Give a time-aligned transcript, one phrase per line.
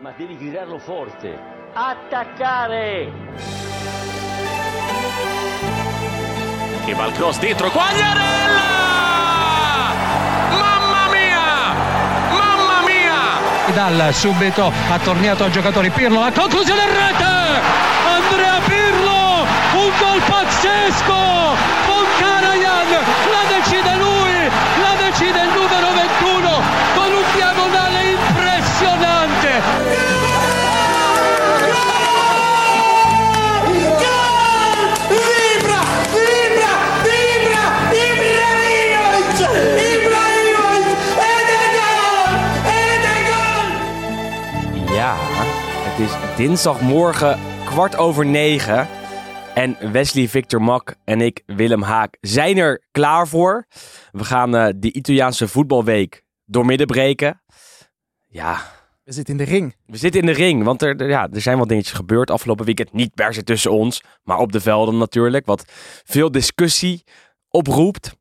[0.00, 1.38] ma devi gridarlo forte.
[1.74, 3.12] Attaccare!
[6.86, 8.60] Che va il cross dentro, Quagliarella!
[10.52, 11.74] Mamma mia!
[12.32, 13.74] Mamma mia!
[13.74, 17.60] Dal subito ha tornato a giocatori Pirlo, la conclusione in rete!
[18.08, 19.44] Andrea Pirlo!
[19.74, 21.20] Un gol pazzesco!
[21.86, 23.04] Con Karajan!
[23.30, 24.50] La decide lui!
[24.80, 24.89] La
[46.40, 48.88] dinsdagmorgen kwart over negen.
[49.54, 53.66] En Wesley Victor Mak en ik, Willem Haak, zijn er klaar voor.
[54.10, 57.42] We gaan eh de Italiaanse voetbalweek doormidden breken.
[58.28, 58.56] Ja,
[59.04, 59.74] We zitten in de ring.
[59.86, 62.64] we zitten in de ring, want er, er- ja, er zijn wat dingetjes gebeurd afgelopen
[62.64, 62.92] weekend.
[62.92, 65.46] Niet per se tussen ons, maar op de velden natuurlijk.
[65.46, 65.64] Wat
[66.04, 67.04] veel discussie
[67.48, 68.18] oproept.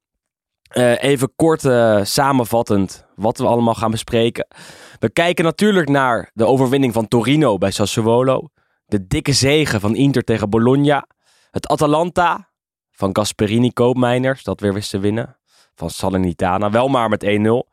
[0.69, 4.47] Eh, even kort eh, samenvattend wat we allemaal gaan bespreken.
[4.99, 8.49] We kijken natuurlijk naar de overwinning van Torino bij Sassuolo.
[8.85, 11.07] De dikke zegen van Inter tegen Bologna.
[11.51, 12.49] Het Atalanta
[12.91, 15.37] van Gasperini Koopmeiners, dat weer wist te winnen.
[15.75, 17.69] Van Salernitana, wel maar met 1-0.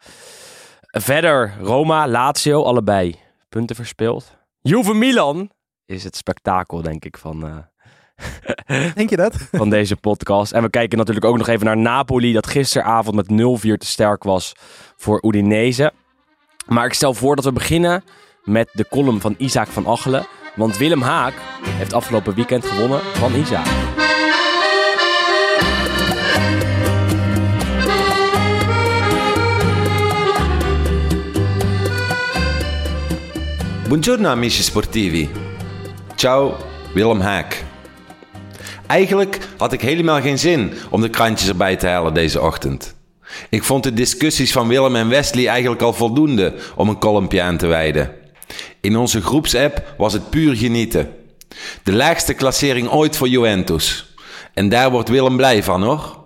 [0.81, 4.37] Verder Roma, Lazio, allebei punten verspeeld.
[4.61, 5.51] Juve Milan
[5.85, 7.57] is het spektakel, denk ik, van, eh,
[8.95, 9.37] Denk je dat?
[9.53, 10.53] van deze podcast.
[10.53, 14.23] En we kijken natuurlijk ook nog even naar Napoli, dat gisteravond met 0-4 te sterk
[14.23, 14.53] was
[14.97, 15.93] voor Udinese.
[16.67, 18.05] Maar ik stel voor dat we beginnen
[18.45, 20.27] met de column van Isaac van Achelen.
[20.55, 23.67] Want Willem Haak heeft afgelopen weekend gewonnen van Isaac.
[33.89, 35.29] Buongiorno amici sportivi.
[36.15, 36.57] Ciao,
[36.95, 37.65] Willem Haak.
[38.87, 42.95] Eigenlijk had ik helemaal geen zin om de krantjes erbij te halen deze ochtend.
[43.49, 47.57] Ik vond de discussies van Willem en Wesley eigenlijk al voldoende om een kolompje aan
[47.57, 48.11] te wijden.
[48.81, 51.11] In onze groepsapp was het puur genieten.
[51.83, 54.15] De laagste klassering ooit voor Juventus.
[54.55, 56.25] En daar wordt Willem blij van hoor.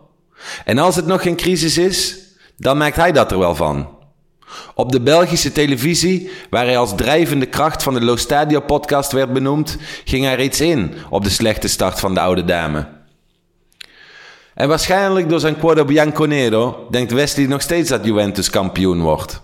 [0.65, 2.19] En als het nog geen crisis is,
[2.56, 3.88] dan maakt hij dat er wel van.
[4.75, 9.33] Op de Belgische televisie, waar hij als drijvende kracht van de Lo Stadio podcast werd
[9.33, 12.87] benoemd, ging hij reeds in op de slechte start van de oude dame.
[14.55, 19.41] En waarschijnlijk door zijn quote Bianconero denkt Wesley nog steeds dat Juventus kampioen wordt.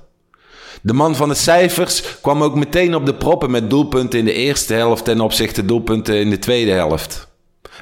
[0.83, 4.33] De man van de cijfers kwam ook meteen op de proppen met doelpunten in de
[4.33, 7.29] eerste helft ten opzichte doelpunten in de tweede helft.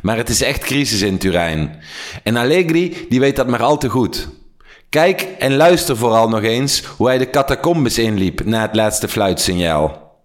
[0.02, 1.82] Maar het is echt crisis in Turijn.
[2.22, 4.28] En Allegri die weet dat maar al te goed.
[4.94, 10.16] Kijk en luister vooral nog eens hoe hij de catacombes inliep na het laatste fluitsignaal.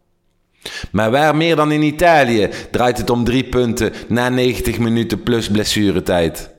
[0.92, 5.50] Maar waar meer dan in Italië draait het om drie punten na 90 minuten plus
[5.50, 6.50] blessuretijd.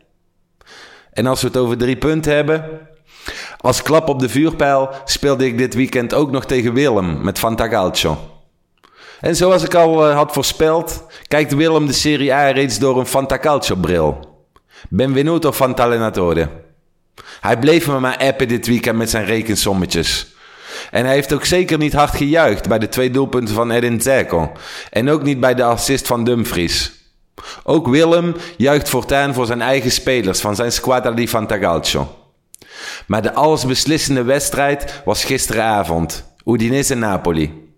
[1.13, 2.65] En als we het over drie punten hebben.
[3.57, 8.19] Als klap op de vuurpijl speelde ik dit weekend ook nog tegen Willem met Fantacalcio.
[9.21, 13.07] En zoals ik al eh, had voorspeld, kijkt Willem de Serie A reeds door een
[13.07, 14.29] Fantacalcio-bril.
[14.89, 16.69] Benvenuto Fantalenatore.
[17.41, 20.27] Hij bleef me maar appen dit weekend met zijn rekensommetjes.
[20.91, 24.53] En hij heeft ook zeker niet hard gejuicht bij de twee doelpunten van Edin Dzeko.
[24.91, 26.93] En ook niet bij de assist van Dumfries.
[27.63, 32.15] Ook Willem juicht voortaan voor zijn eigen spelers van zijn squadra di Fantacalcio.
[33.07, 36.25] Maar de allesbeslissende wedstrijd was gisteravond.
[36.45, 37.69] Udinese-Napoli.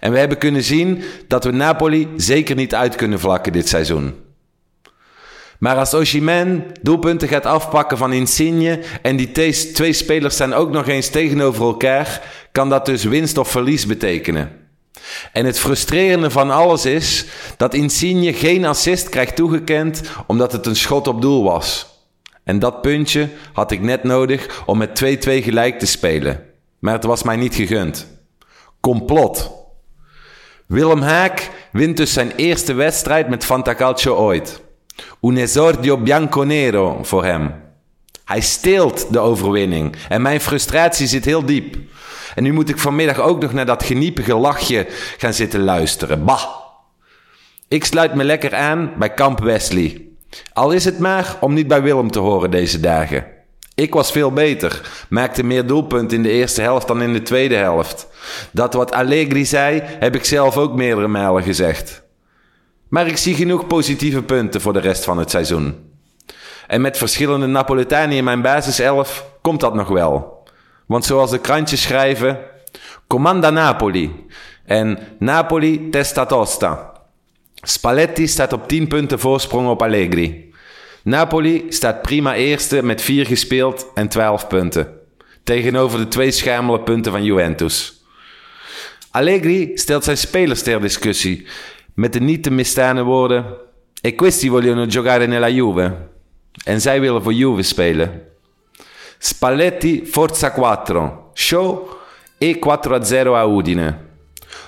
[0.00, 4.27] En we hebben kunnen zien dat we Napoli zeker niet uit kunnen vlakken dit seizoen.
[5.58, 9.32] Maar als Oshimen doelpunten gaat afpakken van Insigne en die
[9.72, 14.50] twee spelers staan ook nog eens tegenover elkaar, kan dat dus winst of verlies betekenen.
[15.32, 17.26] En het frustrerende van alles is
[17.56, 21.86] dat Insigne geen assist krijgt toegekend omdat het een schot op doel was.
[22.44, 25.06] En dat puntje had ik net nodig om met 2-2
[25.42, 26.44] gelijk te spelen.
[26.78, 28.06] Maar het was mij niet gegund.
[28.80, 29.50] Complot.
[30.66, 34.60] Willem Haak wint dus zijn eerste wedstrijd met Fantacalcio ooit.
[35.20, 37.54] Un esordio bianconero voor hem.
[38.24, 41.76] Hij steelt de overwinning en mijn frustratie zit heel diep.
[42.34, 44.86] En nu moet ik vanmiddag ook nog naar dat geniepige lachje
[45.18, 46.24] gaan zitten luisteren.
[46.24, 46.44] Bah!
[47.68, 50.06] Ik sluit me lekker aan bij Kamp Wesley.
[50.52, 53.26] Al is het maar om niet bij Willem te horen deze dagen.
[53.74, 57.54] Ik was veel beter, maakte meer doelpunten in de eerste helft dan in de tweede
[57.54, 58.06] helft.
[58.50, 62.02] Dat wat Allegri zei, heb ik zelf ook meerdere malen gezegd.
[62.88, 65.86] Maar ik zie genoeg positieve punten voor de rest van het seizoen.
[66.66, 70.42] En met verschillende Napolitani in mijn basiself komt dat nog wel.
[70.86, 72.38] Want zoals de krantjes schrijven,
[73.06, 74.26] Comanda Napoli.
[74.64, 76.92] En Napoli testa tosta.
[77.54, 80.52] Spalletti staat op 10 punten voorsprong op Allegri.
[81.02, 84.88] Napoli staat prima eerste met 4 gespeeld en 12 punten.
[85.44, 88.02] Tegenover de twee schermele punten van Juventus.
[89.10, 91.46] Allegri stelt zijn spelers ter discussie
[91.98, 93.44] met de niet te misstaande woorden:
[94.00, 95.96] E questi vogliono giocare nella Juve.
[96.64, 98.22] En zij willen voor Juve spelen.
[99.18, 101.88] Spalletti forza 4, show
[102.38, 104.06] e 4-0 a Udine.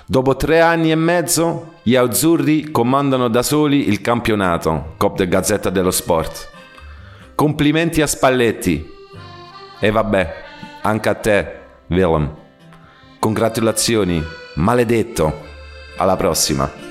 [0.06, 5.70] Dopo tre anni e mezzo, gli azzurri comandano da soli il campionato, Cop de Gazzetta
[5.70, 6.48] dello Sport.
[7.36, 8.92] Complimenti a Spalletti.
[9.80, 10.34] E vabbè,
[10.82, 11.52] anche a te,
[11.86, 12.34] Willem.
[13.20, 14.22] Congratulazioni,
[14.54, 15.48] maledetto.
[15.96, 16.89] Alla prossima.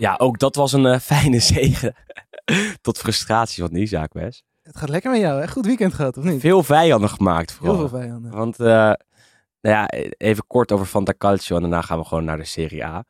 [0.00, 1.94] Ja, ook dat was een eh, fijne zegen.
[2.80, 4.42] Tot frustratie van Isaac, Wes.
[4.62, 5.48] Het gaat lekker met jou, hè?
[5.48, 6.40] Goed weekend gehad, of niet?
[6.40, 7.76] Veel vijanden gemaakt vooral.
[7.76, 8.30] Heel veel vijanden.
[8.30, 8.96] Want, eh, nou
[9.60, 13.04] ja, even kort over Fanta Calcio en daarna gaan we gewoon naar de Serie A.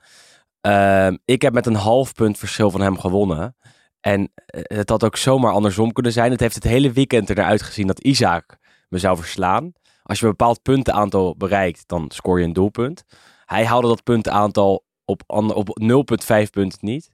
[0.60, 3.56] Ehm, ik heb met een half punt verschil van hem gewonnen.
[4.00, 6.30] En eh, het had ook zomaar andersom kunnen zijn.
[6.30, 8.58] Het heeft het hele weekend ernaar uitgezien dat Isaac
[8.88, 9.72] me zou verslaan.
[10.02, 13.04] Als je een bepaald puntenaantal bereikt, dan scoor je een doelpunt.
[13.44, 17.10] Hij haalde dat puntenaantal op, ander- op 0,5 punten niet.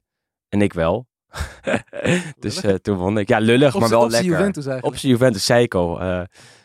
[0.48, 1.06] En ik wel.
[2.38, 3.28] dus eh, toen won ik.
[3.28, 4.30] Ja, lullig, Op maar wel op lekker.
[4.30, 4.96] Juventus eigenlijk.
[4.96, 6.00] Op Juventus zei ik al.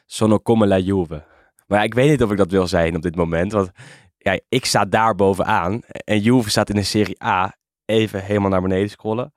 [0.05, 1.23] sono come la Juve.
[1.67, 3.51] Maar ja, ik weet niet of ik dat wil zijn op dit moment.
[3.51, 3.71] Want
[4.17, 5.81] ja, ik sta daar bovenaan.
[5.87, 7.55] En Juve staat in de Serie A.
[7.85, 9.33] Even helemaal naar beneden scrollen.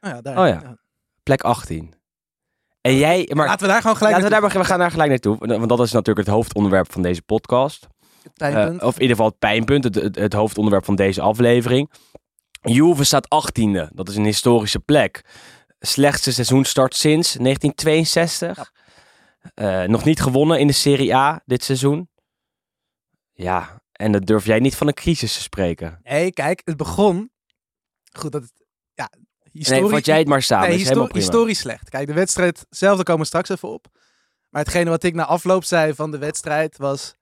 [0.00, 0.38] Oh ja, daar.
[0.38, 0.76] Oh ja.
[1.22, 1.94] Plek 18.
[2.80, 3.30] En jij...
[3.34, 5.36] Maar, Laten we daar gewoon gelijk laten we, daar, naartoe we gaan daar gelijk naartoe.
[5.38, 7.86] Want dat is natuurlijk het hoofdonderwerp van deze podcast.
[8.34, 8.80] Pijnpunt.
[8.80, 11.90] Eh, of in ieder geval het pijnpunt, het, het, het hoofdonderwerp van deze aflevering.
[12.60, 13.88] Juve staat 18e.
[13.92, 15.24] Dat is een historische plek.
[15.78, 18.72] Slechtste seizoenstart sinds 1962.
[19.54, 22.08] Eh, nog niet gewonnen in de Serie A dit seizoen.
[23.32, 26.00] Ja, en dan durf jij niet van een crisis te spreken.
[26.02, 27.30] Nee, kijk, het begon...
[28.12, 28.52] Goed, dat het...
[28.94, 29.10] Ja,
[29.52, 29.90] Nee, historie...
[29.90, 30.68] vat jij het maar samen.
[30.68, 31.90] nee, historisch slecht.
[31.90, 33.86] Kijk, de wedstrijd zelf, daar komen we straks even op.
[34.48, 37.14] Maar hetgene wat ik na afloop zei van de wedstrijd was...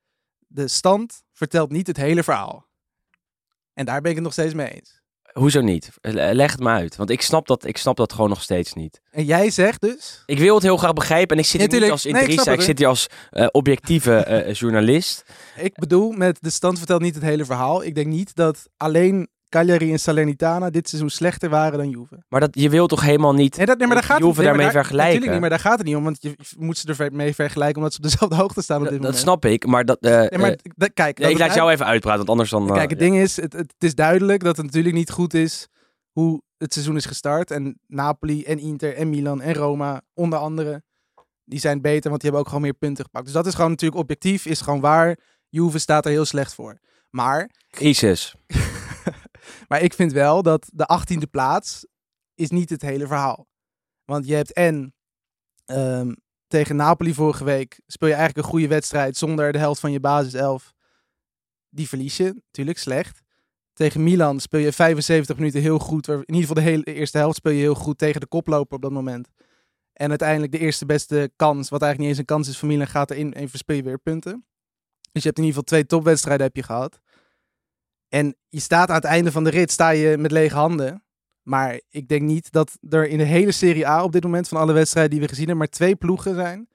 [0.56, 2.66] De stand vertelt niet het hele verhaal.
[3.74, 5.00] En daar ben ik het nog steeds mee eens.
[5.32, 5.90] Hoezo niet?
[6.00, 6.96] Eh, Leg het me uit.
[6.96, 9.00] Want ik snap, dat, ik snap dat gewoon nog steeds niet.
[9.10, 10.22] En jij zegt dus...
[10.26, 11.36] Ik wil het heel graag begrijpen.
[11.36, 12.52] En ik zit Ja, hier niet als Nee, ik interesse.
[12.52, 15.24] ik, zit hier als eh, objectieve eh, journalist.
[15.56, 17.82] Ik bedoel, met de stand vertelt niet het hele verhaal.
[17.84, 22.22] Ik denk niet dat alleen Cagliari en Salernitana dit seizoen slechter waren dan Juve.
[22.28, 24.36] Maar dat, je wilt toch helemaal niet Nee, dat, nee, maar daar gaat Juve het
[24.38, 25.06] nee, daarmee daar- vergelijken?
[25.14, 26.04] Natuurlijk niet, maar daar gaat het niet om.
[26.04, 28.92] Want je moet ze er mee vergelijken omdat ze op dezelfde hoogte staan op dit
[28.92, 29.28] Dat, dat moment.
[29.28, 29.98] snap ik, maar dat...
[30.00, 32.68] eh, Nee, maar eh, kijk, dat ik laat jou even uitpraten, want anders dan...
[32.68, 35.68] eh, Kijk, het ding is, het, het is duidelijk dat het natuurlijk niet goed is
[36.12, 37.50] hoe het seizoen is gestart.
[37.50, 40.82] En Napoli en Inter en Milan en Roma, onder andere,
[41.44, 43.24] die zijn beter, want die hebben ook gewoon meer punten gepakt.
[43.24, 45.18] Dus dat is gewoon natuurlijk objectief, is gewoon waar.
[45.48, 46.78] Juve staat er heel slecht voor.
[47.10, 48.34] Maar, Crisis.
[49.68, 51.86] Maar ik vind wel dat de 18e plaats
[52.34, 53.46] is niet het hele verhaal.
[54.04, 54.94] Want je hebt en
[55.64, 56.12] ehm,
[56.46, 60.00] tegen Napoli vorige week speel je eigenlijk een goede wedstrijd zonder de helft van je
[60.00, 60.74] basiself.
[61.68, 63.20] Die verlies je, natuurlijk slecht.
[63.72, 66.08] Tegen Milan speel je 75 minuten heel goed.
[66.08, 68.82] In ieder geval de hele eerste helft speel je heel goed tegen de koploper op
[68.82, 69.28] dat moment.
[69.92, 72.86] En uiteindelijk de eerste beste kans, wat eigenlijk niet eens een kans is voor Milan,
[72.86, 74.46] gaat erin en verspeel je weer punten.
[75.12, 77.00] Dus je hebt in ieder geval twee topwedstrijden heb je gehad.
[78.16, 81.04] En je staat aan het einde van de rit, sta je met lege handen.
[81.42, 84.58] Maar ik denk niet dat er in de hele Serie A op dit moment van
[84.58, 86.68] alle wedstrijden die we gezien hebben, maar twee ploegen zijn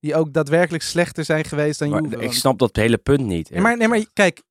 [0.00, 2.22] die ook daadwerkelijk slechter zijn geweest dan Maar Juve.
[2.22, 3.50] ik snap dat hele punt niet.
[3.50, 4.42] Nee, maar, nee, maar kijk,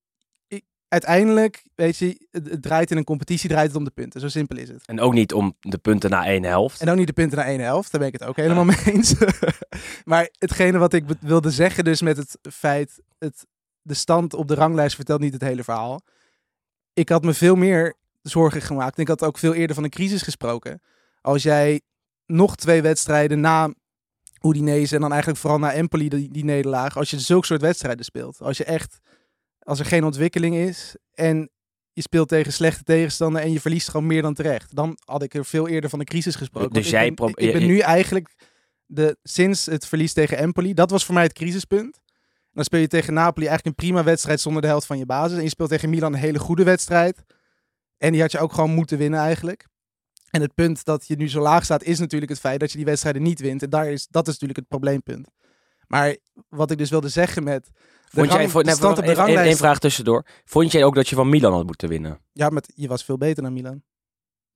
[0.87, 4.21] uiteindelijk, weet je, het, draait in een competitie, draait het om de punten.
[4.21, 4.85] Zo simpel is het.
[4.85, 6.81] En ook niet om de punten na één helft.
[6.81, 8.83] En ook niet de punten naar één helft, daar ben ik het ook helemaal mee
[8.85, 9.13] eens.
[10.05, 13.45] maar hetgene wat ik wilde zeggen dus met het feit, het,
[13.81, 16.01] de stand op de ranglijst vertelt niet het hele verhaal.
[16.97, 18.97] Ik had me veel meer zorgen gemaakt.
[18.97, 20.81] Ik had ook veel eerder van een crisis gesproken.
[21.21, 21.81] Als jij
[22.25, 23.73] nog twee wedstrijden na
[24.41, 28.05] Udinese en dan eigenlijk vooral na Empoli die, die nederlaag, als je zulke soort wedstrijden
[28.05, 28.41] speelt.
[28.41, 28.99] Als je echt,
[29.59, 31.49] als er geen ontwikkeling is en
[31.93, 34.75] je speelt tegen slechte tegenstander en je verliest gewoon meer dan terecht.
[34.75, 36.73] Dan had ik er veel eerder van een crisis gesproken.
[36.73, 38.35] Dus jij ik ben, ik ben nu eigenlijk
[38.85, 42.01] de, sinds het verlies tegen Empoli, dat was voor mij het crisispunt.
[42.57, 45.37] Dan speel je tegen Napoli eigenlijk een prima wedstrijd zonder de helft van je basis.
[45.37, 47.23] En je speelt tegen Milan een hele goede wedstrijd.
[47.97, 49.67] En die had je ook gewoon moeten winnen eigenlijk.
[50.29, 52.77] En het punt dat je nu zo laag staat is natuurlijk het feit dat je
[52.77, 53.63] die wedstrijden niet wint.
[53.63, 55.29] En daar is, dat is natuurlijk het probleempunt.
[55.87, 56.17] Maar
[56.49, 57.71] wat ik dus wilde zeggen met de,
[58.09, 59.45] Vond jij, voor, de nee, ranglijst.
[59.45, 60.25] één vraag tussendoor.
[60.45, 62.19] Vond jij ook dat je van Milan had moeten winnen?
[62.33, 63.83] Ja, met, je was veel beter dan Milan.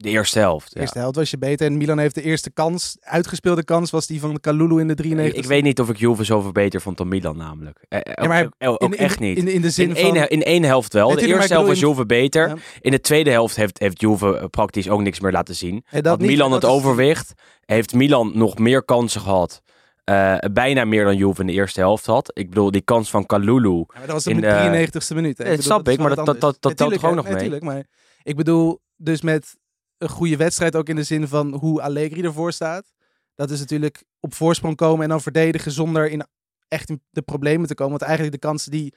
[0.01, 0.65] De eerste helft.
[0.67, 0.81] De ja.
[0.81, 1.67] eerste helft was je beter.
[1.67, 5.37] En Milan heeft de eerste kans, uitgespeelde kans, was die van Kalulu in de 93
[5.37, 7.85] Ik, ik weet niet of ik Juve zoveel beter vond dan Milan namelijk.
[7.89, 9.37] Eh, eh, Ja, maar ook, ook- ook in, echt niet.
[9.37, 10.15] In, in de zin In van...
[10.15, 11.15] één, in één helft wel.
[11.15, 12.47] De eerste helft was Juve beter.
[12.47, 12.55] Ja.
[12.79, 15.83] In de tweede helft heeft, heeft Juve eh, praktisch ook niks meer laten zien.
[15.91, 17.33] Dat Had niet, Milan het is- overwicht,
[17.65, 19.61] heeft Milan nog meer kansen gehad.
[20.03, 22.31] Eh, bijna meer dan Juve in de eerste helft had.
[22.33, 23.77] Ik bedoel, die kans van Kalulu.
[23.77, 25.37] Ja, dat was in de de- 93ste minuut.
[25.37, 25.55] hè.
[25.55, 27.61] Dat snap ik, maar dat- dat- dat- dat telt ook tuurlijk, nog mee?
[27.61, 27.83] Maar
[28.23, 29.57] ik bedoel dus met
[30.01, 32.93] een goede wedstrijd ook in de zin van hoe Allegri ervoor staat.
[33.35, 36.25] Dat is natuurlijk op voorsprong komen en dan verdedigen zonder in
[36.67, 37.91] echt in de problemen te komen.
[37.91, 38.93] Want eigenlijk de kansen die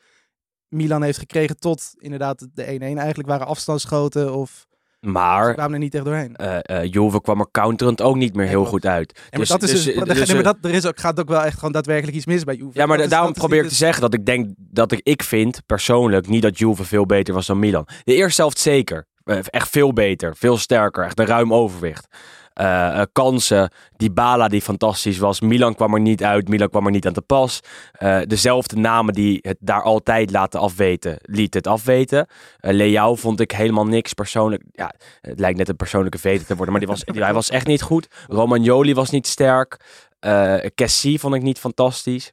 [0.68, 4.66] Milan heeft gekregen tot inderdaad de 1-1 eigenlijk waren afstandsschoten of
[5.00, 6.36] ze Maar kwamen er niet echt doorheen.
[6.36, 9.20] eh eh Juve kwam er counterend ook niet meer heel goed uit.
[9.30, 11.28] Ja, maar dat is dus, nee, dus, maar eh, dat, er is ook, gaat ook
[11.28, 12.78] wel echt gewoon daadwerkelijk iets mis bij Juve.
[12.78, 16.28] Ja, maar daarom probeer ik te zeggen dat ik denk dat ik, ik vind persoonlijk
[16.28, 17.88] niet dat Juve veel beter was dan Milan.
[18.04, 19.06] De eerste helft zeker.
[19.24, 22.06] Eh, Echt veel beter, veel sterker, echt een ruim overwicht.
[22.52, 25.40] Eh, eh, kansen, die Bala die fantastisch was.
[25.40, 27.60] Milan kwam er niet uit, Milan kwam er niet aan te pas.
[28.26, 32.26] Dezelfde namen die het daar altijd laten afweten, liet het afweten.
[32.60, 34.62] Eh Leao vond ik helemaal niks persoonlijk.
[34.72, 37.66] Ja, het lijkt net een persoonlijke vete te worden, maar die was, hij was echt
[37.66, 38.08] niet goed.
[38.28, 39.76] Romagnoli was niet sterk.
[40.20, 42.32] Eh Cassie vond ik niet fantastisch.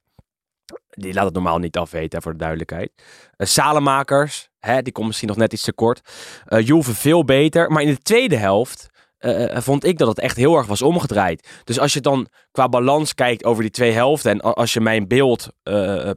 [0.92, 2.92] Die laat het normaal niet afweten, voor de duidelijkheid.
[3.36, 6.02] Eh Salemakers, hè, die komt misschien nog net iets te kort.
[6.46, 7.72] Eh Juve veel beter.
[7.72, 11.62] Maar in de tweede helft eh, vond ik dat het echt heel erg was omgedraaid.
[11.64, 14.32] Dus als je dan qua balans kijkt over die twee helften...
[14.32, 15.50] en als je mijn beeld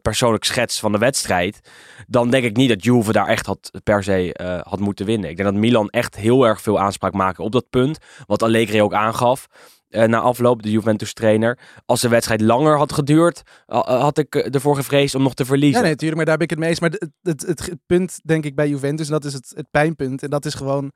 [0.02, 1.61] persoonlijk schetst van de wedstrijd...
[2.07, 5.31] dan denk ik niet dat Juve daar echt had, per se had moeten winnen.
[5.31, 7.99] Ik denk dat Milan echt heel erg veel aanspraak maakte op dat punt.
[8.26, 9.47] Wat Allegri ook aangaf
[9.95, 11.59] eh, na afloop, de Juventus-trainer.
[11.87, 15.43] Als de wedstrijd langer had geduurd, ha- had ik eh, ervoor gevreesd om nog te
[15.43, 15.81] Ja, verliezen.
[15.83, 16.81] nee, natuurlijk, maar daar ben ik het meest.
[16.81, 16.91] Maar
[17.23, 20.23] het, het punt, denk ik, bij Juventus, en dat is het, het pijnpunt.
[20.23, 20.93] En dat is gewoon,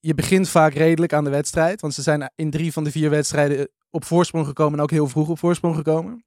[0.00, 1.80] je begint vaak redelijk aan de wedstrijd.
[1.80, 5.08] Want ze zijn in drie van de vier wedstrijden op voorsprong gekomen en ook heel
[5.08, 6.24] vroeg op voorsprong gekomen.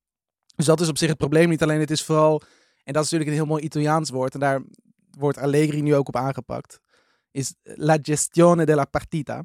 [0.56, 1.62] Dus dat is op zich het probleem niet.
[1.63, 2.41] Alleen het is vooral,
[2.84, 4.34] en dat is natuurlijk een heel mooi Italiaans woord.
[4.34, 4.62] En daar
[5.18, 6.80] wordt Allegri nu ook op aangepakt.
[7.32, 9.44] Is la gestione della partita.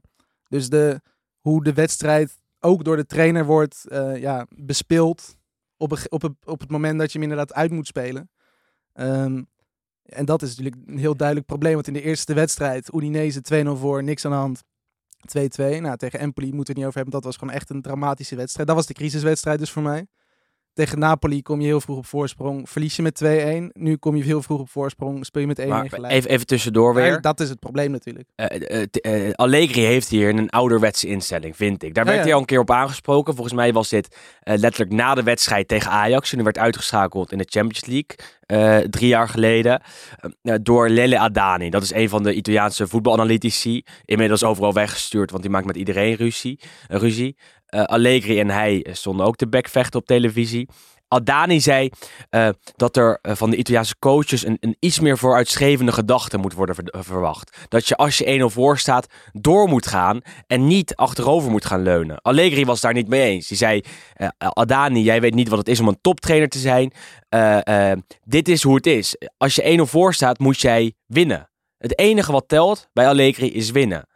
[0.48, 1.00] Dus de,
[1.40, 5.36] hoe de wedstrijd ook door de trainer wordt eh, ja, bespeeld
[5.76, 8.30] op, op, op het moment dat je hem inderdaad uit moet spelen.
[8.92, 9.42] Ehm,
[10.02, 11.74] en dat is natuurlijk een heel duidelijk probleem.
[11.74, 14.62] Want in de eerste wedstrijd, Udinese 2-0 voor, niks aan de hand.
[15.26, 15.80] 2-2.
[15.80, 17.14] Nou, tegen Empoli moeten we het niet over hebben.
[17.14, 18.68] Dat was gewoon echt een dramatische wedstrijd.
[18.68, 20.06] Dat was de crisiswedstrijd dus voor mij.
[20.76, 22.70] Tegen Napoli kom je heel vroeg op voorsprong.
[22.70, 23.26] Verlies je met 2-1.
[23.72, 25.26] Nu kom je heel vroeg op voorsprong.
[25.26, 26.12] Speel je met 1-1 maar gelijk.
[26.12, 27.20] even, even tussendoor weer.
[27.20, 28.28] Dat is het probleem natuurlijk.
[28.34, 31.94] Eh, eh, eh, Allegri heeft hier een ouderwetse instelling, vind ik.
[31.94, 32.22] Daar werd ja.
[32.22, 33.34] hij al een keer op aangesproken.
[33.34, 36.30] Volgens mij was dit letterlijk na de wedstrijd tegen Ajax.
[36.30, 39.82] En hij werd uitgeschakeld in de Champions League drie jaar geleden.
[40.62, 41.70] door Lele Adani.
[41.70, 43.84] Dat is een van de Italiaanse voetbalanalytici.
[44.04, 46.60] Inmiddels overal weggestuurd, want die maakt met iedereen ruzie.
[46.88, 47.36] ruzie.
[47.66, 50.68] Eh, Allegri en hij stonden ook te bekvechten op televisie.
[51.08, 51.90] Adani zei
[52.30, 56.74] eh, dat er eh, van de Italiaanse coaches een, iets meer vooruitstrevende gedachte moet worden
[56.74, 57.56] ver- verwacht.
[57.68, 61.82] Dat je als je 1-0 voor staat door moet gaan en niet achterover moet gaan
[61.82, 62.20] leunen.
[62.22, 63.48] Allegri was daar niet mee eens.
[63.48, 63.80] Die zei,
[64.14, 66.92] eh, Adani, jij weet niet wat het is om een toptrainer te zijn.
[68.24, 69.16] Dit is hoe het is.
[69.36, 71.50] Als je 1-0 voor staat, moet jij winnen.
[71.78, 74.08] Het enige wat telt bij Allegri is winnen.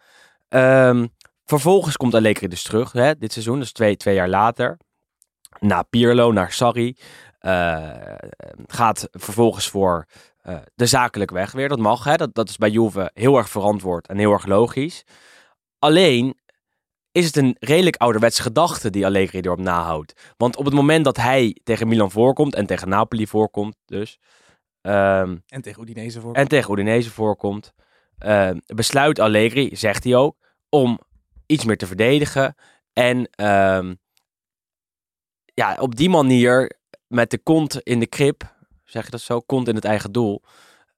[0.49, 1.07] Ehm,
[1.51, 4.79] vervolgens komt Allegri dus terug, hè, dit seizoen, dus twee, twee jaar later.
[5.61, 6.97] Na Pirlo, naar Sarri.
[7.39, 8.15] Eh,
[8.67, 10.07] gaat vervolgens voor
[10.43, 11.69] eh, de zakelijke weg weer.
[11.69, 12.17] Dat mag, hè?
[12.17, 15.05] Dat, dat is bij Juve heel erg verantwoord en heel erg logisch.
[15.79, 16.39] Alleen
[17.13, 20.35] is het een redelijk ouderwetse gedachte die Allegri erop nahoudt.
[20.37, 24.19] Want op het moment dat hij tegen Milan voorkomt en tegen Napoli voorkomt dus...
[24.81, 26.35] ehm, En tegen Udinese voor.
[26.35, 27.73] en tegen Udinese voorkomt,
[28.19, 30.37] eh, besluit Allegri, zegt hij ook,
[30.69, 30.99] om
[31.51, 32.55] iets meer te verdedigen.
[32.93, 33.95] En ehm,
[35.55, 38.55] ja, op die manier met de kont in de krip,
[38.85, 40.43] zeg je dat zo, kont in het eigen doel,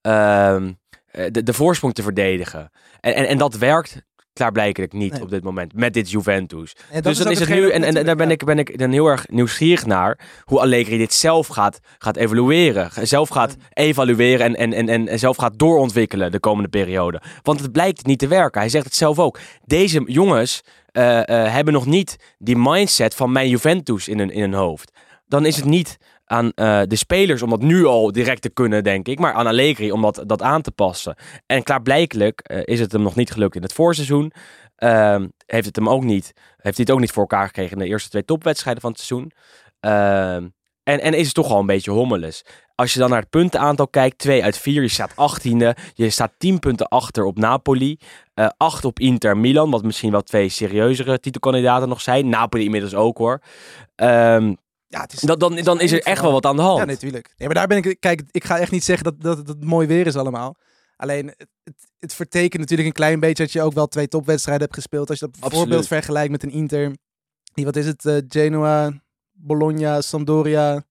[0.00, 0.72] ehm,
[1.06, 2.70] eh, de, de voorsprong te verdedigen.
[3.00, 5.22] En, en, en dat werkt klaarblijkelijk niet Nee.
[5.22, 6.76] op dit moment met dit Juventus.
[7.00, 9.28] Dus dan is het nu, en, en daar ben ik, ben ik dan heel erg
[9.28, 12.90] nieuwsgierig naar, hoe Allegri dit zelf gaat, gaat evalueren.
[13.06, 17.22] Zelf gaat evalueren en, en, en, en, en zelf gaat doorontwikkelen de komende periode.
[17.42, 18.60] Want het blijkt niet te werken.
[18.60, 19.38] Hij zegt het zelf ook.
[19.64, 20.62] Deze jongens
[20.92, 24.92] eh, eh, hebben nog niet die mindset van mijn Juventus in hun, in hun hoofd.
[25.26, 25.98] Dan is het niet
[26.32, 29.18] aan eh, de spelers om dat nu al direct te kunnen, denk ik.
[29.18, 31.16] Maar aan Allegri om dat, dat aan te passen.
[31.46, 34.32] En klaarblijkelijk eh, is het hem nog niet gelukt in het voorseizoen.
[34.76, 37.78] Ehm, heeft het hem ook niet, heeft hij het ook niet voor elkaar gekregen in
[37.78, 39.32] de eerste twee topwedstrijden van het seizoen.
[39.80, 40.46] Ehm,
[40.84, 42.44] En, en is het toch al een beetje hommeles.
[42.74, 45.74] Als je dan naar het puntenaantal kijkt, 2 uit 4, je staat 18e.
[45.94, 47.98] Je staat 10 punten achter op Napoli.
[48.34, 52.28] eh 8 op Inter Milan, wat misschien wel twee serieuzere titelkandidaten nog zijn.
[52.28, 53.40] Napoli inmiddels ook hoor.
[53.94, 54.54] Ehm,
[54.92, 56.78] Ja, het is, dan, dan, dan is er echt wel wat aan de hand.
[56.78, 57.34] Ja, natuurlijk.
[57.36, 58.00] Nee, maar daar ben ik.
[58.00, 60.56] Kijk, ik ga echt niet zeggen dat, dat, dat het mooi weer is allemaal.
[60.96, 61.26] Alleen,
[61.64, 65.10] het, het, vertekent natuurlijk een klein beetje dat je ook wel twee topwedstrijden hebt gespeeld.
[65.10, 65.86] Als je dat bijvoorbeeld Absoluut.
[65.86, 66.96] vergelijkt met een Inter.
[67.54, 68.04] Die, wat is het?
[68.04, 70.84] eh, Genoa, Bologna, Sampdoria,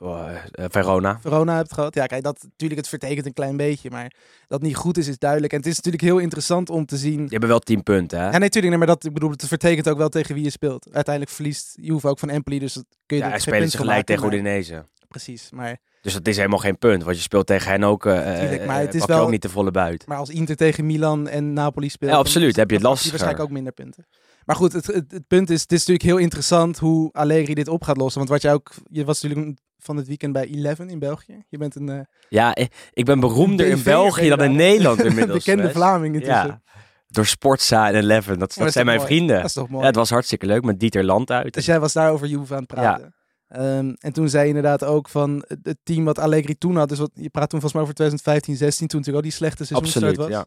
[0.00, 1.18] Oh, eh, Verona.
[1.20, 1.94] Verona hebt gehad.
[1.94, 3.90] Ja, kijk, dat natuurlijk, het vertekent een klein beetje.
[3.90, 4.12] Maar
[4.46, 5.52] dat niet goed is, is duidelijk.
[5.52, 7.16] En het is natuurlijk heel interessant om te zien.
[7.20, 8.24] Die hebben wel 10 punten, hè?
[8.24, 8.68] Ja, nee, natuurlijk.
[8.68, 10.88] Nee, maar dat, ik bedoel, het vertekent ook wel tegen wie je speelt.
[10.92, 14.06] Uiteindelijk verliest Juve ook van Empoli, dus dat kun je Ja, hij spelen ze gelijk
[14.06, 14.84] tegen Udinese.
[15.08, 18.06] Precies, maar, Dus dat is helemaal geen punt, want je speelt tegen hen ook.
[18.06, 20.06] eh maar eh, het is je wel- ook niet de volle buit.
[20.06, 22.10] maar als Inter tegen Milan en Napoli speelt...
[22.10, 23.10] Ja, absoluut, heb je het lastiger.
[23.10, 24.06] waarschijnlijk ook minder punten.
[24.48, 27.68] Maar goed, het, het, het punt is, het is natuurlijk heel interessant hoe Allegri dit
[27.68, 28.18] op gaat lossen.
[28.18, 31.44] Want wat jij ook, je was natuurlijk van het weekend bij Eleven in België.
[31.48, 34.56] Je bent een eh, Ja, eh, ik ben beroemder in België dan in.
[34.56, 35.44] Nederland inmiddels.
[35.44, 35.70] bekende.
[35.70, 36.46] Vlaming intussen.
[36.46, 36.62] Ja,
[37.08, 38.38] door Sportza en Eleven.
[38.38, 39.08] Dat, zijn mijn mooi?
[39.08, 39.36] vrienden.
[39.36, 39.80] Dat is toch mooi.
[39.80, 41.54] Ja, het was hartstikke leuk met Dieter Land uit.
[41.54, 43.14] Dus jij was daar over Juve aan het praten.
[43.48, 46.88] Ehm, en toen zei je inderdaad ook van het, team wat Allegri toen had.
[46.88, 49.64] Dus wat, je praat toen volgens mij over 2015, 16, toen natuurlijk ook die slechte
[49.64, 50.46] seizoenstart Absoluut, was.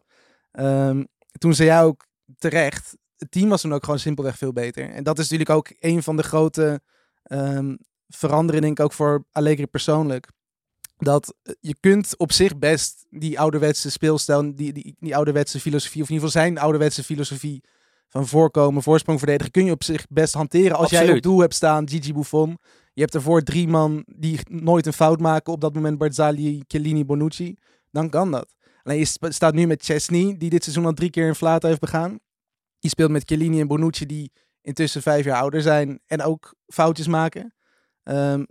[0.52, 1.04] Ehm,
[1.38, 2.06] toen zei jij ook
[2.38, 4.90] terecht, het team was toen ook gewoon simpelweg veel beter.
[4.90, 6.80] En dat is natuurlijk ook een van de grote
[7.22, 7.76] ehm,
[8.08, 10.28] veranderingen, denk ik ook voor Allegri persoonlijk.
[10.96, 16.02] Dat eh, je kunt op zich best die ouderwetse speelstijl, die, die, die ouderwetse filosofie,
[16.02, 17.62] of in ieder geval zijn ouderwetse filosofie
[18.08, 20.76] van voorkomen, voorsprong verdedigen, kun je op zich best hanteren.
[20.76, 22.58] Als jij op doel hebt staan, Gigi Buffon.
[22.92, 25.52] Je hebt ervoor drie man die nooit een fout maken.
[25.52, 27.56] Op dat moment Barzali, Chiellini, Bonucci.
[27.90, 28.54] Dan kan dat.
[28.82, 31.80] Alleen je staat nu met Chesney, die dit seizoen al drie keer een flaat heeft
[31.80, 32.18] begaan.
[32.82, 37.06] Die speelt met Chiellini en Bonucci, die intussen vijf jaar ouder zijn en ook foutjes
[37.06, 37.54] maken.
[38.02, 38.44] Ehm,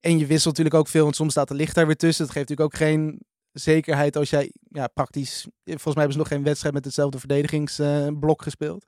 [0.00, 2.24] en je wisselt natuurlijk ook veel, want soms staat de licht daar weer tussen.
[2.24, 3.20] Dat geeft natuurlijk ook geen
[3.52, 5.46] zekerheid als jij ja, praktisch...
[5.64, 8.86] Volgens mij hebben ze nog geen wedstrijd met hetzelfde verdedigingsblok gespeeld.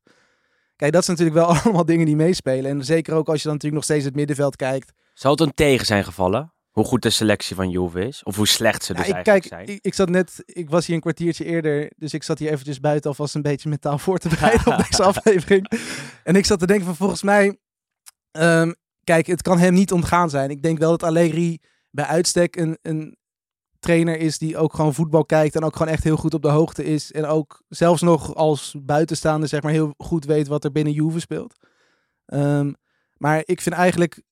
[0.77, 2.71] Kijk, dat zijn natuurlijk wel allemaal dingen die meespelen.
[2.71, 4.93] En zeker ook als je dan natuurlijk nog steeds het middenveld kijkt.
[5.15, 6.53] Zou het een tegen zijn gevallen?
[6.79, 8.23] Hoe goed de selectie van Juve is?
[8.23, 9.77] Of hoe slecht ze Ja, dus ik, eigenlijk kijk, zijn?
[9.77, 12.81] ik, ik zat net, ik was hier een kwartiertje eerder, dus ik zat hier eventjes
[12.81, 15.71] buiten alvast een beetje mentaal voor te bereiden op deze aflevering.
[16.25, 17.59] En ik zat te denken van volgens mij,
[18.31, 18.73] ehm,
[19.05, 20.51] kijk, het kan hem niet ontgaan zijn.
[20.51, 21.59] Ik denk wel dat Allegri
[21.91, 23.17] bij uitstek een, een
[23.79, 26.49] trainer is die ook gewoon voetbal kijkt en ook gewoon echt heel goed op de
[26.49, 27.13] hoogte is.
[27.13, 31.21] En ook zelfs nog als buitenstaander zeg maar heel goed weet wat er binnen Juve
[31.21, 31.55] speelt.
[32.27, 32.73] Ehm,
[33.17, 34.23] maar ik vind eigenlijk,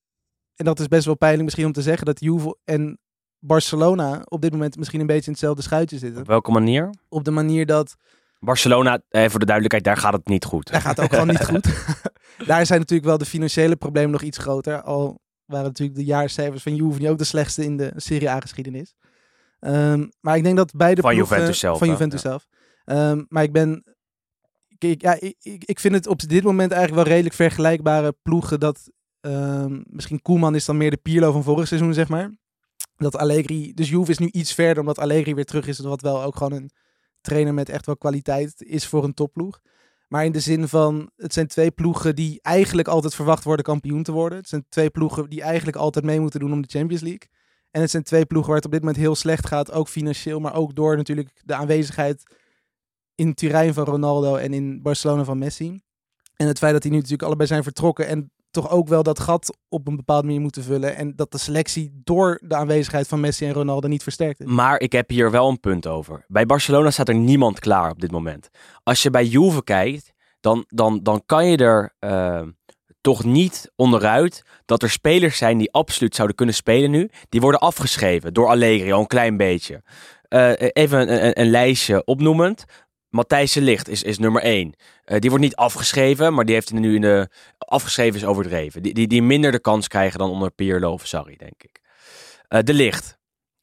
[0.57, 2.99] en dat is best wel pijnlijk misschien om te zeggen, dat Juve en
[3.39, 6.21] Barcelona op dit moment misschien een beetje in hetzelfde schuitje zitten.
[6.21, 6.89] Op welke manier?
[7.09, 7.95] Op de manier dat,
[8.39, 10.71] Barcelona, eh, voor de duidelijkheid, daar gaat het niet goed.
[10.71, 11.65] daar gaat het ook gewoon niet goed.
[12.47, 14.81] Daar zijn natuurlijk wel de financiële problemen nog iets groter.
[14.81, 18.95] Al waren natuurlijk de jaarcijfers van Juve niet ook de slechtste in de Serie A-geschiedenis.
[19.59, 21.87] Ehm, maar ik denk dat beide Van ploegen- Juventus zelf, Van?
[21.87, 22.29] Juventus Ja.
[22.29, 22.47] zelf.
[22.85, 23.83] Ehm, maar ik ben...
[24.77, 28.59] Ik, ja, ik, ik vind het op dit moment eigenlijk wel redelijk vergelijkbare ploegen.
[28.59, 28.91] Dat
[29.27, 32.37] ehm, misschien Koeman is dan meer de Pirlo van vorig seizoen, zeg maar.
[32.97, 33.73] Dat Allegri...
[33.73, 35.79] Dus Juve is nu iets verder, omdat Allegri weer terug is.
[35.79, 36.71] Wat wel ook gewoon een
[37.21, 39.59] trainer met echt wel kwaliteit is voor een topploeg.
[40.07, 44.03] Maar in de zin van, het zijn twee ploegen die eigenlijk altijd verwacht worden kampioen
[44.03, 44.37] te worden.
[44.37, 47.29] Het zijn twee ploegen die eigenlijk altijd mee moeten doen om de Champions League.
[47.71, 50.39] En het zijn twee ploegen waar het op dit moment heel slecht gaat, ook financieel,
[50.39, 52.23] maar ook door natuurlijk de aanwezigheid
[53.15, 55.81] in Turijn van Ronaldo en in Barcelona van Messi.
[56.35, 59.19] En het feit dat die nu natuurlijk allebei zijn vertrokken en toch ook wel dat
[59.19, 60.95] gat op een bepaalde manier moeten vullen.
[60.95, 64.45] En dat de selectie door de aanwezigheid van Messi en Ronaldo niet versterkt is.
[64.45, 66.25] Maar ik heb hier wel een punt over.
[66.27, 68.49] Bij Barcelona staat er niemand klaar op dit moment.
[68.83, 72.41] Als je bij Juve kijkt, dan, dan, dan kan je er eh,
[73.01, 77.09] toch niet onderuit dat er spelers zijn die absoluut zouden kunnen spelen nu.
[77.29, 79.83] Die worden afgeschreven door Allegri al een klein beetje.
[80.27, 82.65] Eh, even een, een, lijstje opnoemend.
[83.09, 84.73] Matthijs de Ligt is, is nummer 1.
[85.15, 87.29] Die wordt niet afgeschreven, maar die heeft nu in de...
[87.57, 88.83] Afgeschreven is overdreven.
[88.83, 91.79] Die, die, die minder de kans krijgen dan onder Pirlo of Sarri, denk ik.
[92.47, 93.17] Eh, de Ligt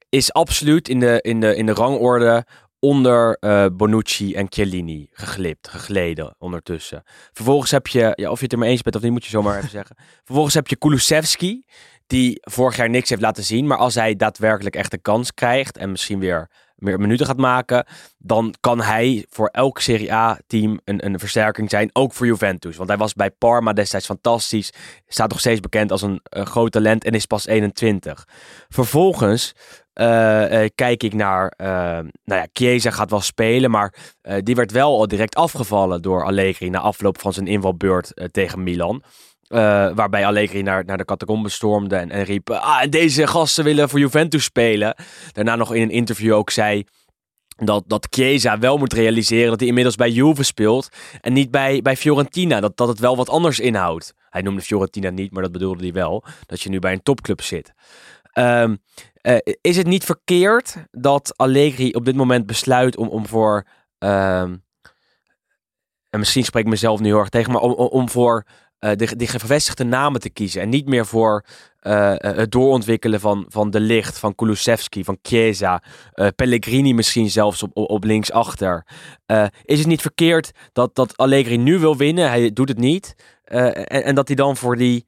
[0.09, 2.46] is absoluut in de, in de, in de rangorde
[2.78, 7.02] onder eh, Bonucci en Chiellini geglipt, gegleden ondertussen.
[7.33, 9.30] Vervolgens heb je, ja, of je het er mee eens bent of niet, moet je
[9.30, 9.96] zomaar even zeggen.
[10.24, 11.64] Vervolgens heb je Kulusevski,
[12.07, 13.66] die vorig jaar niks heeft laten zien.
[13.66, 16.50] Maar als hij daadwerkelijk echt een kans krijgt en misschien weer
[16.85, 17.87] meer minuten gaat maken,
[18.18, 22.77] dan kan hij voor elk Serie A-team een, een versterking zijn, ook voor Juventus.
[22.77, 24.73] Want hij was bij Parma destijds fantastisch,
[25.07, 28.29] staat nog steeds bekend als een, groot talent en is pas 21.
[28.68, 29.55] Vervolgens
[29.94, 31.68] eh, eh, kijk ik naar, eh,
[32.25, 33.94] nou ja, Chiesa gaat wel spelen, maar
[34.38, 39.03] die werd wel al direct afgevallen door Allegri na afloop van zijn invalbeurt tegen Milan.
[39.48, 42.50] Eh, waarbij Allegri naar, naar de catacombe stormde en, riep...
[42.50, 44.96] Ah, deze gasten willen voor Juventus spelen.
[45.33, 46.85] Daarna nog in een interview ook zei...
[47.57, 50.88] Dat, dat Chiesa wel moet realiseren dat hij inmiddels bij Juve speelt.
[51.20, 52.61] En niet bij, bij Fiorentina.
[52.61, 54.14] Dat, dat het wel wat anders inhoudt.
[54.30, 56.24] Hij noemde Fiorentina niet, maar dat bedoelde hij wel.
[56.46, 57.72] Dat je nu bij een topclub zit.
[58.33, 58.76] Ehm,
[59.14, 63.66] eh, is het niet verkeerd dat Allegri op dit moment besluit om, om voor...
[63.98, 64.57] ehm,
[66.11, 68.44] en misschien spreek ik mezelf nu heel erg tegen, maar om, om voor
[68.85, 70.62] eh de, die gevestigde namen te kiezen.
[70.62, 71.44] En niet meer voor
[71.81, 75.83] eh, eh, het doorontwikkelen van, van De Licht, van Kulusevski, van Chiesa,
[76.37, 78.87] Pellegrini misschien zelfs op, op, op linksachter.
[79.64, 82.29] Is het niet verkeerd dat, dat Allegri nu wil winnen?
[82.29, 83.14] Hij doet het niet.
[83.44, 85.07] En, en dat hij dan voor die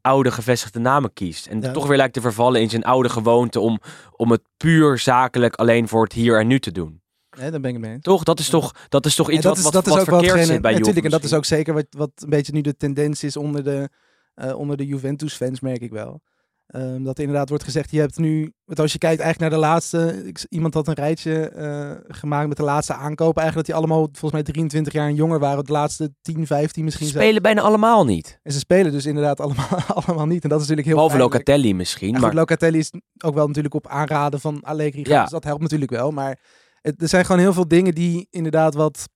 [0.00, 1.46] oude gevestigde namen kiest.
[1.46, 1.70] En Ja.
[1.70, 3.80] toch weer lijkt te vervallen in zijn oude gewoonte om,
[4.16, 7.02] om het puur zakelijk alleen voor het hier en nu te doen.
[7.36, 8.02] Daar ben ik mee eens.
[8.02, 8.22] Toch?
[8.22, 10.24] Dat is toch, dat is toch En iets dat wat, is, wat, is wat ook
[10.24, 12.60] verkeerd zit bij Juve natuurlijk, en dat is ook zeker wat, wat een beetje nu
[12.60, 13.88] de tendens is onder de,
[14.34, 16.22] eh, onder de Juventus-fans, merk ik wel.
[16.66, 19.60] Ehm, dat er inderdaad wordt gezegd, je hebt nu, want als je kijkt eigenlijk naar
[19.60, 23.66] de laatste, ik, iemand had een rijtje eh, gemaakt met de laatste aankopen, eigenlijk dat
[23.66, 27.12] die allemaal volgens mij 23 jaar en jonger waren, de laatste 10, 15 misschien Ze
[27.12, 28.40] spelen bijna allemaal niet.
[28.42, 30.42] En ze spelen dus inderdaad allemaal, allemaal niet.
[30.42, 31.44] En dat is natuurlijk heel Behalve pijnlijk.
[31.44, 32.12] Locatelli misschien.
[32.12, 32.92] Ja, maar goed, Locatelli is
[33.24, 35.02] ook wel natuurlijk op aanraden van Allegri.
[35.04, 35.22] Ja.
[35.22, 36.10] Dus dat helpt natuurlijk wel.
[36.10, 36.38] Maar
[36.84, 39.08] het, er zijn gewoon heel veel dingen die inderdaad wat...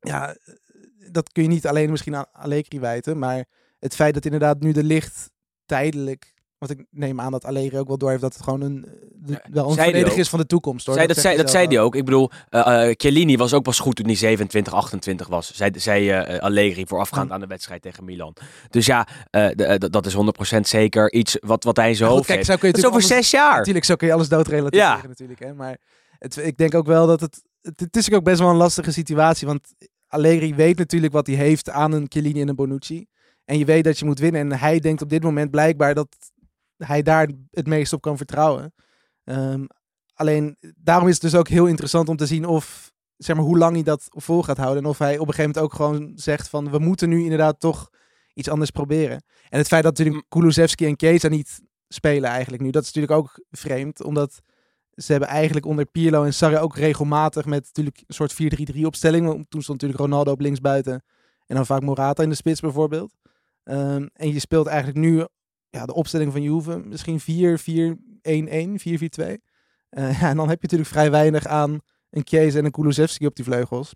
[0.00, 0.36] Ja,
[1.10, 3.18] dat kun je niet alleen misschien aan Allegri wijten.
[3.18, 3.44] Maar
[3.78, 5.30] het feit dat inderdaad nu de licht
[5.66, 6.34] tijdelijk...
[6.58, 9.40] Want ik neem aan dat Allegri ook wel door heeft dat het gewoon een, de-
[9.50, 9.76] wel
[10.16, 10.86] is van de toekomst.
[10.86, 10.94] Hoor.
[10.94, 11.84] Zei, dat, zei, dat zei wel.
[11.84, 11.94] ook.
[11.94, 15.54] Ik bedoel, eh, Chiellini was ook pas goed toen hij 27, 28 was.
[15.54, 18.36] Zei, zei eh, Allegri voorafgaand aan de wedstrijd tegen Milan.
[18.70, 19.06] Dus ja,
[19.90, 22.50] dat- is 100% zeker iets wat, wat hij zijn Ja, hoofd kijk, heeft.
[22.50, 23.56] zo kun je Dat is over zes jaar.
[23.58, 25.00] Natuurlijk, zo kun je alles doodrelateren Ja.
[25.06, 25.38] natuurlijk.
[25.40, 25.54] Hè?
[25.54, 25.76] Maar
[26.18, 27.80] het, ik denk ook wel dat het, het...
[27.80, 29.46] Het is ook best wel een lastige situatie.
[29.46, 29.74] Want
[30.06, 33.06] Allegri weet natuurlijk wat hij heeft aan een Chiellini en een Bonucci.
[33.44, 34.40] En je weet dat je moet winnen.
[34.40, 36.16] En hij denkt op dit moment blijkbaar dat
[36.76, 38.74] hij daar het meest op kan vertrouwen.
[39.24, 39.64] Ehm,
[40.14, 42.94] alleen, daarom is het dus ook heel interessant om te zien of...
[43.16, 44.82] Zeg maar, hoe lang hij dat vol gaat houden.
[44.82, 46.70] En of hij op een gegeven moment ook gewoon zegt van...
[46.70, 47.90] We moeten nu inderdaad toch
[48.34, 49.22] iets anders proberen.
[49.48, 52.70] En het feit dat natuurlijk Kulusevski en Chiesa niet spelen eigenlijk nu.
[52.70, 54.40] Dat is natuurlijk ook vreemd, omdat
[54.96, 58.34] ze hebben eigenlijk onder Pirlo en Sarri ook regelmatig met natuurlijk een soort
[58.76, 59.26] 4-3-3 opstelling.
[59.26, 61.04] Want Toen stond natuurlijk Ronaldo op linksbuiten
[61.46, 63.14] en dan vaak Morata in de spits bijvoorbeeld.
[63.64, 65.26] Ehm, en je speelt eigenlijk nu
[65.70, 69.42] ja, de opstelling van Juve misschien 4-4-1-1, 4-4-2.
[69.88, 71.80] Eh, ja, en dan heb je natuurlijk vrij weinig aan
[72.10, 73.94] een Chiesa en een Kulusevski op die vleugels.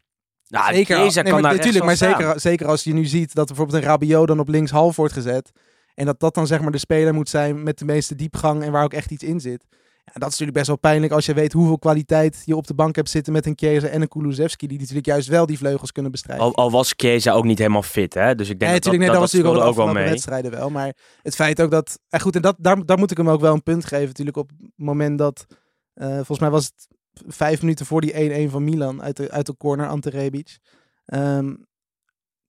[0.48, 3.34] Nou, zeker, Chiesa nee, kan maar, daar natuurlijk, maar zeker, zeker als je nu ziet
[3.34, 5.50] dat bijvoorbeeld een Rabiot dan op links half wordt gezet.
[5.94, 8.72] En dat dat dan zeg maar de speler moet zijn met de meeste diepgang en
[8.72, 9.66] waar ook echt iets in zit.
[10.04, 12.74] Ja, dat is natuurlijk best wel pijnlijk als je weet hoeveel kwaliteit je op de
[12.74, 14.66] bank hebt zitten met een Chiesa en een Kulusevski.
[14.66, 16.44] Die natuurlijk juist wel die vleugels kunnen bestrijden.
[16.46, 18.34] Al, al was Chiesa ook niet helemaal fit, hè?
[18.34, 20.10] Dus ik denk dat, dat, natuurlijk, nee, dat, was dat natuurlijk speelde ook, wel mee.
[20.12, 20.70] wedstrijden wel.
[20.70, 21.98] Maar het feit ook dat...
[22.08, 24.06] En goed, en dat, daar, daar moet ik hem ook wel een punt geven.
[24.06, 25.46] Natuurlijk op het moment dat...
[25.94, 26.88] eh, volgens mij was het
[27.26, 30.58] vijf minuten voor die 1-1 van Milan uit de, uit de corner, Ante Rebic.
[31.04, 31.54] ehm,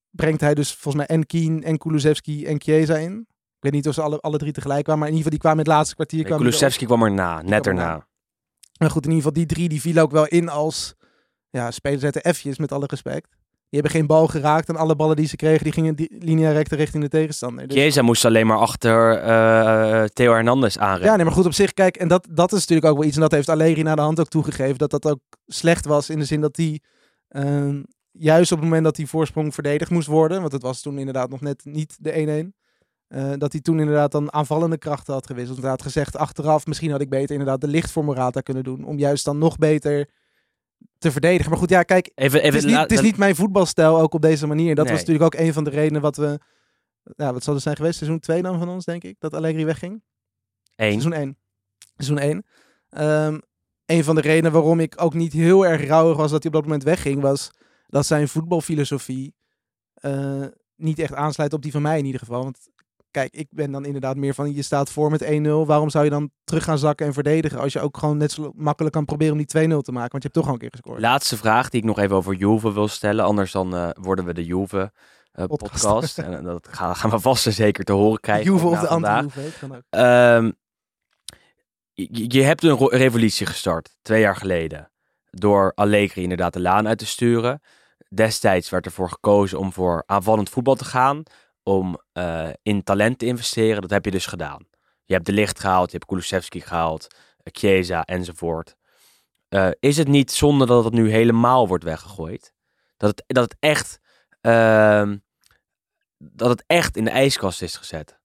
[0.10, 3.28] brengt hij dus volgens mij en Kien en Kulusevski en Chiesa in.
[3.62, 5.02] Ik weet niet of ze alle, alle drie tegelijk kwamen.
[5.02, 6.20] Maar in ieder geval, die kwamen in het laatste kwartier.
[6.20, 6.38] Nee, die.
[6.38, 8.08] Kulusevski kwam erna, net erna.
[8.80, 10.96] Maar goed, in ieder geval die drie die vielen ook wel in als
[11.50, 13.28] ja, spelers uit de F'jes, met alle respect.
[13.70, 16.52] Die hebben geen bal geraakt en alle ballen die ze kregen, die gingen die linea
[16.52, 17.68] recta richting de tegenstander.
[17.68, 21.10] Dus, Chiesa moest alleen maar achter eh, Theo Hernandez aanrennen.
[21.10, 23.16] ja, nee, maar goed op zich, kijk, en dat, dat is natuurlijk ook wel iets,
[23.16, 26.20] en dat heeft Allegri naar de hand ook toegegeven, dat dat ook slecht was in
[26.20, 26.80] de zin dat hij
[27.28, 30.98] ehm, juist op het moment dat die voorsprong verdedigd moest worden, want het was toen
[30.98, 32.61] inderdaad nog net niet de 1-1,
[33.12, 35.60] eh, dat hij toen inderdaad dan aanvallende krachten had gewisseld.
[35.60, 38.64] Want hij had gezegd achteraf, misschien had ik beter inderdaad de licht voor Morata kunnen
[38.64, 40.10] doen, om juist dan nog beter
[40.98, 41.50] te verdedigen.
[41.50, 44.14] Maar goed, ja, kijk, Even, even het is, niet, het is niet mijn voetbalstijl ook
[44.14, 44.76] op deze manier.
[44.76, 44.94] Dat Nee.
[44.94, 46.40] was natuurlijk ook een van de redenen wat we...
[47.16, 47.98] Ja, wat zal het zijn geweest?
[47.98, 49.16] Seizoen 2 dan van ons, denk ik.
[49.20, 50.04] Dat Allegri wegging.
[50.76, 50.90] één.
[50.92, 51.38] Seizoen 1.
[51.96, 52.46] Seizoen 1.
[52.90, 53.40] Ehm,
[53.86, 56.54] een van de redenen waarom ik ook niet heel erg rouwig was dat hij op
[56.54, 57.52] dat moment wegging, was
[57.88, 59.34] dat zijn voetbalfilosofie
[59.94, 60.46] eh,
[60.76, 62.44] niet echt aansluit op die van mij in ieder geval.
[62.44, 62.58] Want
[63.12, 65.28] kijk, ik ben dan inderdaad meer van, je staat voor met 1-0.
[65.66, 68.52] Waarom zou je dan terug gaan zakken en verdedigen als je ook gewoon net zo
[68.56, 70.12] makkelijk kan proberen om die 2-0 te maken?
[70.12, 71.00] Want je hebt toch al een keer gescoord.
[71.00, 73.26] Laatste vraag die ik nog even over Juve wil stellen.
[73.26, 74.92] Anders dan eh, worden we de Juve
[75.32, 75.84] eh, Podcast.
[75.84, 76.18] podcast.
[76.18, 78.52] en eh, dat gaan, gaan we vast en zeker te horen krijgen.
[78.52, 79.82] Juve of de anti-Juve, kan ook.
[79.90, 80.52] Ehm,
[81.94, 84.92] je, je hebt een revolutie gestart, twee jaar geleden.
[85.30, 87.62] Door Allegri inderdaad de laan uit te sturen.
[88.10, 91.24] Destijds werd ervoor gekozen om voor aanvallend voetbal te gaan.
[91.64, 93.82] Om eh, in talent te investeren.
[93.82, 94.68] Dat heb je dus gedaan.
[95.06, 97.08] Je hebt de licht gehaald, je hebt Kulusevski gehaald.
[97.38, 98.76] eh, Chiesa enzovoort.
[99.48, 102.54] Eh, is het niet zonde dat het nu helemaal wordt weggegooid?
[102.98, 104.00] Dat het, dat het echt...
[104.42, 105.18] ehm,
[106.18, 108.20] dat het echt in de ijskast is gezet.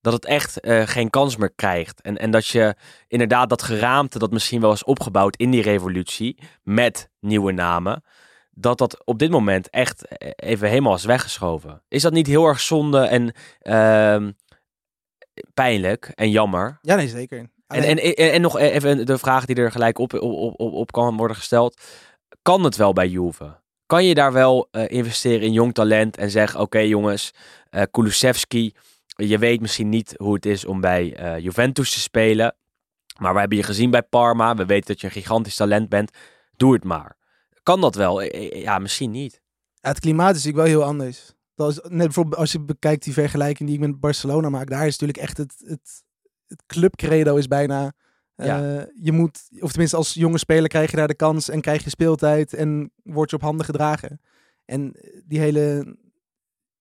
[0.00, 2.00] Dat het echt geen kans meer krijgt.
[2.00, 2.74] En, en dat je
[3.08, 8.02] inderdaad dat geraamte dat misschien wel is opgebouwd in die revolutie met nieuwe namen,
[8.54, 10.04] dat dat op dit moment echt
[10.36, 11.82] even helemaal is weggeschoven.
[11.88, 14.30] Is dat niet heel erg zonde en ehm,
[15.54, 16.78] pijnlijk en jammer?
[16.82, 17.38] Ja, nee, zeker.
[17.38, 20.72] En, Alleen- en, en, en nog even de vraag die er gelijk op, op, op,
[20.72, 21.80] op kan worden gesteld.
[22.42, 23.56] Kan het wel bij Juve?
[23.86, 26.60] Kan je daar wel eh, investeren in jong talent en zeggen...
[26.60, 27.30] Oké jongens,
[27.70, 28.74] eh Kulusevski,
[29.06, 32.54] je weet misschien niet hoe het is om bij eh, Juventus te spelen.
[33.18, 34.54] Maar we hebben je gezien bij Parma.
[34.54, 36.10] We weten dat je een gigantisch talent bent.
[36.56, 37.16] Doe het maar.
[37.64, 38.22] Kan dat wel?
[38.22, 39.42] Eh, eh, Ja, misschien niet.
[39.74, 41.32] Ja, het klimaat is natuurlijk wel heel anders.
[41.54, 44.86] Dat is, net bijvoorbeeld als je bekijkt die vergelijking die ik met Barcelona maak, daar
[44.86, 46.02] is natuurlijk echt het, het,
[46.46, 47.92] het clubcredo is bijna.
[48.34, 48.86] eh, Ja.
[49.00, 51.90] Je moet, of tenminste als jonge speler krijg je daar de kans en krijg je
[51.90, 54.20] speeltijd en word je op handen gedragen.
[54.64, 55.96] En die hele,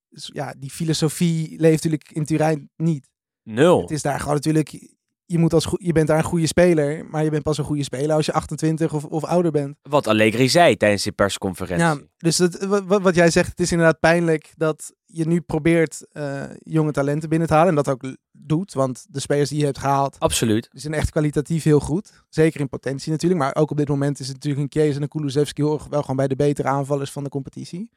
[0.09, 3.09] ja, die filosofie leeft natuurlijk in Turijn niet.
[3.43, 3.81] Nul.
[3.81, 4.95] Het is daar gewoon natuurlijk,
[5.33, 7.83] je, moet als, je bent daar een goede speler, maar je bent pas een goede
[7.83, 9.75] speler als je 28 of, of ouder bent.
[9.81, 11.85] Wat Allegri zei tijdens die persconferentie.
[11.85, 15.41] Ja, dus dat, wa- wa- wat jij zegt, het is inderdaad pijnlijk dat je nu
[15.41, 17.69] probeert eh, jonge talenten binnen te halen.
[17.69, 20.67] En dat ook doet, want de spelers die je hebt gehaald, Absoluut.
[20.71, 22.23] die zijn echt kwalitatief heel goed.
[22.29, 25.01] Zeker in potentie natuurlijk, maar ook op dit moment is het natuurlijk een Chiesa en
[25.01, 27.89] een Kulusevski wel gewoon bij de betere aanvallers van de competitie.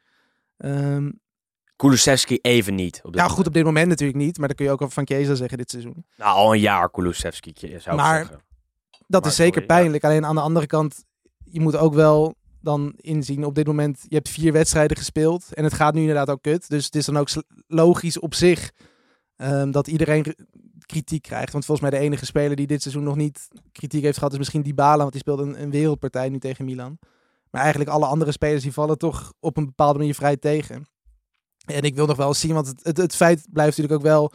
[0.57, 1.09] Ehm
[1.77, 2.99] Kulusevski even niet.
[3.03, 5.05] Op ja, goed, op dit moment natuurlijk niet, maar dat kun je ook al van
[5.07, 6.05] Chiesa zeggen dit seizoen.
[6.17, 8.41] Nou, al een jaar Kulusevski, zou ik Maar- zeggen.
[9.07, 9.75] Dat Maar is zeker sorry, ja.
[9.79, 10.03] pijnlijk.
[10.03, 11.03] Alleen aan de andere kant,
[11.43, 13.45] je moet ook wel dan inzien.
[13.45, 15.53] Op dit moment, je hebt vier wedstrijden gespeeld.
[15.53, 16.69] En het gaat nu inderdaad ook kut.
[16.69, 17.29] Dus het is dan ook
[17.67, 18.71] logisch op zich
[19.35, 20.35] ehm, dat iedereen re-
[20.85, 21.51] kritiek krijgt.
[21.51, 24.31] Want volgens mij de enige speler die dit seizoen nog niet kritiek heeft gehad...
[24.31, 26.97] is misschien Dybala, want die speelt een, een wereldpartij nu tegen Milan.
[27.51, 30.87] Maar eigenlijk alle andere spelers die vallen toch op een bepaalde manier vrij tegen.
[31.75, 34.31] En ik wil nog wel zien, want het, het, het feit blijft natuurlijk ook wel...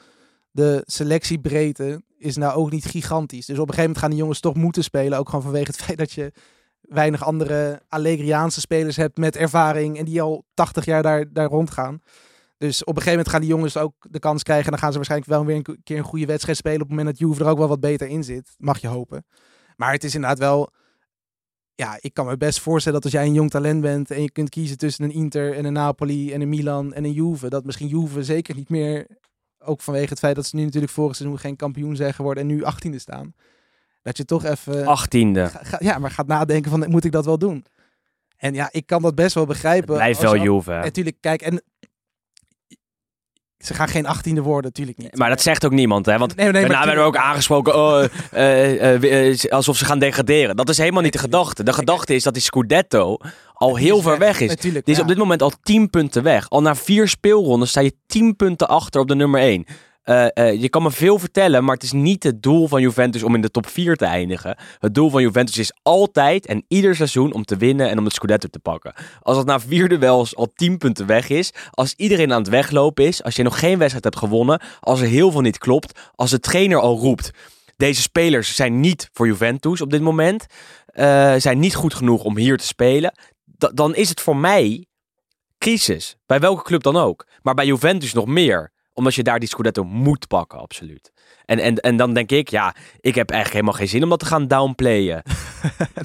[0.51, 3.47] de selectiebreedte is nou ook niet gigantisch.
[3.47, 5.19] Dus op een gegeven moment gaan die jongens toch moeten spelen.
[5.19, 6.33] Ook gewoon vanwege het feit dat je
[6.81, 9.99] weinig andere Allegriaanse spelers hebt met ervaring.
[9.99, 12.03] En die al 80 jaar daar, daar rondgaan.
[12.59, 14.65] Dus op een gegeven moment gaan die jongens ook de kans krijgen.
[14.65, 16.81] En dan gaan ze waarschijnlijk wel weer een keer een goede wedstrijd spelen.
[16.81, 18.55] Op het moment dat Juve er ook wel wat beter in zit.
[18.59, 19.27] Mag je hopen.
[19.77, 20.71] Maar het is inderdaad wel...
[21.75, 24.11] Ja, ik kan me best voorstellen dat als jij een jong talent bent...
[24.11, 27.13] en je kunt kiezen tussen een Inter en een Napoli en een Milan en een
[27.13, 27.49] Juve...
[27.49, 29.07] dat misschien Juve zeker niet meer...
[29.59, 32.43] ook vanwege het feit dat ze nu natuurlijk vorig seizoen geen kampioen zijn geworden...
[32.43, 33.35] en nu 18e staan.
[34.03, 34.87] Dat je toch even...
[34.87, 35.51] Achttiende.
[35.79, 37.65] Ja, maar gaat nadenken van, moet ik dat wel doen?
[38.37, 39.95] En ja, ik kan dat best wel begrijpen.
[39.95, 40.71] Blijf als wel Juve.
[40.71, 41.63] Natuurlijk, kijk, en
[43.63, 45.17] ze gaan geen achttiende worden, natuurlijk niet.
[45.17, 46.19] Maar dat zegt ook niemand, hè?
[46.19, 49.99] Want Nee, nee, daarna werden we ook aangesproken oh, eh, eh, eh, alsof ze gaan
[49.99, 50.57] degraderen.
[50.57, 51.63] Dat is helemaal niet de gedachte.
[51.63, 53.17] De gedachte is dat die Scudetto
[53.55, 54.49] al heel ver weg is.
[54.49, 55.03] Natuurlijk, Die is ja.
[55.07, 56.49] op dit moment al 10 punten weg.
[56.49, 59.67] Al na vier speelronden sta je 10 punten achter op de nummer 1.
[60.61, 63.41] Je kan me veel vertellen, maar het is niet het doel van Juventus om in
[63.41, 64.57] de top 4 te eindigen.
[64.79, 68.15] Het doel van Juventus is altijd en ieder seizoen om te winnen en om het
[68.15, 68.95] Scudetto te pakken.
[69.21, 73.05] Als het na vier duels al 10 punten weg is, als iedereen aan het weglopen
[73.07, 76.31] is, als je nog geen wedstrijd hebt gewonnen, als er heel veel niet klopt, als
[76.31, 77.31] de trainer al roept.
[77.77, 80.47] Deze spelers zijn niet voor Juventus op dit moment.
[80.87, 83.13] eh, zijn niet goed genoeg om hier te spelen.
[83.45, 84.87] Da- dan is het voor mij
[85.59, 86.17] crisis.
[86.27, 87.27] Bij welke club dan ook.
[87.43, 88.72] Maar bij Juventus nog meer.
[88.95, 91.13] Omdat je daar die Scudetto moet pakken, absoluut.
[91.45, 94.19] En, en, en dan denk ik, ja, ik heb eigenlijk helemaal geen zin om dat
[94.19, 95.23] te gaan downplayen.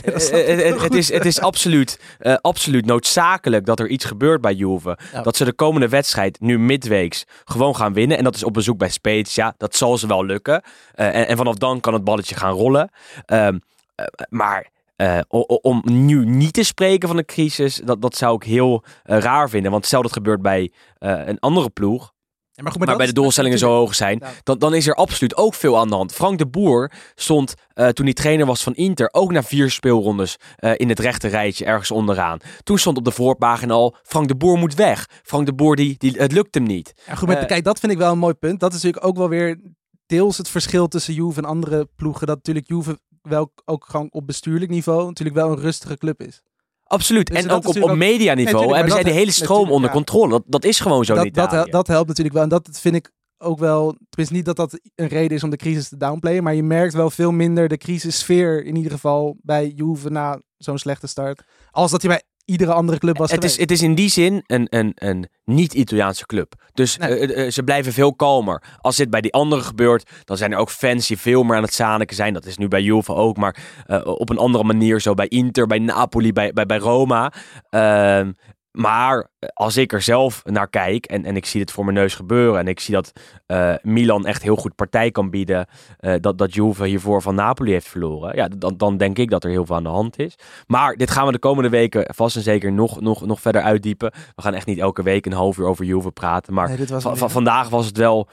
[0.04, 2.00] Eh, eh, eh, het, is, het is absoluut,
[2.41, 4.97] absoluut noodzakelijk dat er iets gebeurt bij Juve.
[5.13, 5.21] Ja.
[5.21, 8.17] Dat ze de komende wedstrijd nu midweeks gewoon gaan winnen.
[8.17, 9.54] En dat is op bezoek bij Spezia.
[9.58, 10.62] Dat zal ze wel lukken.
[10.93, 12.89] En, en vanaf dan kan het balletje gaan rollen.
[13.26, 13.58] Ehm,
[13.95, 14.69] eh, maar
[15.62, 19.71] om nu niet te spreken van een crisis, dat, dat zou ik heel raar vinden.
[19.71, 22.13] Want stel dat gebeurt bij een andere ploeg,
[22.58, 24.96] Ja, maar goed, maar, dat bij de doelstellingen zo hoog zijn, dan, dan is er
[24.96, 26.13] absoluut ook veel aan de hand.
[26.13, 30.36] Frank de Boer stond eh, toen hij trainer was van Inter ook na vier speelrondes
[30.56, 32.39] eh, in het rechte rijtje ergens onderaan.
[32.63, 35.10] Toen stond op de voorpagina al, Frank de Boer moet weg.
[35.24, 36.93] Frank de Boer, die, die, het lukt hem niet.
[37.08, 38.60] Ja, goed, maar Eh, kijk, dat vind ik wel een mooi punt.
[38.60, 39.60] Dat is natuurlijk ook wel weer
[40.06, 42.28] deels het verschil tussen Juve en andere ploegen.
[42.28, 46.41] Dat natuurlijk Juve wel ook gewoon op bestuurlijk niveau natuurlijk wel een rustige club is.
[46.88, 47.28] Absoluut.
[47.28, 49.95] Dus en ook op, op medianiveau Nee, hebben zij de hele stroom onder ja.
[49.95, 50.30] controle.
[50.30, 52.43] Dat, dat is gewoon zo in dat, dat helpt natuurlijk wel.
[52.43, 53.95] En dat vind ik ook wel.
[54.10, 56.43] Tenminste, niet dat dat een reden is om de crisis te downplayen.
[56.43, 60.78] Maar je merkt wel veel minder de crisissfeer in ieder geval bij Juve na zo'n
[60.78, 61.43] slechte start.
[61.71, 64.43] Als dat hij bij iedere andere club was het, is, het is in die zin
[64.45, 66.53] een, een, een niet-Italiaanse club.
[66.73, 67.19] Dus Nee.
[67.19, 68.63] eh, eh, ze blijven veel kalmer.
[68.81, 71.63] Als dit bij die anderen gebeurt, dan zijn er ook fans die veel meer aan
[71.63, 72.33] het zaniken zijn.
[72.33, 75.67] Dat is nu bij Juve ook, maar eh, op een andere manier zo bij Inter,
[75.67, 77.31] bij Napoli, bij, bij, bij Roma.
[78.78, 81.98] Maar eh, als ik er zelf naar kijk en, en ik zie dit voor mijn
[81.98, 83.12] neus gebeuren en ik zie dat
[83.46, 87.72] eh, Milan echt heel goed partij kan bieden, eh, dat, dat Juve hiervoor van Napoli
[87.72, 90.36] heeft verloren, ja, dan, dan denk ik dat er heel veel aan de hand is.
[90.68, 94.12] Maar dit gaan we de komende weken vast en zeker nog, nog, nog verder uitdiepen.
[94.36, 97.04] We gaan echt niet elke week een half uur over Juve praten, maar Nee, was
[97.04, 98.30] van, vandaag was het wel,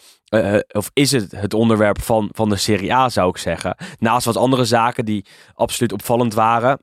[0.68, 3.76] of is het het onderwerp van, van de Serie A zou ik zeggen.
[3.98, 6.78] Naast wat andere zaken die absoluut opvallend waren.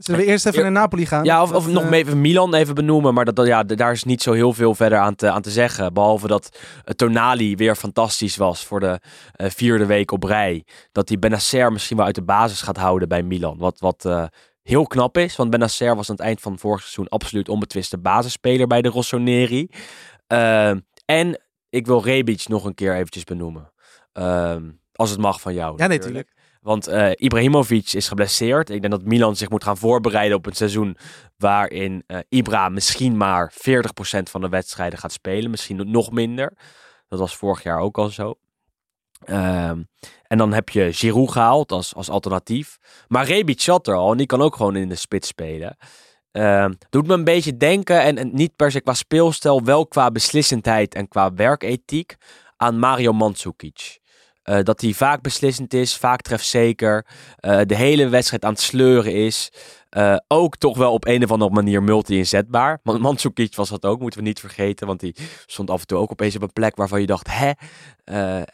[0.00, 1.24] Zullen we eerst even naar Napoli gaan?
[1.24, 3.14] Ja, of, Dat, nog eh, even Milan even benoemen.
[3.14, 5.50] Maar dat, dat, ja, daar is niet zo heel veel verder aan te, aan te
[5.50, 5.92] zeggen.
[5.92, 9.00] Behalve dat eh, Tonali weer fantastisch was voor de
[9.32, 10.64] eh, vierde week op rij.
[10.92, 13.58] Dat hij Benacer misschien wel uit de basis gaat houden bij Milan.
[13.58, 14.30] Wat, wat
[14.62, 15.36] heel knap is.
[15.36, 19.68] Want Benacer was aan het eind van vorig seizoen absoluut onbetwiste basisspeler bij de Rossoneri.
[21.04, 23.72] En ik wil Rebic nog een keer eventjes benoemen.
[24.12, 25.74] Ehm, als het mag van jou.
[25.76, 26.32] Ja, nee, tuurlijk.
[26.60, 28.70] Want eh, Ibrahimovic is geblesseerd.
[28.70, 30.96] Ik denk dat Milan zich moet gaan voorbereiden op een seizoen
[31.36, 33.56] waarin eh, Ibra misschien maar 40%
[34.22, 35.50] van de wedstrijden gaat spelen.
[35.50, 36.52] Misschien nog minder.
[37.08, 38.34] Dat was vorig jaar ook al zo.
[39.24, 39.82] Ehm,
[40.26, 42.78] en dan heb je Giroud gehaald als, als alternatief.
[43.08, 45.76] Maar Rebic zat er al en die kan ook gewoon in de spits spelen.
[46.32, 50.10] Ehm, doet me een beetje denken, en, en niet per se qua speelstijl, wel qua
[50.10, 52.16] beslissendheid en qua werkethiek,
[52.56, 53.99] aan Mario Mandzukic.
[54.42, 59.14] Eh, dat hij vaak beslissend is, vaak trefzeker, eh, de hele wedstrijd aan het sleuren
[59.14, 59.52] is.
[59.88, 62.80] Eh, ook toch wel op een of andere manier multi-inzetbaar.
[62.82, 64.86] Want was dat ook, moeten we niet vergeten.
[64.86, 65.14] Want die
[65.46, 67.50] stond af en toe ook opeens op een plek waarvan je dacht, hè?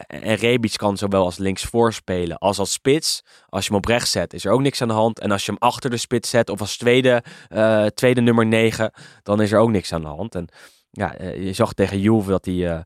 [0.07, 3.23] En Rebic kan zowel als linksvoor spelen als als spits.
[3.49, 5.19] Als je hem op rechts zet, is er ook niks aan de hand.
[5.19, 7.23] En als je hem achter de spits zet of als tweede,
[7.93, 8.91] tweede nummer 9,
[9.23, 10.35] dan is er ook niks aan de hand.
[10.35, 10.47] En
[10.91, 12.85] ja, je zag tegen Juve dat hij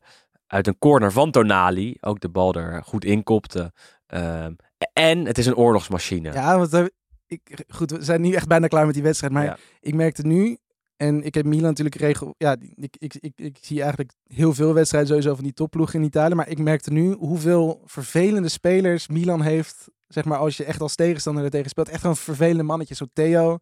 [0.52, 3.72] uit een corner van Tonali ook de bal er goed inkopte.
[4.06, 4.52] Ehm,
[4.92, 6.32] en het is een oorlogsmachine.
[6.32, 6.90] Ja, want
[7.26, 9.32] ik, goed, we zijn nu echt bijna klaar met die wedstrijd.
[9.32, 9.56] Maar Ja.
[9.80, 10.58] ik merkte nu,
[10.96, 12.34] en ik heb Milan natuurlijk regel.
[12.38, 16.06] Ja, ik, ik, ik, ik zie eigenlijk heel veel wedstrijden sowieso van die topploegen in
[16.06, 16.34] Italië.
[16.34, 19.88] Maar ik merkte nu hoeveel vervelende spelers Milan heeft.
[20.08, 21.88] Zeg maar, als je echt als tegenstander er tegen speelt.
[21.88, 22.98] Echt gewoon vervelende mannetjes.
[22.98, 23.58] Zo Theo,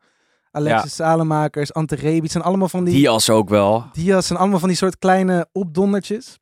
[0.50, 2.31] Alexis Salemakers, Ante Rebic.
[2.31, 2.94] Zijn allemaal van die...
[2.94, 3.85] Diaz ook wel.
[3.92, 6.38] Diaz zijn allemaal van die soort kleine opdondertjes.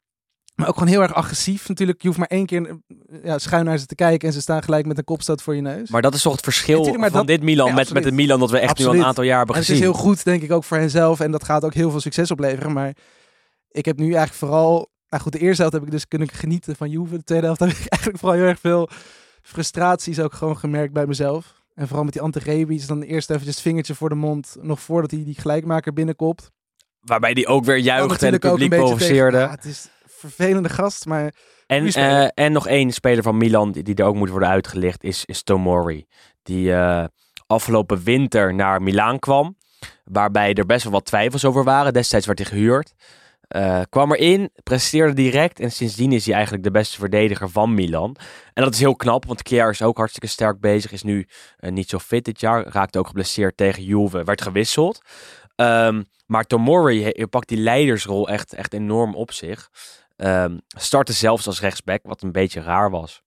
[0.58, 2.02] Maar ook gewoon heel erg agressief natuurlijk.
[2.02, 2.74] Je hoeft maar één keer eh,
[3.24, 5.60] ja, schuin naar ze te kijken en ze staan gelijk met een kopstoot voor je
[5.60, 5.90] neus.
[5.90, 8.40] Maar dat is toch het verschil van dat- dit Milan Ja, met, met het Milan
[8.40, 9.92] dat we echt nu al een aantal jaar hebben en het is gezien.
[9.92, 11.20] heel goed, denk ik, ook voor henzelf.
[11.20, 12.72] En dat gaat ook heel veel succes opleveren.
[12.72, 12.92] Maar
[13.70, 14.90] ik heb nu eigenlijk vooral...
[15.08, 17.16] Nou goed, de eerste helft heb ik dus kunnen genieten van Juve.
[17.16, 18.88] De tweede helft heb ik eigenlijk vooral heel erg veel
[19.42, 21.54] frustraties ook gewoon gemerkt bij mezelf.
[21.74, 22.86] En vooral met die Ante Rebic.
[22.86, 24.56] Dan eerst eventjes het vingertje voor de mond.
[24.60, 26.50] Nog voordat hij die gelijkmaker binnenkopt.
[27.00, 29.38] Waarbij die ook weer Dan juichte en het publiek provoceerde.
[29.38, 29.88] Ja, het is
[30.18, 31.34] vervelende gast, maar...
[31.66, 35.04] En, eh, en nog één speler van Milan die, die er ook moet worden uitgelicht
[35.04, 36.06] is, is Tomori.
[36.42, 37.04] Die eh,
[37.46, 39.56] afgelopen winter naar Milaan kwam.
[40.04, 41.92] Waarbij er best wel wat twijfels over waren.
[41.92, 42.94] Destijds werd hij gehuurd.
[43.48, 45.60] Eh, kwam erin, presteerde direct.
[45.60, 48.16] En sindsdien is hij eigenlijk de beste verdediger van Milan.
[48.54, 50.92] En dat is heel knap, want Kier is ook hartstikke sterk bezig.
[50.92, 51.28] Is nu
[51.58, 52.66] niet zo fit dit jaar.
[52.68, 54.24] Raakte ook geblesseerd tegen Juve.
[54.24, 55.00] Werd gewisseld.
[55.54, 59.70] Ehm, maar Tomori he- pakt die leidersrol echt, echt enorm op zich.
[60.18, 63.22] Ehm, startte zelfs als rechtsback, wat een beetje raar was.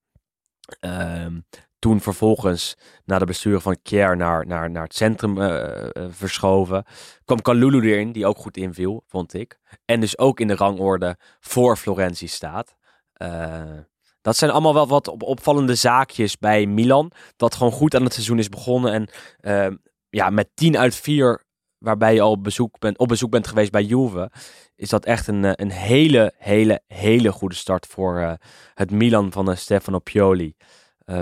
[0.79, 1.39] Ehm,
[1.79, 6.85] toen vervolgens naar de bestuur van Kier naar, naar, naar het centrum eh, eh, verschoven.
[7.25, 9.59] Kwam Kalulu erin, die ook goed inviel, vond ik.
[9.85, 12.75] En dus ook in de rangorde voor Florenzi staat.
[13.13, 13.77] Eh,
[14.21, 17.11] dat zijn allemaal wel wat op- opvallende zaakjes bij Milan.
[17.35, 18.93] Dat gewoon goed aan het seizoen is begonnen.
[18.93, 19.75] En ehm,
[20.09, 21.43] ja, met 10 uit 4
[21.77, 24.31] waarbij je al bezoek bent, op bezoek bent geweest bij Juve,
[24.81, 28.33] is dat echt een, eh, een hele, hele, hele goede start voor eh,
[28.73, 30.55] het Milan van eh, Stefano Pioli.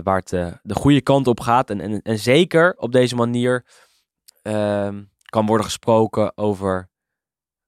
[0.03, 0.29] Waar het
[0.63, 1.69] de goede kant op gaat.
[1.69, 3.65] En, en, en zeker op deze manier
[4.41, 6.89] ehm, kan worden gesproken over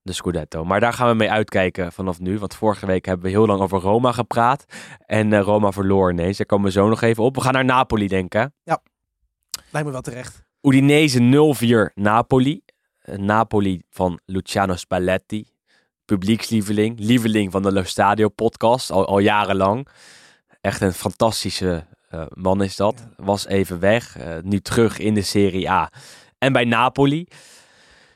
[0.02, 0.66] de Scudetto.
[0.66, 2.40] Maar daar gaan we mee uitkijken vanaf nu.
[2.40, 4.66] Want vorige week hebben we heel lang over Roma gepraat.
[5.06, 6.38] En Roma verloor ineens.
[6.38, 7.36] Daar komen we zo nog even op.
[7.36, 8.54] We gaan naar Napoli denken.
[9.70, 10.44] Lijkt me wel terecht.
[10.62, 11.20] Udinese
[11.90, 12.64] 0-4 Napoli.
[13.02, 15.52] Napoli van Luciano Spalletti.
[16.06, 17.00] Publiekslieveling.
[17.00, 18.92] Lieveling van de Lo Stadio podcast.
[18.92, 19.88] Al, al jarenlang.
[20.62, 23.08] Echt een fantastische eh, man is dat.
[23.16, 24.18] Was even weg.
[24.18, 25.92] eh, nu terug in de Serie A.
[26.38, 27.28] En bij Napoli.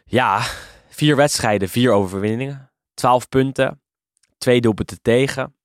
[0.06, 0.42] Ja,
[0.90, 2.72] vier wedstrijden, vier overwinningen.
[2.94, 3.82] Twaalf punten.
[4.38, 5.56] Twee doelpunten tegen.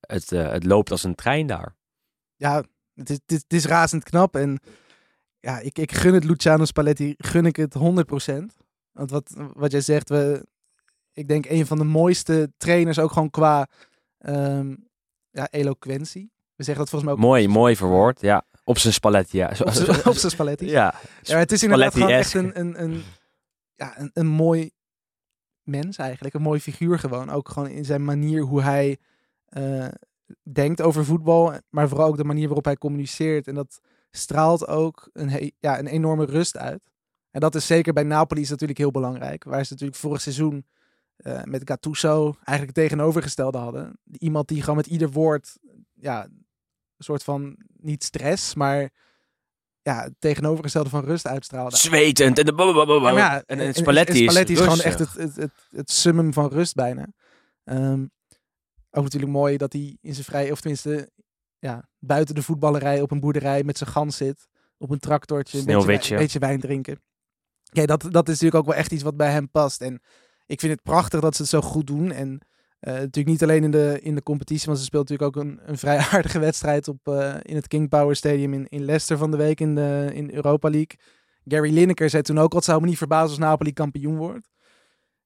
[0.00, 1.74] Het, eh, het loopt als een trein daar.
[2.36, 2.62] Ja,
[2.94, 4.36] het is, het is, het is razend knap.
[4.36, 4.60] En
[5.40, 7.80] ja, ik, ik gun het Luciano Spalletti, gun ik het 100%.
[8.92, 10.46] Want wat, wat jij zegt, we,
[11.14, 13.68] ik denk een van de mooiste trainers ook gewoon qua
[14.18, 14.74] ehm,
[15.30, 16.32] ja, eloquentie.
[16.56, 18.20] We zeggen dat volgens mij ook Mooi, mooi verwoord.
[18.20, 19.36] Ja, op zijn Spalletti.
[19.36, 19.48] Ja.
[20.04, 20.66] op zijn Spalletti.
[20.66, 23.02] Ja, Ja, het is inderdaad gewoon echt een, een, een
[23.74, 24.70] ja, een, een mooi
[25.62, 26.34] mens eigenlijk.
[26.34, 27.30] Een mooi figuur gewoon.
[27.30, 28.98] Ook gewoon in zijn manier hoe hij
[29.44, 29.88] eh,
[30.52, 31.54] denkt over voetbal.
[31.68, 33.48] Maar vooral ook de manier waarop hij communiceert.
[33.48, 36.90] En dat straalt ook een, ja, een enorme rust uit.
[37.30, 39.44] En dat is zeker bij Napoli is natuurlijk heel belangrijk.
[39.44, 40.66] Waar ze natuurlijk vorig seizoen
[41.16, 43.98] eh, met Gattuso eigenlijk het tegenovergestelde hadden.
[44.18, 45.58] Iemand die gewoon met ieder woord
[45.92, 48.90] ja, een soort van niet stress, maar
[49.82, 51.76] ja, het tegenovergestelde van rust uitstraalde.
[51.76, 52.38] Zwetend.
[52.38, 55.36] En, de Ja, maar ja, en, en Spalletti, en Spalletti is, gewoon echt het, het,
[55.36, 57.06] het, het summum van rust bijna.
[57.64, 58.06] Ehm,
[58.90, 61.10] ook natuurlijk mooi dat hij in zijn vrij, of tenminste
[61.58, 64.48] ja, buiten de voetballerij op een boerderij met zijn gans zit.
[64.78, 67.02] Op een tractortje, een beetje, een beetje wijn drinken.
[67.72, 69.80] Kijk, dat, dat is natuurlijk ook wel echt iets wat bij hem past.
[69.80, 70.02] En
[70.46, 72.12] ik vind het prachtig dat ze het zo goed doen.
[72.12, 72.40] En
[72.80, 75.60] eh, natuurlijk niet alleen in de, in de competitie, want ze speelt natuurlijk ook een,
[75.64, 79.30] een vrij aardige wedstrijd op, eh, in het King Power Stadium in, in Leicester van
[79.30, 80.98] de week in de in Europa League.
[81.44, 84.48] Gary Lineker zei toen ook al, het zou me niet verbazen als Napoli kampioen wordt.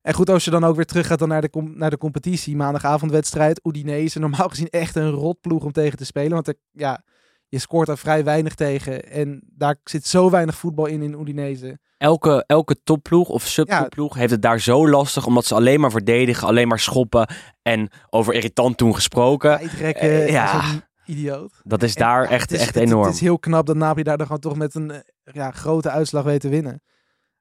[0.00, 2.56] En goed, als je dan ook weer terug gaat dan naar, de, naar de competitie,
[2.56, 6.32] maandagavondwedstrijd, Udinese, normaal gezien echt een rotploeg om tegen te spelen.
[6.32, 7.04] Want er, ja,
[7.48, 11.78] je scoort daar vrij weinig tegen en daar zit zo weinig voetbal in in Udinese.
[11.98, 15.26] elke, elke topploeg of subtopploeg heeft het daar zo lastig.
[15.26, 17.28] Omdat ze alleen maar verdedigen, alleen maar schoppen.
[17.62, 19.58] En over irritant toen gesproken.
[19.58, 20.62] Tijdrekken, Eh, ja.
[21.06, 21.60] idioot.
[21.64, 23.04] Dat is En daar ja, echt, is- echt het- enorm.
[23.04, 24.92] Het is heel knap dat Napoli daar dan gewoon toch met een
[25.32, 26.82] ja, grote uitslag weet te winnen.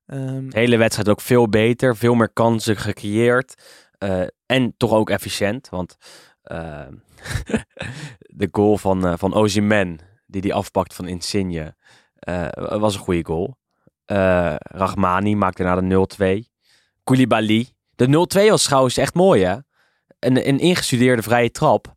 [0.05, 1.95] Ehm, De hele wedstrijd ook veel beter.
[1.95, 3.53] Veel meer kansen gecreëerd.
[3.97, 5.70] eh, en toch ook efficiënt.
[5.70, 5.95] Want
[6.48, 6.88] eh,
[8.41, 11.76] de goal van, eh van Ozyman, die die afpakt van Insigne,
[12.20, 13.58] eh, was een goede goal.
[14.06, 16.50] Eh Rachmani maakte na de 0-2.
[17.04, 17.68] Koulibaly.
[17.95, 19.56] De 0-2 was trouwens echt mooi, hè?
[20.20, 21.95] Een, een ingestudeerde vrije trap.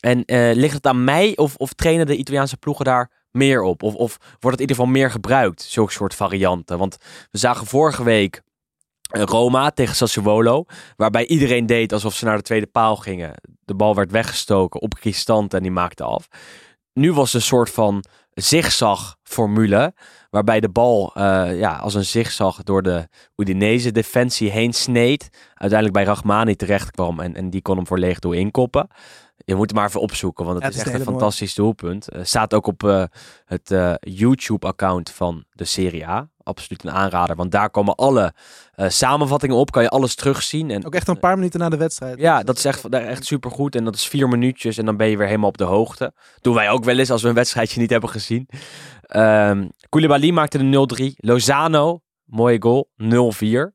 [0.00, 0.22] En
[0.54, 3.82] ligt het aan mij of, of trainen de Italiaanse ploegen daar meer op?
[3.82, 6.78] Of, of wordt het in ieder geval meer gebruikt, zulke soort varianten?
[6.78, 6.96] Want
[7.30, 8.42] we zagen vorige week
[9.12, 10.64] Roma tegen Sassuolo,
[10.96, 13.34] waarbij iedereen deed alsof ze naar de tweede paal gingen.
[13.64, 16.28] De bal werd weggestoken op Cristante en die maakte af.
[16.92, 19.94] Nu was het een soort van zigzag-formule,
[20.30, 25.28] waarbij de bal eh, ja, als een zigzag door de Udinese defensie heen sneed.
[25.54, 28.88] Uiteindelijk bij Rachmani terecht kwam en, en die kon hem voor leeg door inkoppen.
[29.44, 31.54] Je moet hem maar even opzoeken, want het Ja, is het is echt een fantastisch
[31.54, 32.08] doelpunt.
[32.08, 33.04] Eh, staat ook op eh,
[33.44, 36.30] het eh, YouTube-account van de Serie A.
[36.42, 38.32] Absoluut een aanrader, want daar komen alle
[38.74, 39.70] eh, samenvattingen op.
[39.70, 40.70] Kan je alles terugzien.
[40.70, 42.18] En, ook echt een paar minuten na de wedstrijd.
[42.18, 43.74] ja, dat is echt, echt supergoed.
[43.74, 46.12] En dat is vier minuutjes en dan ben je weer helemaal op de hoogte.
[46.40, 48.48] Doen wij ook wel eens als we een wedstrijdje niet hebben gezien.
[49.02, 51.14] Ehm Koulibaly maakte de 0-3.
[51.16, 53.72] Lozano, mooie goal, 0-4.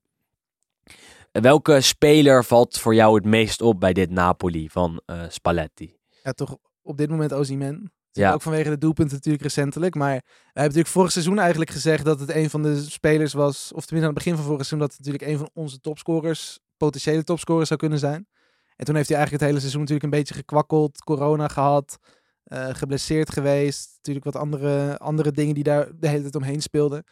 [1.31, 5.97] Welke speler valt voor jou het meest op bij dit Napoli van eh, Spalletti?
[6.23, 7.91] ja, toch op dit moment Ozyman.
[8.17, 8.33] Ja.
[8.33, 9.95] Ook vanwege de doelpunten natuurlijk recentelijk.
[9.95, 13.71] Maar wij hebben natuurlijk vorig seizoen eigenlijk gezegd dat het een van de spelers was.
[13.73, 16.59] Of tenminste aan het begin van vorig seizoen dat het natuurlijk een van onze topscorers,
[16.77, 18.27] potentiële topscorers zou kunnen zijn.
[18.75, 21.03] En toen heeft hij eigenlijk het hele seizoen natuurlijk een beetje gekwakkeld.
[21.03, 21.97] Corona gehad,
[22.43, 23.89] eh, geblesseerd geweest.
[23.95, 27.03] Natuurlijk wat andere, andere dingen die daar de hele tijd omheen speelden.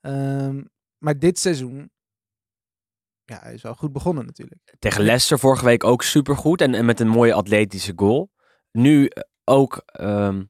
[0.00, 0.62] Ehm,
[0.98, 1.90] maar dit seizoen,
[3.24, 4.74] ja, hij is wel goed begonnen natuurlijk.
[4.78, 6.60] Tegen Leicester vorige week ook supergoed.
[6.60, 8.30] En, en met een mooie atletische goal.
[8.72, 9.10] Nu
[9.44, 10.42] ook ehm,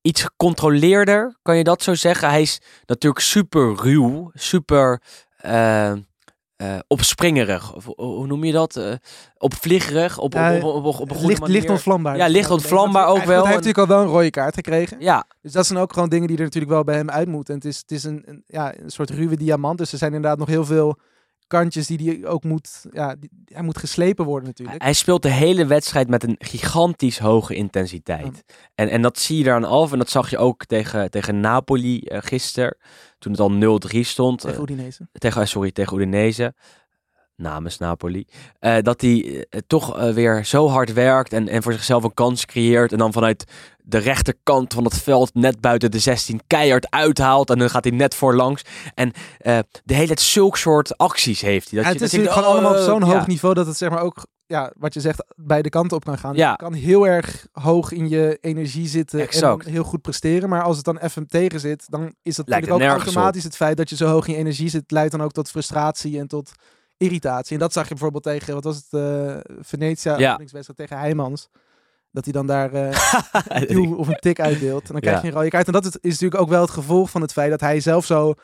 [0.00, 2.28] iets gecontroleerder, kan je dat zo zeggen?
[2.28, 5.02] Hij is natuurlijk super ruw, super
[5.36, 7.74] eh, eh, opspringerig.
[7.74, 8.76] Of, hoe noem je dat?
[8.76, 8.92] Eh
[9.38, 11.54] opvliegerig, op, Ja, op, op, op, op een goede licht, manier.
[11.56, 12.16] licht ontvlambaar.
[12.16, 13.26] Ja, licht ontvlambaar ook wel.
[13.26, 15.00] Hij heeft natuurlijk al wel een rode kaart gekregen.
[15.00, 17.54] Ja, Dus dat zijn ook gewoon dingen die er natuurlijk wel bij hem uit moeten.
[17.54, 19.78] En het is, het is een, een, ja, een soort ruwe diamant.
[19.78, 20.98] Dus er zijn inderdaad nog heel veel
[21.48, 24.82] kantjes die hij ook moet, ja, die, hij moet geslepen worden natuurlijk.
[24.82, 28.44] hij speelt de hele wedstrijd met een gigantisch hoge intensiteit.
[28.74, 29.92] En, en dat zie je eraan af.
[29.92, 32.76] En dat zag je ook tegen, tegen Napoli eh, gisteren.
[33.18, 34.40] Toen het al 0-3 stond.
[34.40, 35.08] Tegen Eh, Udinese.
[35.12, 36.54] tegen, eh, sorry, tegen Udinese.
[37.36, 38.26] Namens Napoli.
[38.82, 42.92] dat hij toch weer zo hard werkt en, en voor zichzelf een kans creëert.
[42.92, 43.44] En dan vanuit
[43.88, 47.50] de rechterkant van het veld, net buiten de 16, keihard uithaalt.
[47.50, 48.62] En dan gaat hij net voorlangs.
[48.94, 51.82] En eh, de hele tijd zulke soort acties heeft hij.
[51.82, 53.18] Dat Ja, je, het is dat natuurlijk gewoon allemaal op oh, zo'n ja.
[53.18, 56.18] hoog niveau dat het zeg maar ook, ja, wat je zegt, beide kanten op kan
[56.18, 56.34] gaan.
[56.34, 56.50] Ja.
[56.50, 59.64] Je kan heel erg hoog in je energie zitten en Exact.
[59.64, 60.48] dan heel goed presteren.
[60.48, 63.56] Maar als het dan even tegen zit, dan is dat Lijkt natuurlijk ook automatisch het
[63.56, 66.26] feit dat je zo hoog in je energie zit, leidt dan ook tot frustratie en
[66.26, 66.50] tot
[66.96, 67.52] irritatie.
[67.52, 70.40] En dat zag je bijvoorbeeld tegen, wat was het, eh Venetia, Ja.
[70.74, 71.48] tegen Heijmans.
[72.10, 72.98] Dat hij dan daar eh,
[73.68, 74.86] een of een tik uitdeelt.
[74.86, 75.66] En dan krijg je een rode kaart.
[75.66, 78.34] En dat is natuurlijk ook wel het gevolg van het feit dat hij zelf zo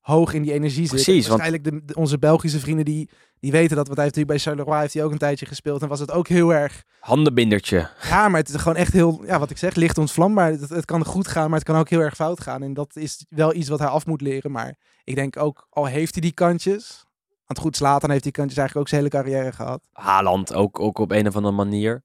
[0.00, 0.88] hoog in die energie zit.
[0.90, 3.10] Precies, En want- Waarschijnlijk de, de- onze Belgische vrienden die,
[3.40, 3.86] die weten dat.
[3.86, 5.82] Want hij heeft natuurlijk bij Charleroi heeft hij ook een tijdje gespeeld.
[5.82, 6.82] En was het ook heel erg...
[7.00, 7.88] Handenbindertje.
[8.08, 9.22] Ja, maar het is gewoon echt heel...
[9.26, 10.50] Ja, wat ik zeg, licht ontvlambaar.
[10.50, 12.62] Het, het kan goed gaan, maar het kan ook heel erg fout gaan.
[12.62, 14.50] En dat is wel iets wat hij af moet leren.
[14.50, 17.04] Maar ik denk ook, al heeft hij die kantjes...
[17.46, 19.88] Want goed, Slatan heeft die kantjes eigenlijk ook zijn hele carrière gehad.
[19.92, 22.02] Haaland ook, ook op een of andere manier.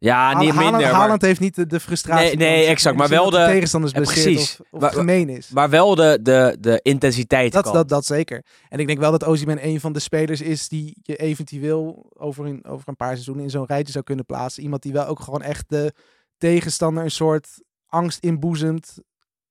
[0.00, 0.90] Ja, niet Haaland, minder.
[0.90, 2.36] maar- Haaland heeft niet de, de frustratie.
[2.36, 4.56] Nee, nee, exact, maar wel de- tegenstanders Ja, precies.
[4.60, 5.48] of, of Maar- gemeen is.
[5.48, 7.52] Maar wel de, de, de intensiteit.
[7.52, 8.44] Dat, dat, dat zeker.
[8.68, 12.46] En ik denk wel dat Osimhen een van de spelers is die je eventueel over
[12.46, 14.62] een, over een paar seizoenen in zo'n rijtje zou kunnen plaatsen.
[14.62, 15.92] Iemand die wel ook gewoon echt de
[16.36, 17.48] tegenstander een soort
[17.86, 18.98] angst inboezemt.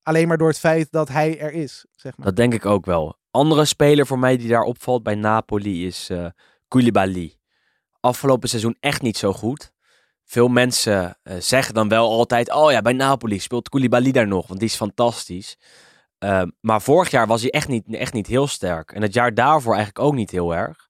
[0.04, 2.26] Alleen maar door het feit dat hij er is, zeg maar.
[2.26, 3.16] Dat denk ik ook wel.
[3.32, 6.26] Andere speler voor mij die daar opvalt bij Napoli is eh
[6.68, 7.36] Koulibaly.
[8.00, 9.76] Afgelopen seizoen echt niet zo goed.
[10.30, 14.48] Veel mensen eh, zeggen dan wel altijd: Oh ja, bij Napoli speelt Koulibaly daar nog,
[14.48, 15.58] want die is fantastisch.
[16.20, 18.92] Ehm, maar vorig jaar was hij echt niet, echt niet heel sterk.
[18.92, 20.88] En het jaar daarvoor eigenlijk ook niet heel erg.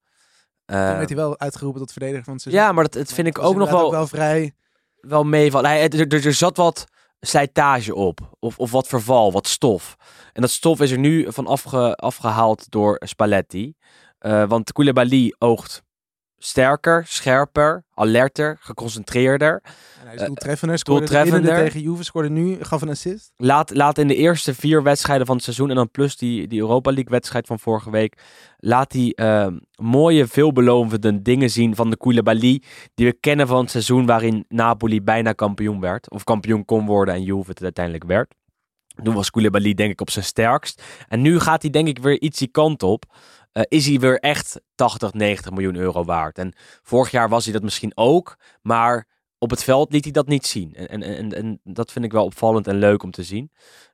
[0.65, 2.63] Toen Eh, werd hij wel uitgeroepen tot verdediger van het seizoen.
[2.63, 4.53] ja, maar dat, dat vind ik ook nog wel, ook wel vrij...
[4.99, 5.29] wel.
[5.29, 6.85] Hij, er, er, er zat wat
[7.19, 8.35] slijtage op.
[8.39, 9.95] Of, of wat verval, wat stof.
[10.33, 13.73] En dat stof is er nu van afge, afgehaald door Spalletti.
[14.17, 15.83] Eh, want Koulibaly oogt
[16.37, 19.61] sterker, scherper, alerter, geconcentreerder.
[19.99, 20.77] En hij is Eh, doeltreffender.
[20.77, 21.55] Scoorde doeltreffender.
[21.55, 22.03] tegen Juve.
[22.03, 23.31] Scoorde nu, gaf een assist.
[23.37, 25.69] Laat, laat in de eerste vier wedstrijden van het seizoen...
[25.69, 28.17] en dan plus die, die Europa League wedstrijd van vorige week...
[28.57, 32.61] laat hij eh, mooie, veelbelovende dingen zien van de Koulibaly...
[32.95, 36.09] die we kennen van het seizoen waarin Napoli bijna kampioen werd.
[36.11, 38.33] Of kampioen kon worden en Juve het uiteindelijk werd.
[39.03, 40.83] Toen was Koulibaly denk ik op zijn sterkst.
[41.07, 43.05] En nu gaat hij denk ik weer iets die kant op.
[43.51, 46.37] Eh, is hij weer echt 80, 90 miljoen euro waard.
[46.37, 48.37] En vorig jaar was hij dat misschien ook.
[48.61, 50.75] Maar op het veld liet hij dat niet zien.
[50.75, 53.51] En, en, en, en dat vind ik wel opvallend en leuk om te zien.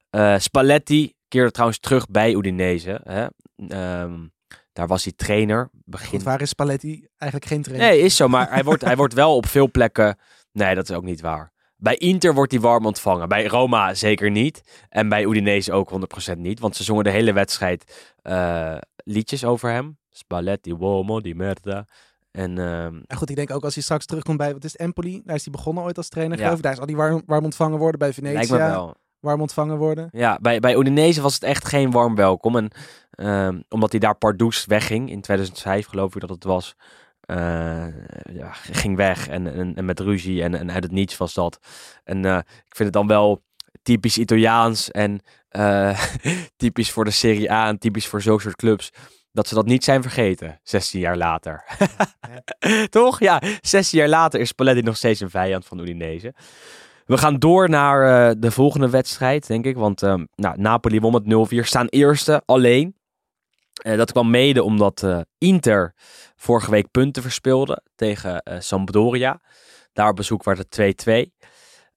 [0.09, 3.01] Eh, Spalletti keerde trouwens terug bij Udinese.
[3.03, 3.27] Hè?
[3.67, 4.27] Ehm,
[4.73, 5.69] daar was hij trainer.
[5.71, 6.09] Begin...
[6.09, 7.87] Goed, waar is Spalletti eigenlijk geen trainer?
[7.87, 8.27] Nee, is zo.
[8.27, 10.17] Maar hij wordt, hij wordt wel op veel plekken...
[10.51, 11.51] Nee, dat is ook niet waar.
[11.77, 13.27] Bij Inter wordt hij warm ontvangen.
[13.27, 14.85] Bij Roma zeker niet.
[14.89, 15.91] En bij Udinese ook
[16.33, 16.59] 100% niet.
[16.59, 19.97] Want ze zongen de hele wedstrijd eh, liedjes over hem.
[20.09, 21.85] Spalletti, uomo di merda.
[22.31, 24.81] En ehm, En goed, ik denk ook als hij straks terugkomt bij, wat is het,
[24.81, 25.21] Empoli?
[25.25, 26.43] Daar is hij begonnen ooit als trainer, Ja.
[26.43, 26.63] geloof ik.
[26.63, 27.99] Daar zal hij warm, warm ontvangen worden.
[27.99, 28.95] Bij lijkt me Venetia wel.
[29.19, 30.09] warm ontvangen worden.
[30.11, 32.55] Ja, bij, bij Udinese was het echt geen warm welkom.
[32.57, 32.71] En
[33.11, 36.75] ehm, omdat hij daar Pardoes wegging, in 2005 geloof ik dat het was,
[37.21, 37.87] eh,
[38.33, 41.59] ja, ging weg en, en, en met ruzie en, en uit het niets was dat.
[42.03, 43.43] En eh, ik vind het dan wel
[43.81, 45.21] typisch Italiaans en
[45.53, 45.99] eh,
[46.55, 48.89] typisch voor de Serie A en typisch voor zulke soort clubs.
[49.31, 51.63] Dat ze dat niet zijn vergeten, 16 jaar later.
[52.89, 53.19] Toch?
[53.19, 56.33] Ja, 16 jaar later is Spalletti nog steeds een vijand van Udinese.
[57.05, 59.75] We gaan door naar eh, de volgende wedstrijd, denk ik.
[59.75, 61.59] Want ehm, nou, Napoli won met 0-4.
[61.59, 62.95] Staan eerste, alleen.
[63.73, 65.93] Eh, dat kwam mede omdat Inter
[66.35, 69.41] vorige week punten verspeelde tegen Sampdoria.
[69.93, 71.33] Daar op bezoek werd het 2-2.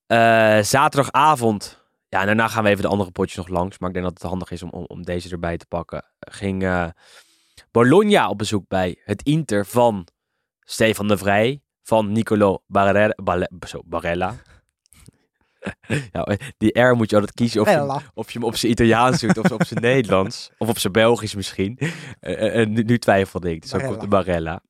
[0.07, 1.76] Eh, zaterdagavond,
[2.17, 3.79] ja, en daarna gaan we even de andere potjes nog langs.
[3.79, 6.05] Maar ik denk dat het handig is om, om, om deze erbij te pakken.
[6.19, 6.89] Ging eh,
[7.71, 10.07] Bologna op bezoek bij het Inter van
[10.61, 11.61] Stefan de Vrij.
[11.83, 13.15] Van Nicolo Barella.
[13.23, 14.35] Balle- zo, Barella.
[16.13, 19.21] ja, die R moet je altijd kiezen of je, of je hem op zijn Italiaans
[19.21, 20.51] doet of op zijn Nederlands.
[20.59, 21.79] Of op zijn Belgisch misschien.
[22.21, 23.63] Eh, eh, nu, nu twijfelde ik.
[23.63, 24.01] Dus ook Barella.
[24.01, 24.63] de Barella.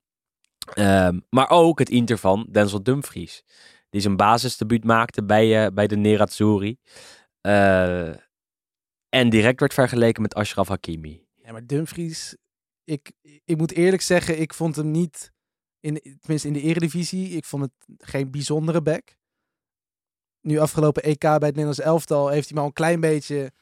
[0.75, 3.45] Ehm, maar ook het Inter van Denzel Dumfries.
[3.91, 6.79] Die zijn basisdebuut maakte bij, eh, bij de Nerazzurri.
[7.47, 8.09] Eh,
[9.09, 11.27] en direct werd vergeleken met Ashraf Hakimi.
[11.35, 12.37] Ja, maar Dumfries,
[12.85, 13.13] ik,
[13.45, 15.33] ik moet eerlijk zeggen, ik vond hem niet,
[15.81, 17.73] in, tenminste in de eredivisie, ik vond het
[18.09, 19.17] geen bijzondere back.
[20.41, 23.53] Nu afgelopen EK bij het Nederlands elftal heeft hij maar een klein beetje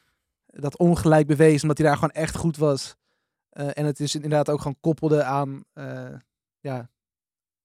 [0.47, 2.97] dat ongelijk bewezen, omdat hij daar gewoon echt goed was.
[3.49, 6.15] Eh, en het is inderdaad ook gewoon koppelde aan eh,
[6.61, 6.91] ja,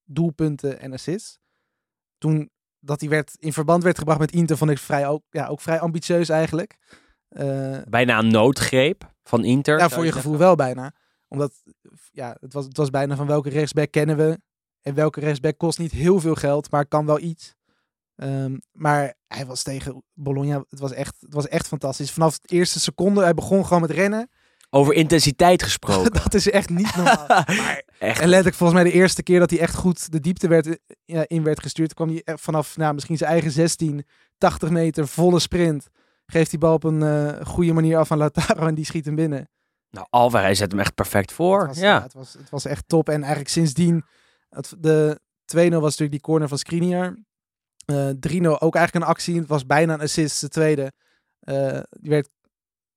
[0.04, 1.40] doelpunten en assists.
[2.18, 5.48] Toen dat hij werd, in verband werd gebracht met Inter, vond ik vrij ook, ja,
[5.48, 6.78] ook vrij ambitieus eigenlijk.
[7.30, 9.78] Eh, Bijna een noodgreep van Inter.
[9.78, 10.92] ja, voor je gevoel wel bijna.
[11.28, 11.54] Omdat,
[12.12, 14.40] ja, het was, het was bijna van welke rechtsback kennen we.
[14.82, 17.56] En welke rechtsback kost niet heel veel geld, maar kan wel iets.
[18.16, 22.12] Ehm, maar hij was tegen Bologna, het was, echt, het was echt fantastisch.
[22.12, 24.30] Vanaf de eerste seconde, hij begon gewoon met rennen.
[24.70, 26.12] Over intensiteit gesproken.
[26.12, 27.26] dat is echt niet normaal.
[27.28, 28.20] maar, Echt.
[28.20, 31.24] en letterlijk volgens mij de eerste keer dat hij echt goed de diepte werd, ja,
[31.28, 34.06] in werd gestuurd, kwam hij vanaf nou, misschien zijn eigen 16,
[34.38, 35.88] 80 meter, volle sprint.
[36.26, 39.16] Geeft die bal op een eh, goede manier af aan Lautaro en die schiet hem
[39.16, 39.50] binnen.
[39.92, 41.60] Nou, Alvarez hij zet hem echt perfect voor.
[41.60, 41.96] Het was, ja.
[41.96, 43.10] ja, het, was, het was echt top.
[43.10, 44.04] En eigenlijk sindsdien,
[44.50, 45.20] het, de
[45.56, 47.18] 2-0 was natuurlijk die corner van Skriniar.
[47.86, 48.12] Eh 3-0
[48.42, 49.40] ook eigenlijk een actie.
[49.40, 50.92] Het was bijna een assist, de tweede.
[51.40, 52.30] Eh, die werd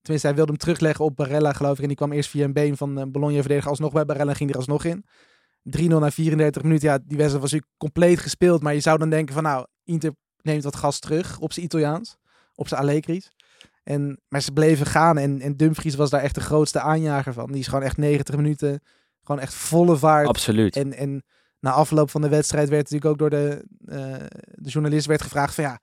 [0.02, 1.80] tenminste hij wilde hem terugleggen op Barella geloof ik.
[1.80, 4.50] En die kwam eerst via een been van uh, Bologna verdediger alsnog bij Barella ging
[4.50, 5.04] er alsnog in.
[5.78, 6.88] 3-0 na 34 minuten.
[6.88, 8.62] Ja, die wedstrijd was natuurlijk compleet gespeeld.
[8.62, 12.16] Maar je zou dan denken van nou, Inter neemt wat gas terug op zijn Italiaans.
[12.54, 13.30] Op zijn Allegri's.
[13.82, 17.46] En, maar ze bleven gaan en, en Dumfries was daar echt de grootste aanjager van.
[17.52, 18.82] Die is gewoon echt 90 minuten,
[19.22, 20.28] gewoon echt volle vaart.
[20.28, 20.76] Absoluut.
[20.76, 21.24] En, en
[21.60, 23.96] na afloop van de wedstrijd werd natuurlijk ook door de, uh,
[24.54, 25.80] de journalist werd gevraagd van ja,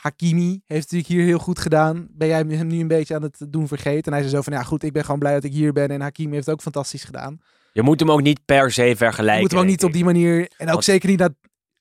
[0.00, 2.06] Hakimi heeft natuurlijk hier heel goed gedaan.
[2.10, 4.02] Ben jij hem nu een beetje aan het doen vergeten?
[4.04, 5.88] En hij zei zo van ja goed, ik ben gewoon blij dat ik hier ben
[5.88, 7.38] en Hakimi heeft ook fantastisch gedaan.
[7.72, 9.34] Je moet hem ook niet per se vergelijken.
[9.34, 11.28] Je moet hem ook niet op die manier en ook Want- zeker niet na,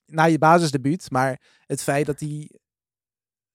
[0.06, 1.12] na je basisdebuut.
[1.12, 2.50] Maar het feit dat hij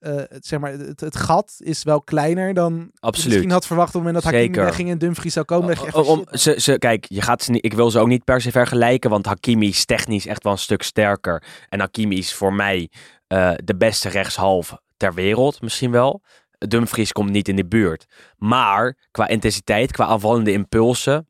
[0.00, 3.28] het, zeg maar, het, het gat is wel kleiner dan Absoluut.
[3.28, 4.64] misschien had verwacht op het moment dat Hakimi Zeker.
[4.64, 5.68] wegging en Dumfries zou komen.
[5.68, 7.90] dacht je echt O- van, om, ze, ze, kijk, je gaat ze niet, ik wil
[7.90, 11.42] ze ook niet per se vergelijken, want Hakimi is technisch echt wel een stuk sterker.
[11.68, 12.90] En Hakimi is voor mij
[13.26, 16.22] eh, de beste rechtshalf ter wereld, misschien wel.
[16.68, 18.04] Dumfries komt niet in de buurt.
[18.36, 21.28] Maar qua intensiteit, qua aanvallende impulsen,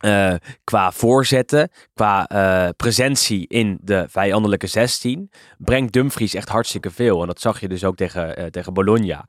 [0.00, 0.34] eh,
[0.64, 7.20] qua voorzetten, qua eh, presentie in de vijandelijke 16, brengt Dumfries echt hartstikke veel.
[7.20, 9.28] En dat zag je dus ook tegen, eh, tegen Bologna.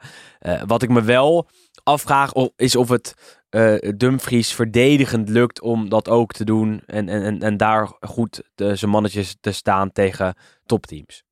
[0.65, 1.47] Wat ik me wel
[1.83, 3.13] afvraag is of het
[3.97, 6.83] Dumfries verdedigend lukt om dat ook te doen.
[6.85, 11.23] En, en, en, daar goed zijn mannetjes te staan tegen topteams.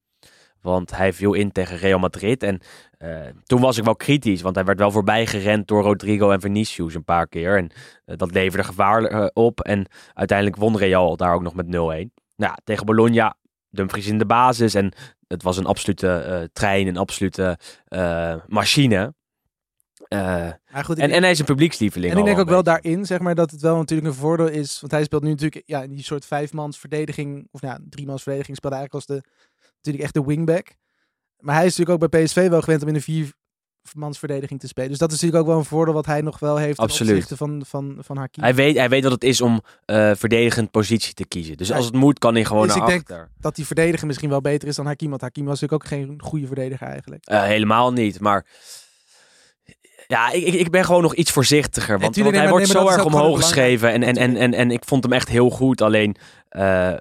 [0.61, 2.43] Want hij viel in tegen Real Madrid.
[2.43, 2.59] En
[2.97, 4.41] eh, toen was ik wel kritisch.
[4.41, 7.57] Want hij werd wel voorbij gerend door Rodrigo en Vinicius een paar keer.
[7.57, 7.71] En
[8.05, 9.61] eh, dat leverde gevaar eh, op.
[9.61, 11.69] En uiteindelijk won Real daar ook nog met 0-1.
[11.69, 13.37] Nou, ja, tegen Bologna,
[13.69, 14.73] Dumfries in de basis.
[14.73, 14.93] En
[15.27, 17.57] het was een absolute trein, een absolute
[18.47, 19.13] machine.
[20.09, 22.11] Maar goed, en, denk- en hij is een publiekslieveling.
[22.11, 24.79] En ik denk ook wel daarin, zeg maar, dat het wel natuurlijk een voordeel is.
[24.79, 27.47] Want hij speelt nu natuurlijk ja, in die soort vijfmans verdediging.
[27.51, 28.57] Of ja, driemans verdediging.
[28.57, 29.29] Speelde eigenlijk als de,
[29.81, 30.67] natuurlijk echt de wingback.
[31.39, 33.31] Maar hij is natuurlijk ook bij PSV wel gewend om in een
[33.83, 34.89] viermans verdediging te spelen.
[34.89, 37.11] Dus dat is natuurlijk ook wel een voordeel wat hij nog wel heeft Absoluut.
[37.11, 38.45] opzichte van, van, van Hakimi.
[38.45, 41.57] Hij weet, hij weet wat het is om eh, verdedigend positie te kiezen.
[41.57, 41.75] Dus Ja.
[41.75, 43.27] als het moet, kan hij gewoon Dus naar ik denk-.
[43.39, 45.09] Dat die verdediger misschien wel beter is dan Hakimi.
[45.09, 47.25] Want Hakimi was natuurlijk ook geen goede verdediger eigenlijk.
[47.25, 48.45] Eh, helemaal niet, maar...
[50.07, 51.99] Ja, ik, ik, ben gewoon nog iets voorzichtiger.
[51.99, 53.91] Want, hij wordt zo erg omhoog geschreven.
[53.91, 55.81] En, en, en, en, en ik vond hem echt heel goed.
[55.81, 56.15] Alleen
[56.49, 56.93] eh,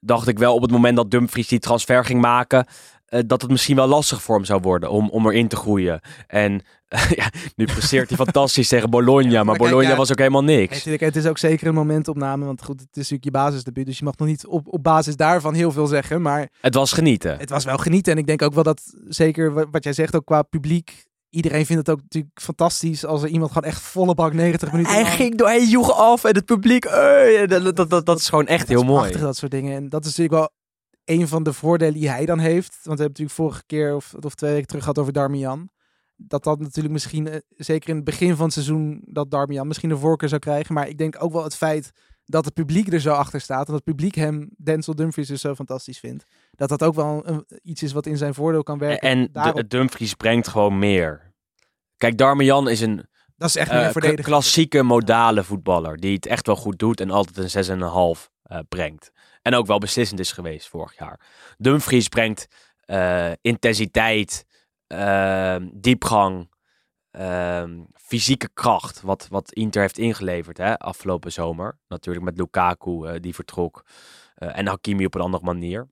[0.00, 2.66] dacht ik wel op het moment dat Dumfries die transfer ging maken...
[3.06, 6.00] eh, dat het misschien wel lastig voor hem zou worden om, om erin te groeien.
[6.26, 6.60] En
[7.20, 9.30] ja, nu presteert hij fantastisch tegen Bologna.
[9.30, 10.84] Maar, Maar kijk, Bologna ja, was ook helemaal niks.
[10.84, 12.44] het is ook zeker een momentopname.
[12.44, 13.86] Want goed, het is natuurlijk je basisdebuut.
[13.86, 16.22] Dus je mag nog niet op, op basis daarvan heel veel zeggen.
[16.22, 17.38] Maar Het was genieten.
[17.38, 18.12] het was wel genieten.
[18.12, 21.08] En ik denk ook wel dat, zeker wa- wat jij zegt, ook qua publiek.
[21.30, 24.92] Iedereen vindt het ook natuurlijk fantastisch als er iemand gewoon echt volle bak 90 minuten
[24.92, 28.18] Hij lang- ging door, hij joeg af en het publiek, eh, dat, dat, dat, dat
[28.18, 29.00] is gewoon echt Dat heel mooi.
[29.00, 29.76] prachtig, dat soort dingen.
[29.76, 30.50] En dat is natuurlijk wel
[31.04, 32.68] een van de voordelen die hij dan heeft.
[32.70, 35.70] Want we hebben natuurlijk vorige keer of, of twee weken terug gehad over Darmian.
[36.16, 39.88] Dat dat natuurlijk misschien, eh, zeker in het begin van het seizoen, dat Darmian misschien
[39.88, 40.74] de voorkeur zou krijgen.
[40.74, 41.90] Maar ik denk ook wel het feit
[42.30, 43.58] dat het publiek er zo achter staat.
[43.58, 46.24] En dat het publiek hem, Denzel Dumfries, dus zo fantastisch vindt.
[46.50, 49.08] Dat dat ook wel een, iets is wat in zijn voordeel kan werken.
[49.08, 51.32] En Daarop- Dumfries brengt gewoon meer.
[51.96, 55.96] Kijk, Darmian is een dat is echt eh, meer klassieke modale voetballer.
[55.96, 57.78] Die het echt wel goed doet en altijd een
[58.16, 59.10] 6,5 eh brengt.
[59.42, 61.20] En ook wel beslissend is geweest vorig jaar.
[61.58, 62.46] Dumfries brengt
[62.80, 64.44] eh, intensiteit,
[65.72, 66.49] diepgang,
[67.10, 69.00] ehm, fysieke kracht.
[69.00, 71.78] Wat, wat Inter heeft ingeleverd hè, afgelopen zomer.
[71.88, 73.84] Natuurlijk met Lukaku eh, die vertrok.
[74.34, 75.88] eh, en Hakimi op een andere manier.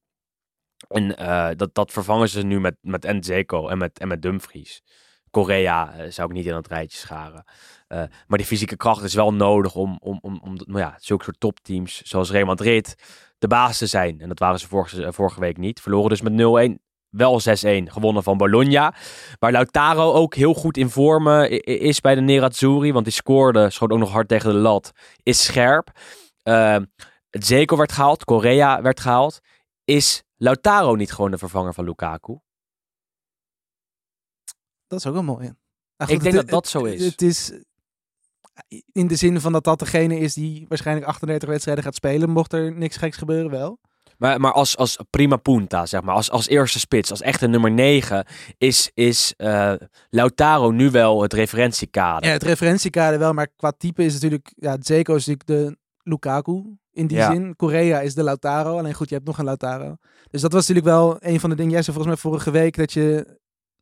[0.88, 4.82] En eh, dat, dat vervangen ze nu met, met Nzeko en met, en met Dumfries.
[5.30, 7.44] Korea zou ik niet in dat rijtje scharen.
[8.26, 11.40] Maar die fysieke kracht is wel nodig om, om, om, om nou ja, zulke soort
[11.40, 12.94] topteams zoals Real Madrid
[13.38, 14.20] de baas te zijn.
[14.20, 15.80] En dat waren ze vorige, vorige week niet.
[15.80, 16.87] Verloren dus met 0-1.
[17.10, 17.44] Wel 6-1
[17.90, 18.94] gewonnen van Bologna.
[19.38, 22.92] Waar Lautaro ook heel goed in vorm eh, is bij de Nerazzurri.
[22.92, 24.92] Want die scoorde, schoot ook nog hard tegen de lat.
[25.22, 25.90] Is scherp.
[26.42, 26.76] Eh
[27.30, 28.24] Zeko werd gehaald.
[28.24, 29.40] Korea werd gehaald.
[29.84, 32.38] Is Lautaro niet gewoon de vervanger van Lukaku?
[34.86, 35.46] Dat is ook wel mooi.
[35.96, 37.04] Ik denk het- dat dat zo is.
[37.04, 37.52] Het is
[38.92, 42.52] in de zin van dat dat degene is die waarschijnlijk 38 wedstrijden gaat spelen, mocht
[42.52, 43.78] er niks geks gebeuren wel.
[44.18, 47.70] Maar, maar als, als prima punta, zeg maar, als, als eerste spits, als echte nummer
[47.70, 48.26] 9,
[48.58, 49.72] is, is eh,
[50.10, 52.26] Lautaro nu wel het referentiekader.
[52.26, 56.76] Ja, het referentiekader wel, maar qua type is natuurlijk, ja, Zeko is natuurlijk de Lukaku
[56.92, 57.30] in die Ja.
[57.32, 57.56] zin.
[57.56, 59.96] Korea is de Lautaro, alleen goed, je hebt nog een Lautaro.
[60.30, 62.76] Dus dat was natuurlijk wel een van de dingen, jij zei volgens mij vorige week
[62.76, 63.36] dat je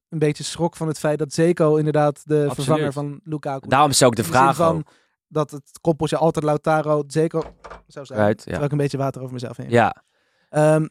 [0.08, 2.54] een beetje schrok van het feit dat Zeko inderdaad de Absoluut.
[2.54, 4.90] vervanger van Lukaku Daarom stel ik de vraag van ook.
[5.28, 7.42] dat het koppeltje altijd Lautaro, Zeko
[7.86, 8.18] zou zijn.
[8.20, 8.42] Right, ja.
[8.42, 9.70] Terwijl ik een beetje water over mezelf heen.
[9.70, 10.04] Ja,
[10.48, 10.86] Ehm,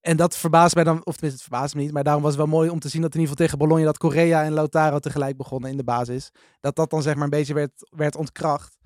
[0.00, 2.40] En dat verbaast mij dan, of tenminste het verbaast me niet, maar daarom was het
[2.40, 4.98] wel mooi om te zien dat in ieder geval tegen Bologna dat Correa en Lautaro
[4.98, 6.30] tegelijk begonnen in de basis.
[6.60, 8.76] Dat dat dan zeg maar een beetje werd, werd ontkracht.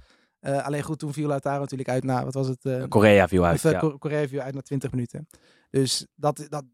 [0.40, 2.64] Eh, alleen goed, toen viel Lautaro natuurlijk uit na, wat was het?
[2.64, 3.54] eh, Korea viel uit.
[3.54, 3.92] of, eh, ja.
[3.98, 5.28] Correa viel uit na 20 minuten.
[5.70, 6.64] Dus dat, dat,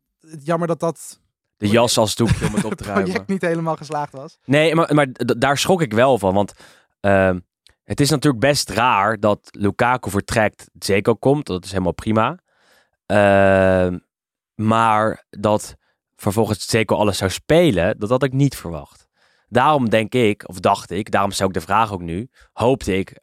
[0.42, 1.20] jammer dat dat
[1.56, 3.04] De jas als doekje om het op te ruimen.
[3.04, 4.38] project niet helemaal geslaagd was.
[4.44, 5.06] Nee, maar, maar
[5.38, 6.34] daar schrok ik wel van.
[6.34, 6.52] Want
[7.00, 7.38] ehm,
[7.84, 11.46] het is natuurlijk best raar dat Lukaku vertrekt, Zeko komt.
[11.46, 12.38] Dat is helemaal prima.
[13.08, 13.98] Ehm,
[14.54, 15.76] maar dat
[16.16, 19.06] vervolgens Zeko alles zou spelen, dat had ik niet verwacht.
[19.48, 23.18] Daarom denk ik, of dacht ik, daarom stel ik de vraag ook nu, hoopte ik,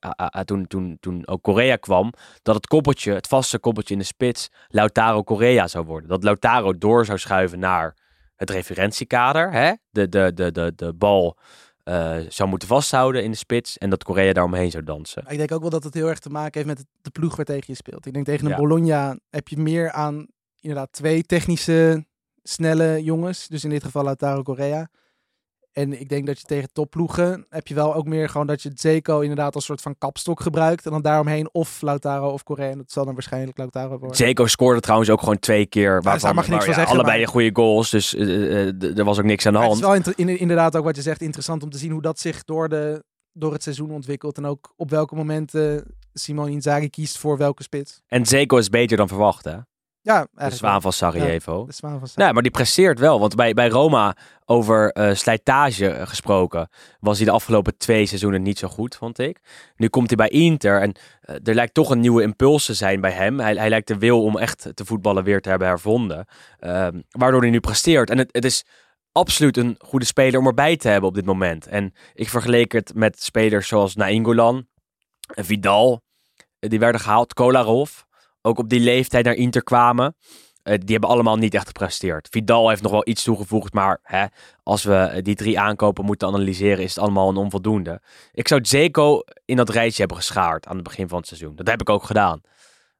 [0.45, 4.49] toen, toen, toen ook Korea kwam, dat het koppeltje, het vaste koppeltje in de spits,
[4.67, 6.09] Lautaro Korea zou worden.
[6.09, 7.97] Dat Lautaro door zou schuiven naar
[8.35, 9.73] het referentiekader, hè?
[9.89, 11.37] De, de, de, de, de bal
[11.85, 15.23] eh, zou moeten vasthouden in de spits en dat Korea daaromheen zou dansen.
[15.27, 17.45] Ik denk ook wel dat het heel erg te maken heeft met de ploeg waar
[17.45, 18.05] tegen je speelt.
[18.05, 18.57] Ik denk tegen een Ja.
[18.57, 20.27] Bologna heb je meer aan
[20.59, 22.05] inderdaad twee technische,
[22.43, 23.47] snelle jongens.
[23.47, 24.89] Dus in dit geval Lautaro Correa.
[25.75, 28.71] En ik denk dat je tegen topploegen heb je wel ook meer gewoon dat je
[28.73, 30.85] Zeko inderdaad als soort van kapstok gebruikt.
[30.85, 32.69] En dan daaromheen of Lautaro of Correa.
[32.69, 34.15] En dat zal dan waarschijnlijk Lautaro worden.
[34.17, 36.89] Zeko scoorde trouwens ook gewoon twee keer, waarvan daar mag je niks waar, van ja,
[36.89, 39.67] zeggen, allebei maar- goede goals, dus eh, eh, er was ook niks aan de Maar
[39.67, 40.05] het is hand.
[40.05, 43.03] wel inderdaad ook wat je zegt interessant om te zien hoe dat zich door, de,
[43.31, 44.37] door het seizoen ontwikkelt.
[44.37, 48.01] En ook op welke momenten Simone Inzaghi kiest voor welke spits.
[48.07, 49.57] En Zeko is beter dan verwacht, hè?
[50.05, 51.65] Ja, De zwaan van Sarajevo.
[51.65, 53.19] De zwaan van Nee, maar die presteert wel.
[53.19, 58.41] Want bij, bij Roma over eh, slijtage eh, gesproken was hij de afgelopen twee seizoenen
[58.41, 59.39] niet zo goed, vond ik.
[59.75, 63.01] Nu komt hij bij Inter en eh, er lijkt toch een nieuwe impuls te zijn
[63.01, 63.39] bij hem.
[63.39, 66.25] Hij, hij lijkt de wil om echt te voetballen weer te hebben hervonden.
[66.59, 68.09] Ehm, waardoor hij nu presteert.
[68.09, 68.65] En het, het is
[69.11, 71.67] absoluut een goede speler om erbij te hebben op dit moment.
[71.67, 74.67] En ik vergeleek het met spelers zoals Nainggolan,
[75.33, 76.01] en Vidal.
[76.59, 78.03] Die werden gehaald, Kolarov.
[78.45, 80.15] Ook op die leeftijd naar Inter kwamen.
[80.63, 82.27] Eh, die hebben allemaal niet echt gepresteerd.
[82.31, 84.25] Vidal heeft nog wel iets toegevoegd, maar hè,
[84.63, 88.01] als we eh, die drie aankopen moeten analyseren, is het allemaal een onvoldoende.
[88.31, 91.55] Ik zou Zeko in dat rijtje hebben geschaard aan het begin van het seizoen.
[91.55, 92.41] Dat heb ik ook gedaan.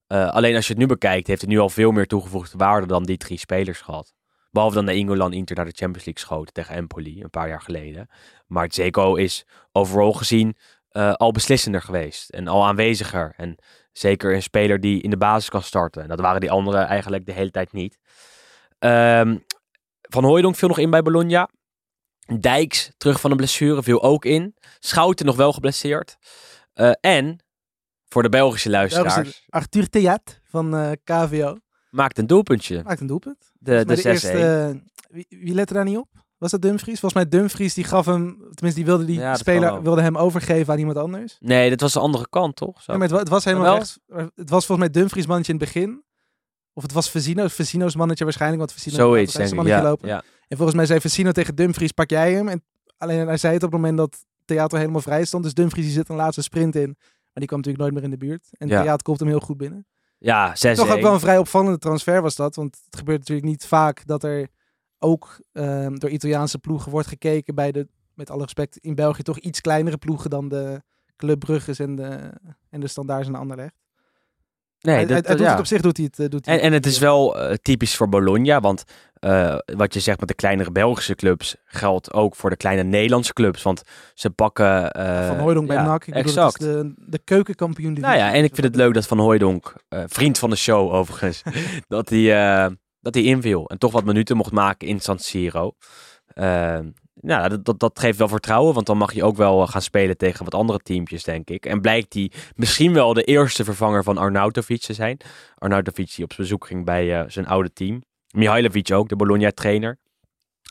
[0.08, 2.88] Eh, alleen als je het nu bekijkt, heeft hij nu al veel meer toegevoegde waarde
[2.88, 4.14] dan die drie spelers gehad.
[4.52, 7.62] Behalve dan de Ingolan Inter naar de Champions League schoot tegen Empoli een paar jaar
[7.62, 8.10] geleden.
[8.48, 10.56] Maar Zeko is overal gezien
[10.92, 13.34] al beslissender geweest en al aanweziger.
[13.38, 13.58] En
[13.98, 16.02] zeker een speler die in de basis kan starten.
[16.02, 17.98] En dat waren die anderen eigenlijk de hele tijd niet.
[18.80, 19.38] Ehm,
[20.02, 21.50] van Hooijdonk viel nog in bij Bologna.
[22.40, 24.56] Dijks, terug van een blessure, viel ook in.
[24.80, 26.18] Schouten nog wel geblesseerd.
[26.74, 27.44] Eh, en,
[28.06, 31.58] voor de Belgische luisteraars, Belgische Arthur Theat van eh, KVO
[31.90, 32.84] maakt een doelpuntje.
[32.84, 33.52] maakt een doelpunt.
[33.54, 34.04] De, de 6-1.
[34.04, 34.76] eerste, eh,
[35.10, 36.25] wie, wie lette daar niet op?
[36.52, 37.00] Was dat Dumfries?
[37.00, 40.18] Volgens mij Dumfries die gaf hem, tenminste die wilde die Ja, dat speler wilde hem
[40.18, 41.38] overgeven aan iemand anders.
[41.40, 42.82] Nee, dit was de andere kant, toch?
[42.82, 42.92] Zo.
[42.92, 43.76] Ja, maar het, wa- het was helemaal Wel?
[43.76, 44.00] rechts.
[44.36, 46.04] Het was volgens mij Dumfries mannetje in het begin.
[46.74, 49.56] Of het was Vezino, Vezino's mannetje waarschijnlijk, want had Zoiets, denk ik.
[49.56, 50.08] mannetje Ja, lopen.
[50.08, 50.24] ja.
[50.48, 52.48] En volgens mij zei Vezino tegen Dumfries, pak jij hem?
[52.48, 52.64] En
[52.98, 55.44] alleen hij zei het op het moment dat Theater helemaal vrij stond.
[55.44, 56.96] Dus Dumfries die zit een laatste sprint in.
[56.98, 58.48] Maar die kwam natuurlijk nooit meer in de buurt.
[58.52, 58.82] En Ja.
[58.82, 59.88] Theater komt hem heel goed binnen.
[60.18, 62.56] ja 6 Toch ook wel een vrij opvallende transfer was dat.
[62.56, 64.48] Want het gebeurt natuurlijk niet vaak dat er
[65.06, 69.38] ook ehm, door Italiaanse ploegen wordt gekeken bij de, met alle respect, in België toch
[69.40, 70.82] iets kleinere ploegen dan de
[71.16, 72.32] Club Brugges en de,
[72.70, 73.74] en de Standaards en Anderlecht.
[74.80, 75.52] Nee, hij, dat, hij- hij doet ja.
[75.52, 76.20] het op zich doet hij het.
[76.20, 78.84] eh, Doet hij En, en het is wel eh, typisch voor Bologna, want
[79.14, 83.34] eh, wat je zegt met de kleinere Belgische clubs geldt ook voor de kleine Nederlandse
[83.34, 83.62] clubs.
[83.64, 83.82] Want
[84.14, 84.92] ze pakken...
[84.92, 86.06] eh, Van Hooijdonk bij ja, NAC.
[86.08, 86.60] Ik exact.
[86.62, 87.94] het de, de keukenkampioen.
[87.94, 90.94] Nou ja, en ik vind het leuk dat Van Hooijdonk, eh, vriend van de show
[90.94, 91.44] overigens,
[91.88, 92.68] dat hij,
[93.06, 93.70] dat hij inviel.
[93.70, 95.76] En toch wat minuten mocht maken in San Siro.
[96.28, 96.80] Eh,
[97.22, 100.44] nou, dat, dat, geeft wel vertrouwen, want dan mag je ook wel gaan spelen tegen
[100.44, 101.66] wat andere teampjes, denk ik.
[101.66, 105.18] En blijkt hij misschien wel de eerste vervanger van Arnautovic te zijn.
[105.58, 108.04] Arnautovic die op bezoek ging bij eh, zijn oude team.
[108.30, 109.98] Mihailovic ook, de Bologna-trainer.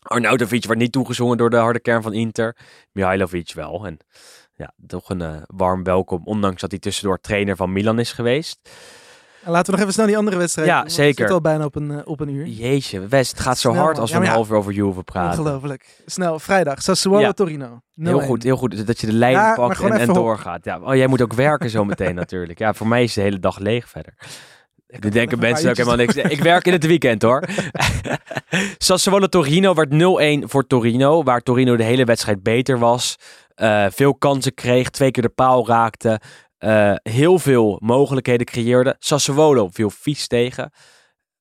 [0.03, 2.57] Arnautovic werd niet toegezongen door de harde kern van Inter.
[2.93, 3.87] Mihailovic wel.
[3.87, 3.99] En
[4.55, 8.70] ja, toch een eh, warm welkom, ondanks dat hij tussendoor trainer van Milan is geweest.
[9.45, 10.97] En laten we nog even snel die andere wedstrijd Ja, zeker.
[10.97, 12.47] We zitten al bijna op een, eh, op een uur.
[12.47, 15.38] Jeetje, West, het gaat zo Snel, hard als we een half uur over Juve praten.
[15.38, 16.03] Ongelooflijk.
[16.07, 16.82] Snel, vrijdag.
[16.82, 17.32] Sassuolo Ja.
[17.32, 17.80] Torino.
[17.95, 18.24] Heel 0-1.
[18.26, 20.64] goed, heel goed dat je de lijn Ja, pakt en, doorgaat.
[20.64, 22.59] Ja, oh, jij moet ook werken zo meteen natuurlijk.
[22.59, 24.14] Ja, voor mij is de hele dag leeg verder.
[25.01, 26.14] Nu denken mensen ook helemaal niks.
[26.14, 27.42] Ik werk in het weekend hoor.
[28.78, 29.90] Sassuolo Torino werd
[30.45, 31.22] 0-1 voor Torino.
[31.22, 33.16] Waar Torino de hele wedstrijd beter was.
[33.55, 34.90] Eh, veel kansen kreeg.
[34.90, 36.20] Twee keer de paal raakte.
[36.65, 38.97] Eh, heel veel mogelijkheden creëerde.
[38.99, 40.73] Sassuolo viel vies tegen.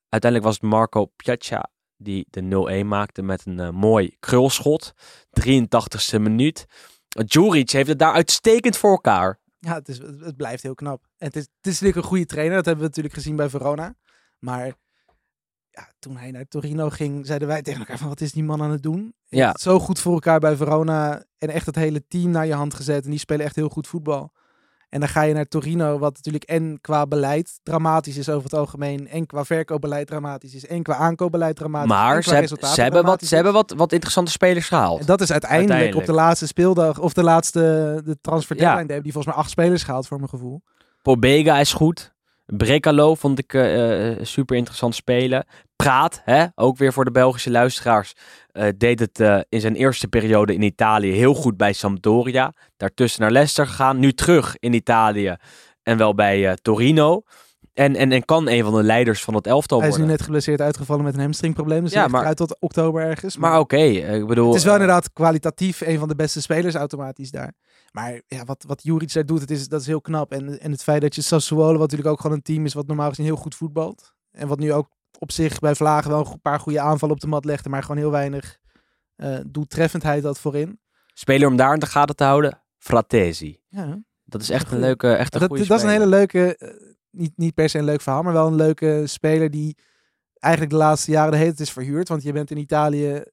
[0.10, 4.94] Uiteindelijk was het Marco Piazza die de 0-1 maakte met een eh, mooi krulschot.
[5.42, 6.66] 83ste minuut.
[7.08, 9.40] Djuric heeft het daar uitstekend voor elkaar.
[9.60, 11.04] Ja, het, is, het, blijft heel knap.
[11.18, 12.56] En het is, het is natuurlijk een goede trainer.
[12.56, 13.96] Dat hebben we natuurlijk gezien bij Verona.
[14.40, 14.66] Maar
[15.70, 18.62] ja, toen hij naar Torino ging, zeiden wij tegen elkaar van wat is die man
[18.62, 19.16] aan het doen?
[19.24, 19.52] Ja.
[19.52, 22.74] het zo goed voor elkaar bij Verona en echt het hele team naar je hand
[22.74, 23.04] gezet.
[23.04, 24.32] En die spelen echt heel goed voetbal.
[24.94, 28.54] En dan ga je naar Torino, wat natuurlijk en qua beleid dramatisch is over het
[28.54, 29.08] algemeen.
[29.08, 30.66] En qua verkoopbeleid dramatisch is.
[30.68, 33.74] En qua aankoopbeleid dramatisch Maar qua ze, heb- resultaten ze, hebben, wat, ze hebben wat,
[33.78, 35.00] wat interessante spelers gehaald.
[35.00, 36.10] En dat is uiteindelijk, Uiteindelijk.
[36.10, 37.60] op de laatste speeldag, of de laatste
[38.06, 38.62] de transfer Ja.
[38.62, 40.62] deadline, hebben die volgens mij acht spelers gehaald voor mijn gevoel.
[41.02, 42.14] Pobega is goed.
[42.46, 45.46] Brekalo vond ik eh, eh, super interessant spelen.
[45.84, 48.14] Praat, hè, ook weer voor de Belgische luisteraars,
[48.52, 52.54] eh, deed het eh, in zijn eerste periode in Italië heel goed bij Sampdoria.
[52.78, 54.00] Daartussen naar Leicester gegaan.
[54.00, 55.36] Nu terug in Italië
[55.84, 57.22] en wel bij eh, Torino.
[57.74, 60.18] En, en, en kan een van de leiders van het elftal Hij is nu worden.
[60.18, 61.84] net geblesseerd uitgevallen met een hamstringprobleem.
[61.84, 63.38] Dus Ja, maar- eruit tot oktober ergens.
[63.38, 64.48] Maar oké, ik bedoel...
[64.48, 67.54] Het is wel inderdaad kwalitatief een van de beste spelers automatisch daar.
[67.92, 70.32] Maar ja, wat, wat Juric daar doet, het is, dat is heel knap.
[70.32, 72.88] En, en het feit dat je Sassuolo, wat natuurlijk ook gewoon een team is wat
[72.88, 74.14] normaal gezien heel goed voetbalt.
[74.32, 74.88] En wat nu ook
[75.24, 77.98] op zich bij Vlagen wel een paar goede aanvallen op de mat legde, maar gewoon
[77.98, 78.60] heel weinig
[79.16, 80.80] eh doeltreffendheid had voorin.
[81.14, 83.62] Speler om daar in de gaten te houden, Fratesi.
[83.70, 86.58] Ja, Dat is echt een leuke, echt een dat, goede dat is een hele leuke,
[86.58, 86.70] eh,
[87.10, 89.78] niet, niet per se een leuk verhaal, maar wel een leuke speler die
[90.40, 92.08] eigenlijk de laatste jaren de hele tijd is verhuurd.
[92.08, 93.24] Want je bent in Italië,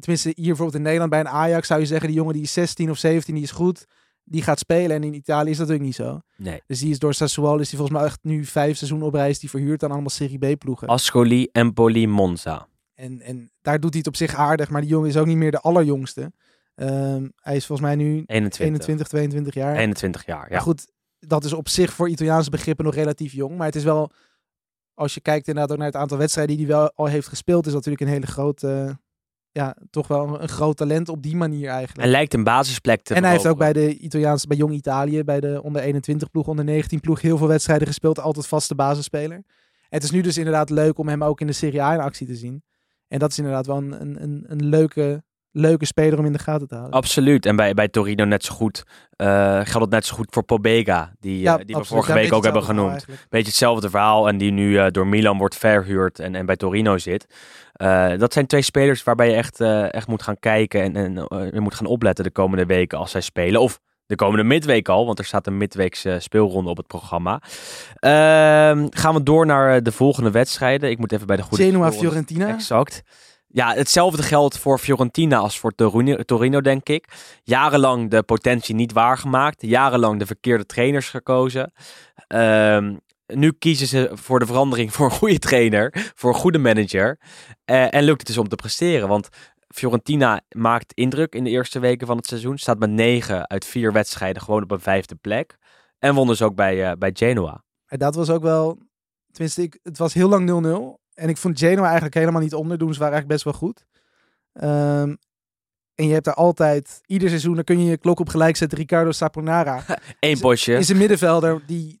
[0.00, 2.52] tenminste hier bijvoorbeeld in Nederland bij een Ajax zou je zeggen, die jongen die is
[2.52, 3.86] 16 of 17, die is goed,
[4.24, 4.96] die gaat spelen.
[4.96, 6.20] En in Italië is dat natuurlijk niet zo.
[6.36, 6.62] Nee.
[6.66, 9.38] Dus die is door Sassuolo, is die volgens mij echt nu vijf seizoenen op reis,
[9.38, 10.88] die verhuurd aan allemaal Serie B ploegen.
[10.88, 12.68] Ascoli, Empoli, Monza.
[12.94, 15.36] En, en daar doet hij het op zich aardig, maar die jongen is ook niet
[15.36, 16.32] meer de allerjongste.
[16.74, 18.60] Ehm, hij is volgens mij nu 21.
[18.60, 19.76] 21, 22 jaar.
[19.76, 20.50] 21 jaar, ja.
[20.50, 20.86] Maar goed,
[21.18, 23.56] dat is op zich voor Italiaanse begrippen nog relatief jong.
[23.56, 24.10] Maar het is wel,
[24.94, 27.66] als je kijkt inderdaad ook naar het aantal wedstrijden die hij wel al heeft gespeeld,
[27.66, 28.98] is dat natuurlijk een hele grote,
[29.52, 32.06] ja, toch wel een, een groot talent op die manier eigenlijk.
[32.06, 35.24] En lijkt een basisplek te En hij heeft ook bij de Italiaanse, bij Jong Italië,
[35.24, 38.20] bij de onder 21 ploeg, onder 19 ploeg, heel veel wedstrijden gespeeld.
[38.20, 39.42] Altijd vaste basisspeler.
[39.88, 42.26] Het is nu dus inderdaad leuk om hem ook in de Serie A in actie
[42.26, 42.62] te zien.
[43.08, 46.68] En dat is inderdaad wel een, een, een leuke, leuke speler om in de gaten
[46.68, 46.96] te houden.
[46.96, 47.46] Absoluut.
[47.46, 48.82] En bij, bij Torino net zo goed.
[49.16, 51.12] eh, geldt het net zo goed voor Pobega.
[51.20, 52.90] Die, Ja, eh, die we vorige Ja, week ook hebben genoemd.
[52.90, 53.26] eigenlijk.
[53.28, 54.28] Beetje hetzelfde verhaal.
[54.28, 57.26] En die nu eh, door Milan wordt verhuurd en, en bij Torino zit.
[58.18, 60.82] Dat zijn twee spelers waarbij je echt, echt moet gaan kijken.
[60.82, 61.14] En, en
[61.52, 63.60] je moet gaan opletten de komende weken als zij spelen.
[63.60, 65.06] Of de komende midweek al.
[65.06, 67.40] Want er staat een midweekse speelronde op het programma.
[67.94, 70.90] Ehm, gaan we door naar de volgende wedstrijden.
[70.90, 71.64] Ik moet even bij de goede...
[71.64, 72.48] Genoa, Fiorentina.
[72.48, 73.02] Exact.
[73.54, 75.72] Ja, hetzelfde geldt voor Fiorentina als voor
[76.24, 77.08] Torino, denk ik.
[77.42, 79.62] Jarenlang de potentie niet waargemaakt.
[79.62, 81.72] Jarenlang de verkeerde trainers gekozen.
[82.26, 82.96] Ehm,
[83.26, 86.12] nu kiezen ze voor de verandering voor een goede trainer.
[86.14, 87.18] Voor een goede manager.
[87.64, 89.08] Eh, en lukt het dus om te presteren.
[89.08, 89.28] Want
[89.68, 92.58] Fiorentina maakt indruk in de eerste weken van het seizoen.
[92.58, 95.56] Staat met 9 uit 4 wedstrijden gewoon op een vijfde plek.
[95.98, 97.64] En won dus ook bij, eh, bij Genoa.
[97.86, 98.78] En dat was ook wel,
[99.30, 101.00] tenminste, ik, het was heel lang 0-0.
[101.14, 102.92] En ik vond Genoa eigenlijk helemaal niet onderdoen.
[102.92, 103.86] Ze waren eigenlijk best wel goed.
[104.52, 105.14] Ehm,
[105.94, 108.78] en je hebt daar altijd, ieder seizoen, dan kun je je klok op gelijk zetten.
[108.78, 109.84] Ricardo Saponara
[110.20, 110.76] Eén potje.
[110.76, 112.00] is een middenvelder die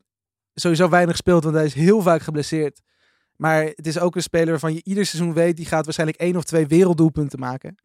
[0.54, 2.80] sowieso weinig speelt, want hij is heel vaak geblesseerd.
[3.36, 6.36] Maar het is ook een speler waarvan je ieder seizoen weet, die gaat waarschijnlijk één
[6.36, 7.76] of twee werelddoelpunten maken.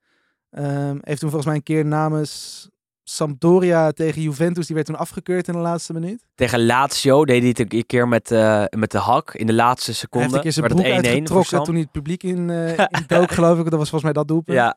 [0.50, 2.70] Ehm, heeft toen volgens mij een keer namens
[3.10, 6.24] Sampdoria tegen Juventus, die werd toen afgekeurd in de laatste minuut.
[6.36, 9.92] Tegen Lazio deed hij het een keer met, eh, met de hak in de laatste
[9.92, 10.26] Hij seconde.
[10.26, 12.78] heeft een keer zijn broek het 1-1 voor uitgetrokken toen hij het publiek in, eh
[13.00, 13.64] in dook, geloof ik.
[13.64, 14.58] Dat was volgens mij dat doelpunt.
[14.58, 14.76] Ja,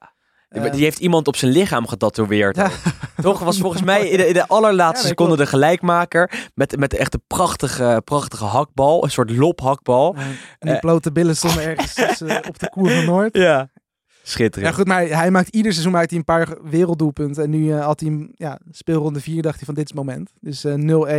[0.49, 2.57] die, die heeft iemand op zijn lichaam getatoeëerd.
[2.57, 2.71] Ja.
[3.23, 5.51] Toch was volgens mij in de, in de allerlaatste Ja, seconde klopt.
[5.51, 6.51] de gelijkmaker.
[6.55, 9.05] Met, met echt een prachtige, prachtige hakbal.
[9.05, 10.15] Een soort lophakbal.
[10.15, 10.23] Eh,
[10.59, 13.37] en die blote billen stonden ergens op de koer van Noord.
[13.37, 13.69] Ja.
[14.31, 14.75] Ja, Schitterend.
[14.75, 17.43] goed, maar hij maakt ieder seizoen maakt hij een paar werelddoelpunten.
[17.45, 19.99] En nu eh, had hij hem, ja, speelronde 4, dacht hij van dit is het
[20.07, 20.33] moment.
[20.41, 20.75] Dus eh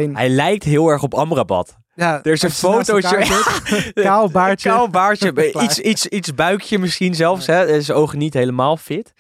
[0.10, 0.12] 0-1.
[0.12, 1.78] Hij lijkt heel erg op Amrabat.
[1.94, 3.26] Ja, Er is een fotootje.
[3.94, 4.70] Kaal baardje.
[4.70, 5.52] Kaal baardje.
[5.64, 7.48] Iets, iets, iets buikje misschien zelfs.
[7.48, 7.82] Hè.
[7.82, 9.14] Zijn ogen niet helemaal fit.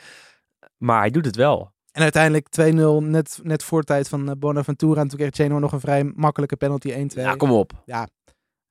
[0.77, 1.71] Maar hij doet het wel.
[1.91, 5.01] En uiteindelijk 2-0, net, net voor tijd van eh, Bonaventura.
[5.01, 6.95] En toen kreeg Genoa nog een vrij makkelijke penalty 1-2.
[7.13, 7.71] Ja, kom op.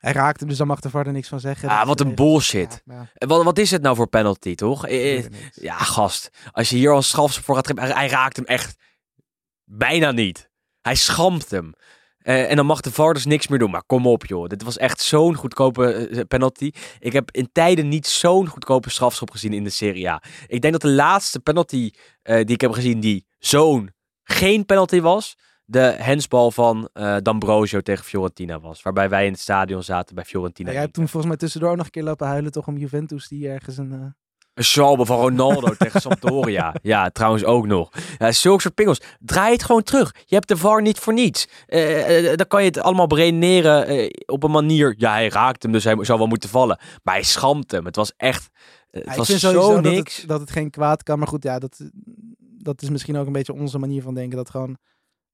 [0.00, 1.68] Hij raakte hem, dus daar mag de VAR er niks van zeggen.
[1.68, 2.82] Ah, Dat wat een bullshit.
[2.84, 4.86] Ja, ja, En Wat, wat is het nou voor penalty, toch?
[4.86, 5.50] Eh, niet.
[5.54, 6.30] Ja, gast.
[6.52, 8.76] Als je hier al strafschop voor gaat geven, hij, raakt hem echt
[9.64, 10.50] bijna niet.
[10.80, 11.72] Hij schampt hem.
[12.18, 13.70] Eh, en dan mag de VAR dus niks meer doen.
[13.70, 14.46] Maar kom op, joh.
[14.46, 16.70] Dit was echt zo'n goedkope eh, penalty.
[16.98, 20.22] Ik heb in tijden niet zo'n goedkope strafschop gezien in de Serie A.
[20.46, 21.90] Ik denk dat de laatste penalty
[22.22, 23.90] eh, die ik heb gezien die zo'n
[24.22, 25.36] geen penalty was,
[25.70, 28.82] de hensbal van eh D'Ambrosio tegen Fiorentina was.
[28.82, 30.70] Waarbij wij in het stadion zaten bij Fiorentina.
[30.70, 33.48] jij hebt toen volgens mij tussendoor nog een keer lopen huilen toch om Juventus die
[33.48, 33.98] ergens een, eh,
[34.54, 36.74] Een salbe van Ronaldo tegen Sampdoria.
[36.82, 37.88] Ja, trouwens ook nog.
[38.18, 39.00] Ja, zulke soort pingels.
[39.20, 40.14] Draai het gewoon terug.
[40.24, 41.48] Je hebt de VAR niet voor niets.
[41.66, 44.94] Eh, dan kan je het allemaal beredeneren eh, op een manier.
[44.98, 46.78] Ja, hij raakt hem, dus hij zou wel moeten vallen.
[47.02, 47.84] Maar hij schampt hem.
[47.84, 48.48] Het was echt...
[48.90, 50.16] Het Ja, was zo sowieso dat niks.
[50.16, 51.18] het, dat het geen kwaad kan.
[51.18, 51.80] Maar goed, ja, dat,
[52.58, 54.36] dat is misschien ook een beetje onze manier van denken.
[54.36, 54.76] Dat gewoon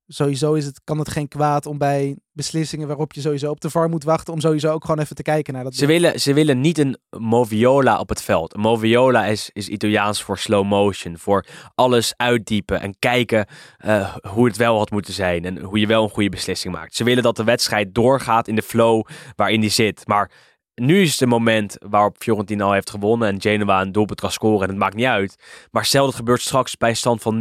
[0.07, 3.71] sowieso is het, kan het geen kwaad om bij beslissingen waarop je sowieso op de
[3.71, 4.33] VAR moet wachten.
[4.33, 5.75] Om sowieso ook gewoon even te kijken naar dat.
[5.75, 8.55] Ze willen, ze willen niet een moviola op het veld.
[8.55, 11.19] Een moviola is, is Italiaans voor slow motion.
[11.19, 13.47] Voor alles uitdiepen en kijken
[13.77, 15.45] eh, hoe het wel had moeten zijn.
[15.45, 16.95] En hoe je wel een goede beslissing maakt.
[16.95, 20.07] Ze willen dat de wedstrijd doorgaat in de flow waarin die zit.
[20.07, 20.31] Maar
[20.75, 23.29] nu is het moment waarop Fiorentina al heeft gewonnen.
[23.29, 24.63] En Genoa een doelpunt kan scoren.
[24.63, 25.43] En het maakt niet uit.
[25.71, 27.39] Maar stel dat gebeurt straks bij stand van 0-1.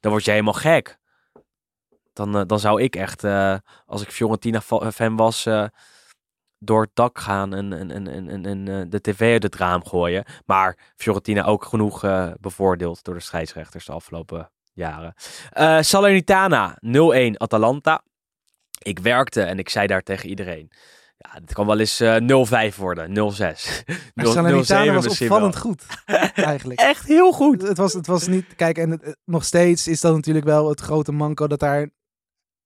[0.00, 1.00] Dan word je helemaal gek.
[2.12, 3.54] Dan, eh, dan zou ik echt, eh,
[3.86, 5.46] als ik Fiorentina-fan was...
[5.46, 5.64] eh,
[6.64, 10.24] door het dak gaan en, en, en, en, en, de tv uit het raam gooien.
[10.46, 12.04] Maar Fiorentina ook genoeg
[12.40, 15.14] bevoordeeld door de scheidsrechters de afgelopen jaren.
[15.84, 18.02] Salernitana 0-1 Atalanta.
[18.82, 20.70] Ik werkte en ik zei daar tegen iedereen.
[21.16, 23.14] Ja, dit kan wel eens eh 0-5 worden, 0-6.
[24.14, 25.12] Maar Salernitana was wel.
[25.28, 25.84] opvallend goed,
[26.34, 26.80] eigenlijk.
[26.92, 27.62] Echt heel goed.
[27.62, 28.54] Het was, het was niet.
[28.56, 31.88] Kijk, en het- het- nog steeds is dat natuurlijk wel het grote manco dat daar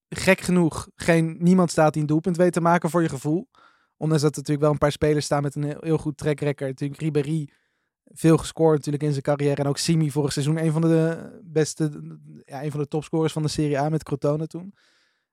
[0.08, 3.48] gek genoeg geen, niemand staat die een doelpunt weet te maken voor je gevoel.
[3.96, 6.40] Ondanks dat er natuurlijk wel een paar spelers staan met een heel, heel goed track
[6.40, 6.70] record.
[6.70, 7.50] Natuurlijk Ribéry,
[8.04, 9.62] veel gescoord natuurlijk in zijn carrière.
[9.62, 11.90] En ook Simi vorig seizoen een van de beste,
[12.44, 14.74] ja, een van de topscorers van de Serie A met Crotone toen.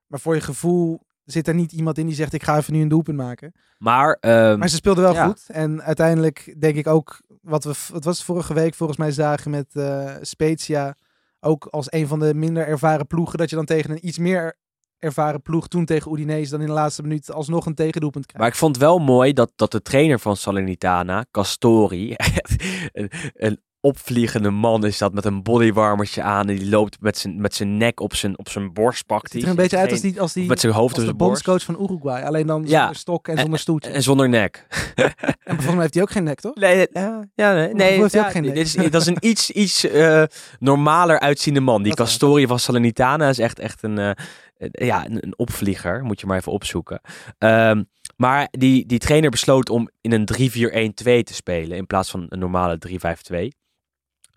[0.06, 2.80] Maar voor je gevoel zit er niet iemand in die zegt ik ga even nu
[2.80, 3.52] een doelpunt maken.
[3.78, 5.26] Maar, ehm, Maar ze speelden wel ja.
[5.26, 5.44] goed.
[5.46, 9.76] En uiteindelijk denk ik ook, wat we, het was vorige week volgens mij zagen met
[9.76, 10.96] eh Spezia,
[11.40, 14.56] ook als een van de minder ervaren ploegen, dat je dan tegen een iets meer
[14.98, 18.42] ervaren ploeg, toen tegen Udinese, dan in de laatste minuut alsnog een tegendoelpunt krijgt.
[18.42, 22.14] Maar ik vond het wel mooi dat, dat de trainer van Salernitana, Castori,
[22.92, 26.48] een, een opvliegende man is dat met een bodywarmertje aan.
[26.48, 29.40] En die loopt met zijn, met zijn nek op zijn, op zijn borst, pakt hij.
[29.40, 31.16] ziet er een beetje uit als die, als die met zijn hoofd als op de
[31.16, 32.22] bondscoach van Uruguay.
[32.22, 32.78] Alleen dan Ja.
[32.78, 33.90] zonder stok en zonder stoeltje.
[33.90, 34.66] En zonder nek.
[35.44, 36.54] En volgens mij heeft hij ook geen nek, toch?
[36.54, 38.54] Nee, ja, ja, nee, nee heeft hij ja, ook geen nek?
[38.54, 40.22] dit is, dat is een iets, iets eh,
[40.58, 41.82] normaler uitziende man.
[41.82, 41.94] Die.
[41.94, 44.16] Castori van Salernitana is echt, echt een, eh, eh,
[44.58, 46.04] ja, een, opvlieger.
[46.04, 47.00] Moet je maar even opzoeken.
[47.38, 47.82] Ehm,
[48.16, 52.38] maar die, die trainer besloot om in een 3-4-1-2 te spelen in plaats van een
[52.38, 53.48] normale 3-5-2.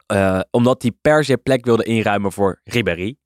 [0.07, 3.17] Eh, omdat hij per se plek wilde inruimen voor Ribéry.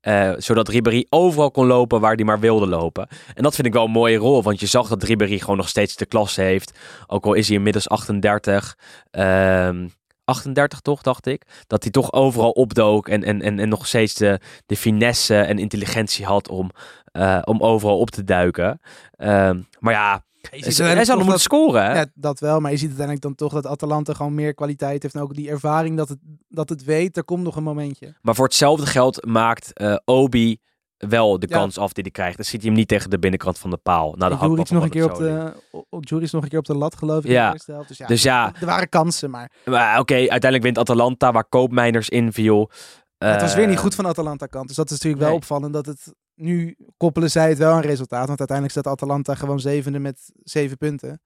[0.00, 3.08] Eh, zodat Ribéry overal kon lopen waar hij maar wilde lopen.
[3.34, 4.42] En dat vind ik wel een mooie rol.
[4.42, 6.78] Want je zag dat Ribéry gewoon nog steeds de klasse heeft.
[7.06, 8.76] Ook al is hij inmiddels 38.
[9.10, 9.86] ehm
[10.28, 11.42] 38 toch, dacht ik.
[11.66, 13.08] Dat hij toch overal opdook.
[13.08, 16.70] En, en, en, en nog steeds de, de finesse en intelligentie had om,
[17.12, 18.80] eh, om overal op te duiken.
[19.16, 21.84] Ehm, maar ja, hij zou nog moeten scoren.
[21.84, 21.94] Hè?
[21.94, 22.60] Ja, dat wel.
[22.60, 25.14] Maar je ziet uiteindelijk dan toch dat Atalanta gewoon meer kwaliteit heeft.
[25.14, 26.18] En ook die ervaring dat het,
[26.48, 28.14] dat het weet, er komt nog een momentje.
[28.22, 30.58] Maar voor hetzelfde geld maakt eh, Obi
[30.98, 31.56] wel de Ja.
[31.58, 32.36] kans af die hij krijgt.
[32.36, 34.14] Dan ziet hij hem niet tegen de binnenkant van de paal.
[34.16, 35.52] Na de Juric nog een keer op de,
[36.00, 37.50] Juric nog een keer op de lat geloof ik in Ja.
[37.52, 37.84] de.
[37.86, 38.52] Dus ja, Dus ja.
[38.60, 42.70] er waren kansen, maar Maar oké, uiteindelijk wint Atalanta, waar Koopmeiners inviel.
[43.18, 44.66] het was weer niet Eh, goed van Atalanta kant.
[44.66, 48.26] Dus dat is natuurlijk wel opvallend dat het nu koppelen zij het wel een resultaat.
[48.26, 51.20] Want uiteindelijk staat Atalanta gewoon zevende met zeven punten.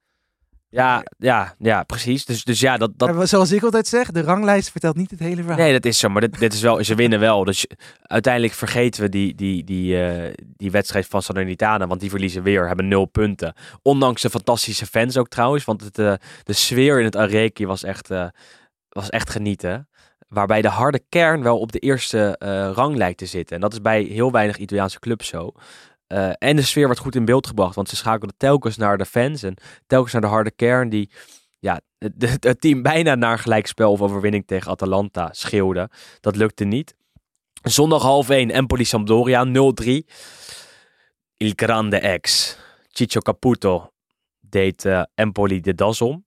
[0.73, 2.25] Ja, ja, ja, precies.
[2.25, 5.43] Dus, dus ja, dat, dat, zoals ik altijd zeg, de ranglijst vertelt niet het hele
[5.43, 5.57] verhaal.
[5.57, 6.09] Nee, dat is zo.
[6.09, 7.45] Maar dit, dit is wel, ze winnen wel.
[7.45, 7.67] Dus
[8.03, 11.87] uiteindelijk vergeten we die, die, die, eh, die wedstrijd van Salernitana.
[11.87, 13.55] Want die verliezen weer, hebben nul punten.
[13.83, 15.65] Ondanks de fantastische fans ook trouwens.
[15.65, 18.27] Want het, eh, de sfeer in het Areki was echt, eh,
[18.89, 19.89] was echt genieten.
[20.29, 22.37] Waarbij de harde kern wel op de eerste
[22.75, 23.57] rang lijkt te zitten.
[23.57, 25.53] En dat is bij heel weinig Italiaanse clubs zo.
[26.13, 27.75] Eh, en de sfeer werd goed in beeld gebracht.
[27.75, 29.43] Want ze schakelden telkens naar de fans.
[29.43, 29.55] En
[29.87, 31.11] telkens naar de harde kern die
[31.59, 35.91] ja, het, het- team bijna naar gelijkspel of overwinning tegen Atalanta schreeuwde.
[36.21, 36.95] Dat lukte niet.
[37.63, 40.07] Zondag half 1, Empoli Sampdoria 0-3.
[41.37, 42.57] Il grande ex.
[42.89, 43.91] Ciccio Caputo
[44.41, 46.25] deed eh, Empoli de das om.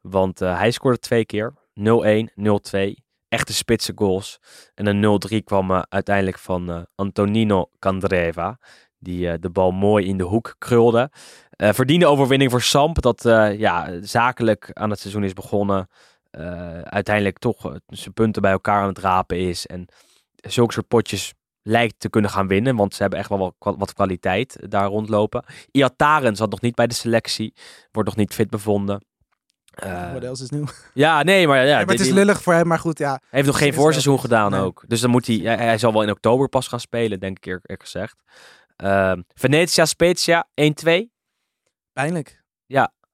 [0.00, 1.52] Want eh, hij scoorde twee keer.
[1.74, 2.92] 0-1, 0-2.
[3.28, 4.38] Echte spitse goals.
[4.74, 8.58] En een 0-3 kwam uiteindelijk van Antonino Candreva.
[9.02, 11.10] Die eh, de bal mooi in de hoek krulde.
[11.50, 13.02] Eh verdiende overwinning voor Samp.
[13.02, 15.88] Dat eh, ja, zakelijk aan het seizoen is begonnen.
[16.84, 19.66] uiteindelijk toch zijn punten bij elkaar aan het rapen is.
[19.66, 19.86] En
[20.36, 22.76] zulke soort potjes lijkt te kunnen gaan winnen.
[22.76, 25.44] Want ze hebben echt wel wat, kwa- wat kwaliteit daar rondlopen.
[25.70, 27.54] Iataren zat nog niet bij de selectie.
[27.92, 29.04] Wordt nog niet fit bevonden.
[29.72, 30.64] Eh, Wat else is nieuw?
[30.94, 33.10] ja, nee, maar, ja, Ja, maar het is lullig voor hem, maar goed, ja.
[33.10, 34.60] hij heeft nog geen voorseizoen gedaan nee.
[34.60, 34.84] ook.
[34.86, 37.44] Dus dan moet hij, hij, hij zal wel in oktober pas gaan spelen, denk ik
[37.46, 38.16] eerlijk gezegd.
[38.82, 41.10] Ehm Venetia Spezia 1-2.
[41.92, 42.42] Pijnlijk.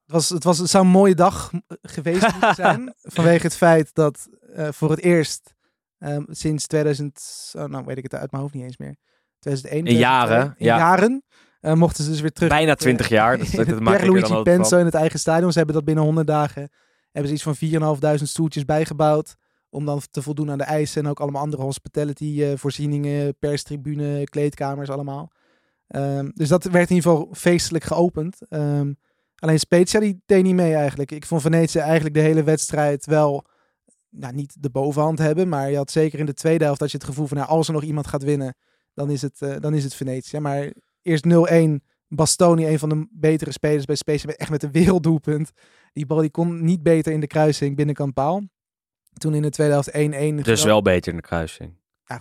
[0.04, 1.50] Het, was, het, was, het zou een mooie dag
[1.82, 2.94] geweest moeten zijn.
[3.02, 5.54] vanwege het feit dat eh, voor het eerst
[5.98, 8.96] ehm, sinds 2000, oh, nou weet ik het uit mijn hoofd niet eens meer.
[9.38, 10.78] 2001, In jaren, 2002, in ja.
[10.78, 11.22] jaren
[11.60, 12.48] eh, mochten ze dus weer terug.
[12.48, 13.38] Bijna eh, 20 jaar.
[13.38, 14.78] Dat, in dat, altijd Penso van.
[14.78, 15.50] in het eigen stadion.
[15.52, 16.70] Ze hebben dat binnen 100 dagen
[17.12, 19.36] hebben ze iets van 4.500 stoeltjes bijgebouwd.
[19.70, 24.24] Om dan te voldoen aan de eisen en ook allemaal andere hospitality eh, voorzieningen, perstribune,
[24.24, 25.30] kleedkamers allemaal.
[25.88, 28.48] Ehm, dus dat werd in ieder geval feestelijk geopend.
[28.48, 28.92] Ehm,
[29.36, 31.10] alleen Spezia die deed niet mee eigenlijk.
[31.10, 33.46] Ik vond Venetië eigenlijk de hele wedstrijd wel
[34.10, 35.48] nou, niet de bovenhand hebben.
[35.48, 37.66] Maar je had zeker in de tweede helft dat je het gevoel van nou, als
[37.66, 38.56] er nog iemand gaat winnen,
[38.94, 40.38] dan is het, eh, dan is het Venetië.
[40.38, 40.72] Maar
[41.02, 41.82] eerst 0-1.
[42.08, 45.50] Bastoni, een van de betere spelers bij Spezia, echt met een werelddoelpunt.
[45.92, 48.42] Die bal die kon niet beter in de kruising binnenkant paal.
[49.12, 50.42] Toen in de tweede helft 1-1.
[50.44, 51.72] Dus wel beter in de kruising.
[52.08, 52.20] Ja,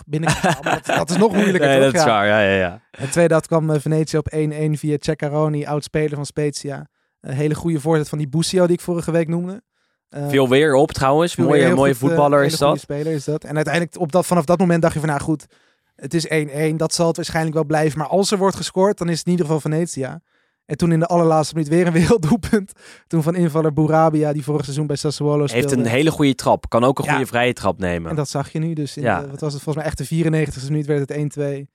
[0.63, 1.91] maar dat, dat is nog moeilijker Nee, toch?
[1.91, 2.25] dat is waar.
[2.27, 2.81] Ja, ja, ja.
[2.91, 4.35] En de tweede helft kwam eh, Venetië op 1-1
[4.71, 6.87] via Ceccaroni, oud-speler van Spezia.
[7.21, 9.61] Een hele goede voorzet van die Busio die ik vorige week noemde.
[10.09, 11.35] Eh, Veel weer op trouwens.
[11.35, 12.79] Mooie, mooie goed, eh, voetballer is dat.
[12.79, 13.43] speler is dat.
[13.43, 15.45] En uiteindelijk op dat, vanaf dat moment dacht je van nou goed,
[15.95, 16.77] het is 1-1.
[16.77, 17.97] Dat zal het waarschijnlijk wel blijven.
[17.97, 20.21] Maar als er wordt gescoord, dan is het in ieder geval Venetia.
[20.67, 22.71] En toen in de allerlaatste minuut weer een werelddoelpunt.
[23.07, 25.67] Toen van invaller Bourabia, die vorig seizoen bij Sassuolo speelde.
[25.67, 26.69] Heeft een hele goede trap.
[26.69, 27.11] Kan ook een Ja.
[27.11, 28.09] goede vrije trap nemen.
[28.09, 28.73] En dat zag je nu.
[28.73, 29.21] Dus in Ja.
[29.21, 31.67] de, wat was het volgens mij echt de 94e minuut werd het 1-2.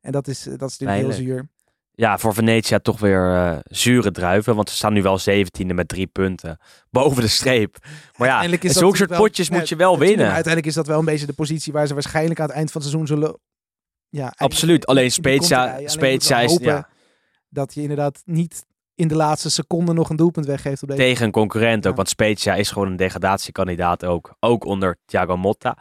[0.00, 1.48] En dat is, eh, dat is natuurlijk heel zuur.
[1.96, 4.56] Ja, voor Venetia toch weer eh, zure druiven.
[4.56, 6.58] Want ze staan nu wel 17e met drie punten.
[6.90, 7.76] Boven de streep.
[8.16, 10.26] Maar ja, is dat zulke soort natuurlijk wel- potjes moet je wel winnen.
[10.26, 12.80] Uiteindelijk is dat wel een beetje de positie waar ze waarschijnlijk aan het eind van
[12.80, 13.38] het seizoen zullen...
[14.08, 14.32] Ja.
[14.36, 14.86] Absoluut.
[14.86, 15.10] Alleen.
[15.10, 16.88] Spezia, Spezia is ja,
[17.54, 21.24] Dat je inderdaad niet in de laatste seconde nog een doelpunt weggeeft op deze tegen
[21.24, 21.96] een concurrent ook.
[21.96, 24.34] Want Spezia is gewoon een degradatiekandidaat ook.
[24.40, 25.76] Ook onder Thiago Motta.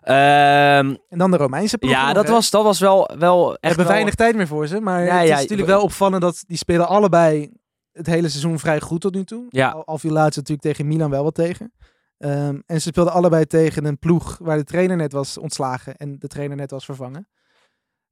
[0.00, 1.92] Ehm, En dan de Romeinse ploeg.
[1.92, 2.30] ja, nog, dat hè.
[2.32, 4.80] was, dat was wel, wel We echt hebben wel- weinig tijd meer voor ze.
[4.80, 7.50] Maar Ja, het ja, is natuurlijk we- wel opvallend dat die spelen allebei
[7.92, 9.46] het hele seizoen vrij goed tot nu toe.
[9.48, 9.70] Ja.
[9.70, 11.72] Al, al viel laatst natuurlijk tegen Milan wel wat tegen.
[12.18, 16.18] Ehm, en ze speelden allebei tegen een ploeg waar de trainer net was ontslagen en
[16.18, 17.28] de trainer net was vervangen.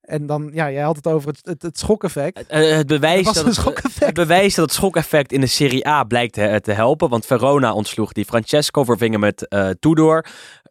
[0.03, 2.47] En dan, ja, jij had het over het, het, het schokeffect.
[2.47, 4.07] Eh, het, bewijs Dat het, schokeffect.
[4.07, 7.09] het bewijs dat het schokeffect in de Serie A blijkt te, te helpen.
[7.09, 10.27] Want Verona ontsloeg die Francesco, vervingen met eh Tudor.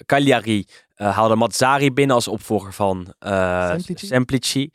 [0.06, 0.66] Cagliari
[0.96, 4.08] eh, haalde Mazzari binnen als opvolger van eh, Semplici.
[4.08, 4.72] Semplici.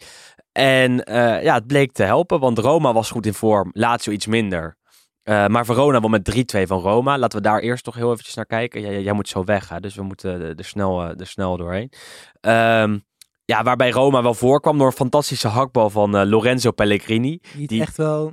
[0.53, 3.71] En eh, ja, het bleek te helpen, want Roma was goed in vorm.
[3.73, 4.77] Lazio iets minder.
[5.23, 7.19] Eh, maar Verona won met 3-2 van Roma.
[7.19, 8.81] Laten we daar eerst toch heel eventjes naar kijken.
[8.81, 9.81] Jij, jij moet zo weg, hè?
[9.81, 11.93] dus we moeten er, snel, eh, er snel doorheen.
[12.41, 12.99] Ehm,
[13.47, 17.41] ja, waarbij Roma wel voorkwam door een fantastische hakbal van eh, Lorenzo Pellegrini.
[17.57, 18.33] Die, echt wel.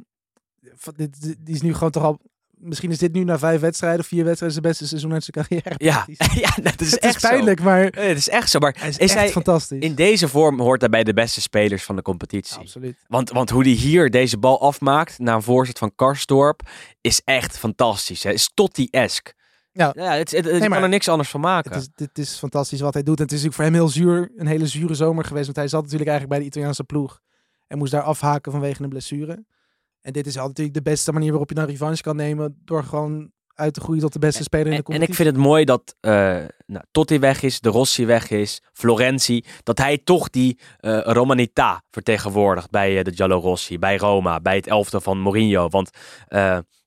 [1.39, 2.19] die is nu gewoon toch al.
[2.51, 5.45] Misschien is dit nu na vijf wedstrijden of vier wedstrijden zijn beste seizoen uit zijn
[5.47, 5.75] carrière.
[5.77, 6.05] Ja,
[6.45, 7.99] ja dat is het echt is pijnlijk, maar Zo.
[8.01, 8.59] Eh, Het is echt zo.
[8.59, 9.83] Maar hij is, is echt hij, fantastisch.
[9.83, 12.57] in deze vorm hoort hij bij de beste spelers van de competitie.
[12.57, 12.97] Absoluut.
[13.07, 16.61] Want, want hoe hij hier deze bal afmaakt naar een voorzet van Karsdorp
[17.01, 18.23] is echt fantastisch.
[18.23, 18.31] Hè?
[18.31, 19.33] Is Totti-esk.
[19.73, 19.91] Ja.
[19.95, 21.71] het, het, het- maar kan er niks anders van maken.
[21.71, 23.17] Het is, dit is fantastisch wat hij doet.
[23.17, 25.45] En het is natuurlijk voor hem heel zuur, een hele zure zomer geweest.
[25.45, 27.19] Want hij zat natuurlijk eigenlijk bij de Italiaanse ploeg.
[27.67, 29.45] En moest daar afhaken vanwege een blessure.
[30.01, 32.61] En dit is altijd natuurlijk de beste manier waarop je dan revanche kan nemen.
[32.65, 35.13] Door gewoon uit te groeien tot de beste speler in de En, en competitie.
[35.15, 36.11] ik vind het mooi dat eh
[36.65, 39.43] nou, Totti weg is, De Rossi weg is, Florenzi.
[39.63, 44.55] Dat hij toch die eh Romanità vertegenwoordigt bij eh, de Giallo Rossi, bij Roma, bij
[44.55, 45.69] het elftal van Mourinho.
[45.69, 45.89] Want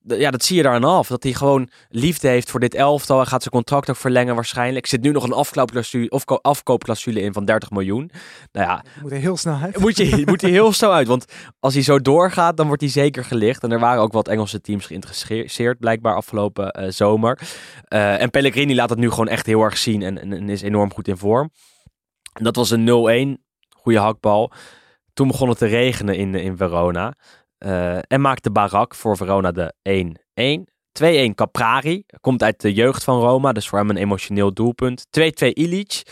[0.06, 1.08] ja, dat zie je daar aan af.
[1.08, 3.16] Dat hij gewoon liefde heeft voor dit elftal.
[3.16, 4.86] Hij gaat zijn contract ook verlengen waarschijnlijk.
[4.86, 8.10] Zit nu nog een afkoopclausule, of ko- afkoopclausule in van 30 miljoen.
[8.52, 9.78] Nou ja, moet er heel snel uit.
[9.78, 11.06] moet je, moet hij heel snel uit.
[11.06, 11.24] Want
[11.60, 13.62] als hij zo doorgaat, dan wordt hij zeker gelicht.
[13.62, 17.38] En er waren ook wat Engelse teams geïnteresseerd, blijkbaar afgelopen eh, zomer.
[17.84, 20.62] Eh, en Pellegrini laat het nu gewoon echt heel erg zien en, en, en is
[20.62, 21.50] enorm goed in vorm.
[22.32, 24.52] En dat was een 0-1, goede hakbal.
[25.12, 27.14] Toen begon het te regenen in, in Verona.
[27.66, 30.68] Eh, en maakte Barak voor Verona de 1-1.
[30.92, 35.06] 2-1 Caprari, komt uit de jeugd van Roma, dus voor hem een emotioneel doelpunt.
[35.10, 36.02] 2-2 Ilic,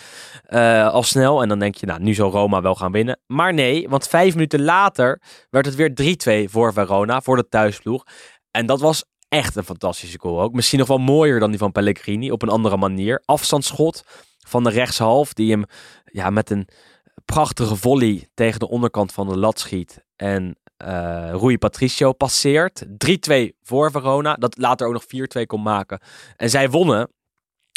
[0.42, 1.42] eh, al snel.
[1.42, 3.20] En dan denk je, nou, nu zal Roma wel gaan winnen.
[3.26, 8.04] Maar nee, want vijf minuten later werd het weer 3-2 voor Verona, voor de thuisploeg.
[8.50, 10.52] En dat was echt een fantastische goal ook.
[10.52, 13.22] Misschien nog wel mooier dan die van Pellegrini, op een andere manier.
[13.24, 14.04] Afstandsschot
[14.46, 15.64] van de rechtshalf, die hem
[16.04, 16.68] ja, met een
[17.24, 20.04] prachtige volley tegen de onderkant van de lat schiet.
[20.16, 22.84] En eh Rui Patricio passeert.
[22.86, 26.00] 3-2 voor Verona, dat later ook nog 4-2 kon maken.
[26.36, 27.08] En zij wonnen.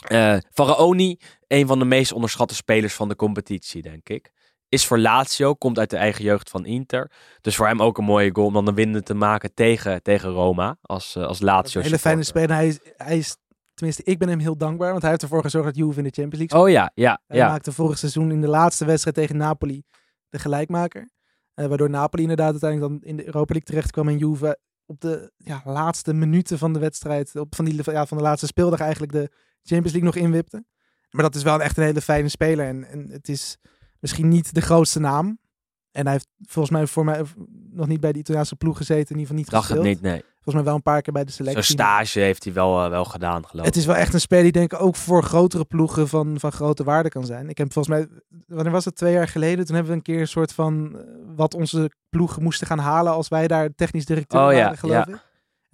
[0.07, 1.18] Eh Faraoni,
[1.48, 4.32] een van de meest onderschatte spelers van de competitie, denk ik.
[4.69, 7.11] Is voor Lazio, komt uit de eigen jeugd van Inter.
[7.41, 10.30] Dus voor hem ook een mooie goal om dan de winnen te maken tegen, tegen
[10.30, 10.78] Roma.
[10.82, 12.56] Als, eh, als Lazio een hele fijne speler.
[12.56, 13.38] Hij is, hij is,
[13.74, 14.90] tenminste, ik ben hem heel dankbaar.
[14.90, 17.38] Want hij heeft ervoor gezorgd dat Juve in de Champions League Oh ja, ja, Hij
[17.38, 17.48] ja.
[17.48, 19.84] maakte vorig seizoen in de laatste wedstrijd tegen Napoli
[20.30, 21.10] de gelijkmaker.
[21.57, 25.01] Eh, waardoor Napoli inderdaad uiteindelijk dan in de Europa League terecht kwam en Juve op
[25.01, 28.79] de ja, laatste minuten van de wedstrijd, op, van, die, ja, van de laatste speeldag
[28.79, 29.31] eigenlijk de
[29.63, 30.65] Champions League nog inwipte.
[31.11, 32.67] Maar dat is wel echt een hele fijne speler.
[32.67, 33.57] En, en het is
[33.99, 35.39] misschien niet de grootste naam.
[35.98, 37.24] En hij heeft volgens mij voor mij
[37.72, 39.15] nog niet bij de Italiaanse ploeg gezeten.
[39.15, 39.95] In ieder geval niet Dacht het gespeeld.
[39.95, 40.22] niet, nee.
[40.34, 41.74] Volgens mij wel een paar keer bij de Zo'n selectie.
[41.74, 43.74] stage heeft hij wel, eh, wel gedaan, geloof ik.
[43.74, 46.52] Het is wel echt een speler die denk ik ook voor grotere ploegen van, van
[46.52, 47.49] grote waarde kan zijn.
[47.49, 48.07] Ik heb volgens mij,
[48.48, 49.65] wanneer was het, twee jaar geleden?
[49.65, 51.02] Toen hebben we een keer een soort van, eh,
[51.36, 55.06] wat onze ploegen moesten gaan halen als wij daar technisch directeur Oh ja, waren, geloof
[55.06, 55.14] ja.
[55.14, 55.26] ik.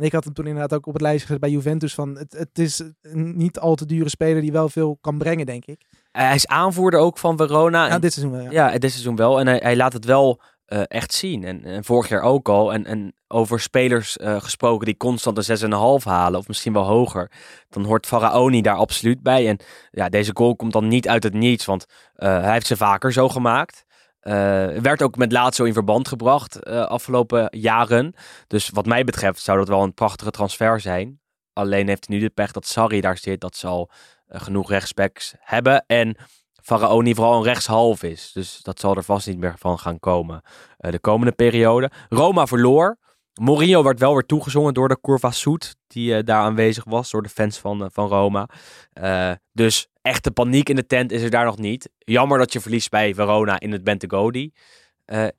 [0.04, 2.34] En ik had hem toen inderdaad ook op het lijstje gezet bij Juventus van, het,
[2.38, 5.82] het is een niet al te dure speler die wel veel kan brengen, denk ik.
[6.12, 7.90] Hij is aanvoerder ook van Verona.
[7.90, 8.52] En- dit seizoen wel, ja.
[8.52, 9.40] Ja, dit seizoen wel.
[9.40, 11.44] En hij, hij laat het wel eh, echt zien.
[11.44, 12.74] En, en vorig jaar ook al.
[12.74, 16.40] En, en over spelers eh, gesproken die constant een 6,5 halen.
[16.40, 17.32] Of misschien wel hoger.
[17.70, 19.48] Dan hoort Faraoni daar absoluut bij.
[19.48, 19.60] En
[19.92, 21.66] ja, deze goal komt dan niet uit het niets.
[21.66, 23.84] Want eh, hij heeft ze vaker zo gemaakt.
[24.24, 28.14] Eh, werd ook met Lazio in verband gebracht eh, afgelopen jaren.
[28.48, 31.20] Dus wat mij betreft zou dat wel een prachtige transfer zijn.
[31.54, 33.42] Alleen heeft hij nu de pech dat Sarri daar zit.
[33.42, 33.90] Dat ze al
[34.28, 35.84] eh, genoeg rechtsbacks hebben.
[35.88, 36.18] En
[36.62, 38.32] Faraoni vooral een rechtshalf is.
[38.34, 40.42] Dus dat zal er vast niet meer van gaan komen
[40.78, 41.92] de komende periode.
[42.10, 42.98] Roma verloor.
[43.42, 47.24] Mourinho werd wel weer toegezongen door de Curva Soet, die eh, daar aanwezig was, door
[47.24, 48.50] de fans van, eh, van Roma.
[48.94, 51.90] Eh, dus echte paniek in de tent is er daar nog niet.
[51.98, 54.54] Jammer dat je verliest bij Verona in het Bentegodi.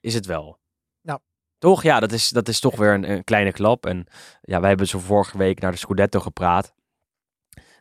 [0.01, 0.59] Is het wel.
[1.03, 1.19] Nou.
[1.59, 1.83] Toch?
[1.83, 3.87] Ja, dat is, dat is toch weer een, een kleine klap.
[3.87, 4.07] En
[4.41, 6.75] ja, wij hebben zo vorige week naar de Scudetto gepraat.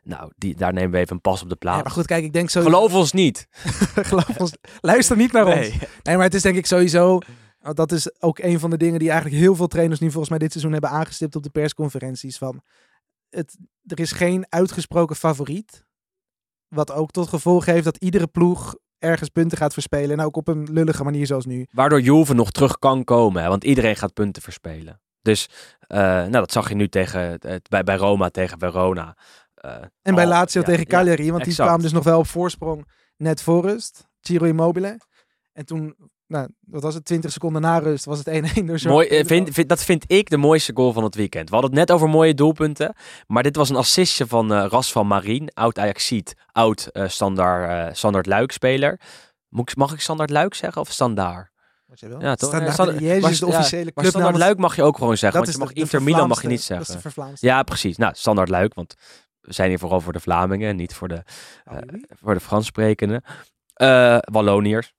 [0.03, 1.83] Nou, die, daar nemen we even een pas op de Ja, plaats.
[1.83, 2.61] maar goed, kijk, ik denk zo.
[2.61, 3.47] Geloof ons niet.
[4.09, 4.51] Geloof ons.
[4.81, 5.69] Luister niet naar ons.
[6.03, 7.19] Nee, maar het is denk ik sowieso.
[7.63, 10.29] Want Dat is ook een van de dingen die eigenlijk heel veel trainers nu volgens
[10.29, 12.37] mij dit seizoen hebben aangestipt op de persconferenties.
[12.37, 12.61] Van
[13.29, 15.85] het, er is geen uitgesproken favoriet.
[16.67, 20.19] Wat ook tot gevolg heeft dat iedere ploeg ergens punten gaat verspelen.
[20.19, 21.67] En ook op een lullige manier zoals nu.
[21.71, 23.41] Waardoor Juve nog terug kan komen.
[23.43, 23.49] Hè?
[23.49, 25.01] Want iedereen gaat punten verspelen.
[25.21, 25.49] Dus
[25.79, 29.17] eh, nou, dat zag je nu tegen, eh, bij, bij Roma tegen Verona.
[29.53, 31.31] Eh, En bij al- Lazio ja, tegen ja, Cagliari.
[31.31, 32.87] want die kwamen dus nog wel op voorsprong
[33.17, 34.07] net voor rust.
[34.21, 34.99] Giro Immobile.
[35.53, 35.95] En toen,
[36.27, 37.05] nou, wat was het?
[37.05, 38.27] 20 seconden na rust was het
[38.59, 41.49] 1-1 door Mooi, eh, vind, vind- dat vind ik de mooiste goal van het weekend.
[41.49, 42.95] We hadden het net over mooie doelpunten.
[43.27, 45.49] Maar dit was een assistje van eh Ras van Marien.
[45.53, 46.33] Oud Ajaxiet.
[46.51, 48.99] Oud eh standaard, standaard Luik-speler.
[49.75, 51.51] Mag ik standaard Luik zeggen of standaard?
[52.19, 52.49] Ja, toch?
[52.49, 54.05] Standaard Standaard- Liège maar- is de ja, officiële clubnaam.
[54.09, 55.39] standaard Luik mag je ook gewoon zeggen.
[55.43, 57.01] Dat want je mag de- de Inter Milan mag je niet zeggen.
[57.15, 57.39] Dat.
[57.39, 57.97] Ja, precies.
[57.97, 58.93] Nou, standaard Luik, want
[59.41, 61.23] we zijn hier vooral voor de Vlamingen en niet voor de,
[61.71, 62.05] Oh, oui.
[62.09, 63.21] voor de Frans sprekenden.
[63.73, 64.93] Eh Walloniërs.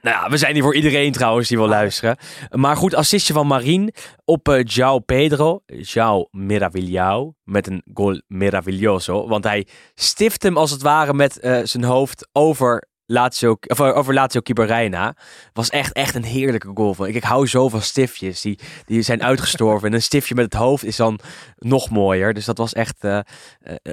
[0.00, 2.16] Nou ja, we zijn hier voor iedereen trouwens die wil luisteren.
[2.50, 3.92] Maar goed, assistje van Marien
[4.24, 5.62] op eh João Pedro.
[5.66, 7.34] João Miravilhão.
[7.42, 9.28] Met een goal meraviglioso.
[9.28, 13.96] Want hij stift hem als het ware met eh, zijn hoofd over Lazio, of, eh,
[13.96, 15.16] over Lazio Reina.
[15.52, 16.94] Was echt, echt een heerlijke goal.
[16.94, 17.06] Van.
[17.06, 18.40] Ik, ik hou zo van stiftjes.
[18.40, 19.88] Die, die zijn uitgestorven.
[19.88, 21.18] en een stiftje met het hoofd is dan
[21.56, 22.34] nog mooier.
[22.34, 23.04] Dus dat was echt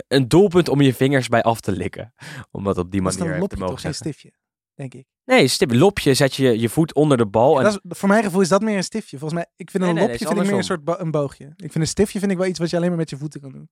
[0.07, 2.13] een doelpunt om je vingers bij af te likken.
[2.51, 3.93] Om dat op die is manier te mogen zeggen.
[3.93, 4.31] stiftje.
[4.75, 5.12] Denk ik.
[5.25, 7.57] Nee, stip, lopje zet je je voet onder de bal.
[7.57, 9.17] En, Dat is, voor mijn gevoel is dat meer een stiftje.
[9.17, 11.11] Volgens mij, ik vind een Nee, nee, lopje vind ik meer een soort bo- een
[11.11, 11.45] boogje.
[11.45, 13.41] Ik vind een stiftje vind ik wel iets wat je alleen maar met je voeten
[13.41, 13.69] kan doen.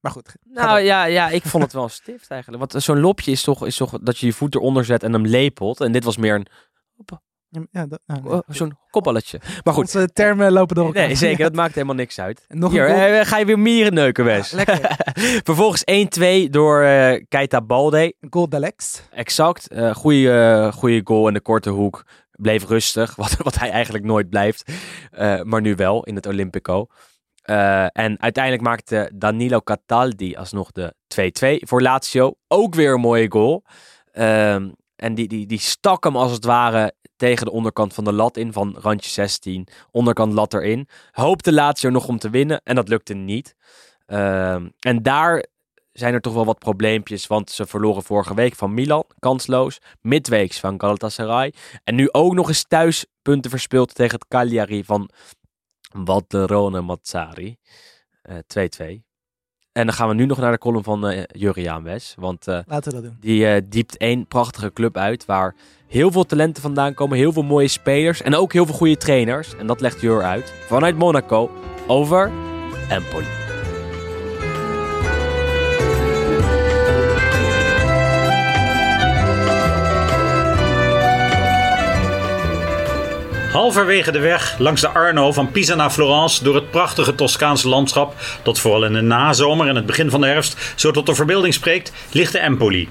[0.00, 0.34] Maar goed.
[0.42, 2.70] nou ja, ja, ik vond het wel een stift eigenlijk.
[2.70, 5.26] Want zo'n lopje is toch, is toch dat je je voet eronder zet en hem
[5.26, 5.80] lepelt.
[5.80, 6.46] En dit was meer een
[7.70, 8.32] Ja, dat, nou, nee.
[8.32, 9.40] oh, zo'n kopballetje.
[9.64, 11.06] Maar goed, Onze termen lopen door elkaar.
[11.06, 12.44] nee, zeker, dat maakt helemaal niks uit.
[12.48, 14.50] Nog Hier, een eh, ga je weer mieren neuken, Wes.
[14.50, 14.64] Ja.
[15.48, 15.84] Vervolgens
[16.46, 18.14] 1-2 door eh Keita Balde.
[18.30, 19.02] Goal d'Alex.
[19.10, 19.68] Exact.
[19.68, 22.04] eh goede, goede goal in de korte hoek.
[22.32, 24.72] Bleef rustig, wat, wat hij eigenlijk nooit blijft.
[25.42, 26.86] Maar nu wel in het Olympico.
[27.92, 30.94] En uiteindelijk maakte Danilo Cataldi alsnog de
[31.62, 32.34] 2-2 voor Lazio.
[32.48, 33.64] Ook weer een mooie goal.
[34.12, 38.12] Ehm, en die, die, die stak hem als het ware tegen de onderkant van de
[38.12, 38.52] lat in.
[38.52, 39.66] Van randje 16.
[39.90, 40.88] Onderkant lat erin.
[41.10, 42.60] Hoopte Lazio nog om te winnen.
[42.64, 43.54] En dat lukte niet.
[44.06, 45.44] Ehm, en daar
[45.92, 47.26] zijn er toch wel wat probleempjes.
[47.26, 49.04] Want ze verloren vorige week van Milan.
[49.18, 49.78] Kansloos.
[50.00, 51.52] Midweeks van Galatasaray.
[51.84, 55.10] En nu ook nog eens thuis punten verspeeld tegen het Cagliari van
[56.04, 57.56] Valterone Mazzari.
[58.22, 59.09] Eh, 2-2.
[59.72, 62.14] En dan gaan we nu nog naar de column van eh Juriaan Wes.
[62.18, 63.16] Want eh, Laten we dat doen.
[63.20, 65.24] die eh, diept één prachtige club uit.
[65.26, 65.54] Waar
[65.86, 67.16] heel veel talenten vandaan komen.
[67.18, 68.22] Heel veel mooie spelers.
[68.22, 69.56] En ook heel veel goede trainers.
[69.56, 70.52] En dat legt Jur uit.
[70.66, 71.50] Vanuit Monaco.
[71.86, 72.30] Over
[72.88, 73.39] Empoli.
[83.52, 88.14] Halverwege de weg langs de Arno van Pisa naar Florence door het prachtige Toscaanse landschap,
[88.42, 91.54] dat vooral in de nazomer en het begin van de herfst zo tot de verbeelding
[91.54, 92.88] spreekt, ligt de Empoli.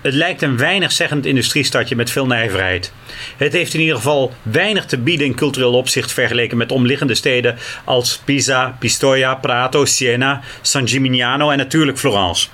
[0.00, 2.92] Het lijkt een weinigzeggend industriestadje met veel nijverheid.
[3.36, 7.58] Het heeft in ieder geval weinig te bieden in cultureel opzicht vergeleken met omliggende steden
[7.84, 12.48] als Pisa, Pistoia, Prato, Siena, San Gimignano en natuurlijk Florence.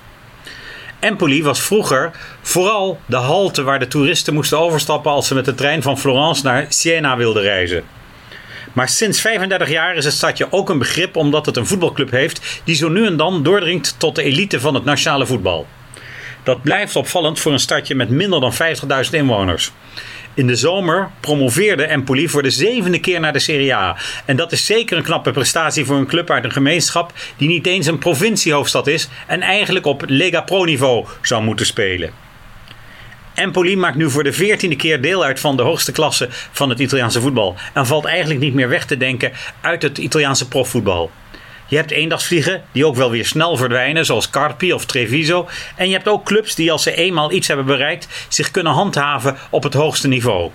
[0.99, 2.11] Empoli was vroeger
[2.41, 6.43] vooral de halte waar de toeristen moesten overstappen als ze met de trein van Florence
[6.43, 7.83] naar Siena wilden reizen.
[8.73, 12.61] Maar sinds 35 jaar is het stadje ook een begrip omdat het een voetbalclub heeft
[12.63, 15.67] die zo nu en dan doordringt tot de elite van het nationale voetbal.
[16.43, 18.53] Dat blijft opvallend voor een stadje met minder dan
[19.05, 19.71] 50.000 inwoners.
[20.39, 23.97] In de zomer promoveerde Empoli voor de zevende keer naar de Serie A.
[24.25, 27.65] En dat is zeker een knappe prestatie voor een club uit een gemeenschap die niet
[27.65, 32.11] eens een provinciehoofdstad is en eigenlijk op Lega Pro niveau zou moeten spelen.
[33.33, 36.79] Empoli maakt nu voor de veertiende keer deel uit van de hoogste klasse van het
[36.79, 37.55] Italiaanse voetbal.
[37.73, 41.11] En valt eigenlijk niet meer weg te denken uit het Italiaanse profvoetbal.
[41.69, 45.47] Je hebt eendagsvliegen die ook wel weer snel verdwijnen, zoals Carpi of Treviso.
[45.75, 49.37] En je hebt ook clubs die als ze eenmaal iets hebben bereikt, zich kunnen handhaven
[49.49, 50.51] op het hoogste niveau.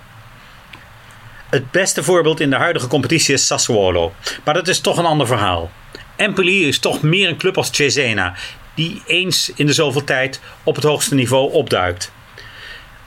[1.50, 4.12] Het beste voorbeeld in de huidige competitie is Sassuolo.
[4.44, 5.70] Maar dat is toch een ander verhaal.
[6.16, 8.34] Empoli is toch meer een club als Cesena,
[8.74, 12.12] die eens in de zoveel tijd op het hoogste niveau opduikt.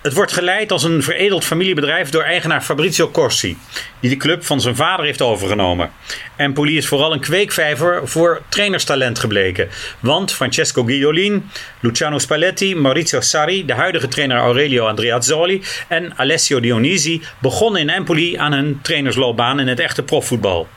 [0.02, 3.57] Het wordt geleid als een veredeld familiebedrijf door eigenaar Fabrizio Corsi,
[3.99, 5.91] die de club van zijn vader heeft overgenomen.
[6.36, 9.69] Empoli is vooral een kweekvijver voor trainerstalent gebleken.
[9.99, 11.49] Want Francesco Guidolin,
[11.80, 18.38] Luciano Spalletti, Maurizio Sarri, de huidige trainer Aurelio Andreazzoli en Alessio Dionisi begonnen in Empoli
[18.38, 20.68] aan hun trainersloopbaan in het echte profvoetbal.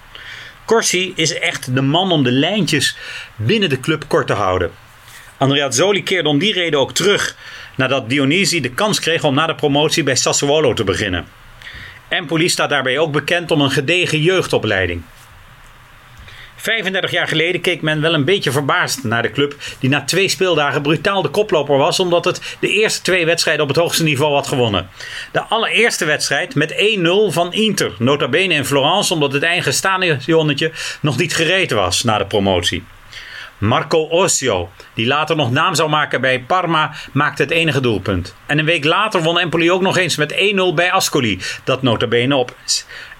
[0.64, 2.96] Corsi is echt de man om de lijntjes
[3.36, 4.70] binnen de club kort te houden.
[5.38, 7.36] Andreazzoli keerde om die reden ook terug
[7.80, 11.26] nadat Dionisi de kans kreeg om na de promotie bij Sassuolo te beginnen.
[12.08, 15.02] Empoli staat daarbij ook bekend om een gedegen jeugdopleiding.
[16.56, 20.28] 35 jaar geleden keek men wel een beetje verbaasd naar de club die na twee
[20.28, 24.34] speeldagen brutaal de koploper was omdat het de eerste twee wedstrijden op het hoogste niveau
[24.34, 24.88] had gewonnen.
[25.32, 30.72] De allereerste wedstrijd met 1-0 van Inter, nota bene in Florence omdat het eigen stadionnetje
[31.00, 32.84] nog niet gereed was na de promotie.
[33.60, 38.34] Marco Osio, die later nog naam zou maken bij Parma, maakte het enige doelpunt.
[38.46, 42.06] En een week later won Empoli ook nog eens met 1-0 bij Ascoli, dat nota
[42.06, 42.56] bene op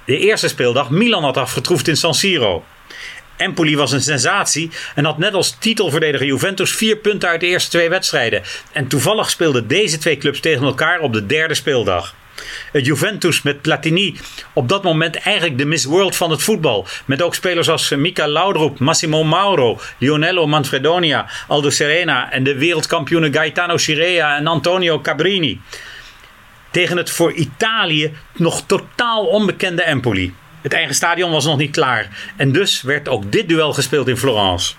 [0.04, 2.64] de eerste speeldag Milan had afgetroefd in San Siro.
[3.36, 7.70] Empoli was een sensatie en had net als titelverdediger Juventus vier punten uit de eerste
[7.70, 8.42] twee wedstrijden.
[8.72, 12.14] En toevallig speelden deze twee clubs tegen elkaar op de derde speeldag.
[12.72, 14.16] Juventus met Platini
[14.52, 16.86] op dat moment eigenlijk de Miss World van het voetbal.
[17.04, 23.34] Met ook spelers als Mika Laudrup, Massimo Mauro, Lionello Manfredonia, Aldo Serena en de wereldkampioenen
[23.34, 25.60] Gaetano Chirea en Antonio Cabrini.
[26.70, 30.34] Tegen het voor Italië nog totaal onbekende Empoli.
[30.62, 34.16] Het eigen stadion was nog niet klaar en dus werd ook dit duel gespeeld in
[34.16, 34.74] Florence.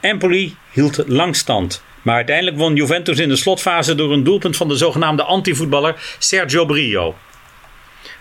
[0.00, 1.82] Empoli hield lang stand.
[2.08, 6.64] Maar uiteindelijk won Juventus in de slotfase door een doelpunt van de zogenaamde antivoetballer Sergio
[6.64, 7.16] Brio.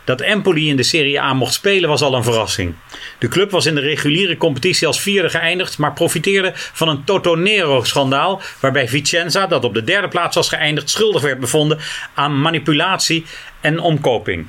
[0.04, 2.76] Dat Empoli in de Serie A mocht spelen was al een verrassing.
[3.20, 8.42] De club was in de reguliere competitie als vierde geëindigd, maar profiteerde van een Totonero-schandaal
[8.60, 11.80] waarbij Vicenza, dat op de derde plaats was geëindigd, schuldig werd bevonden
[12.14, 13.26] aan manipulatie
[13.62, 14.48] en omkoping.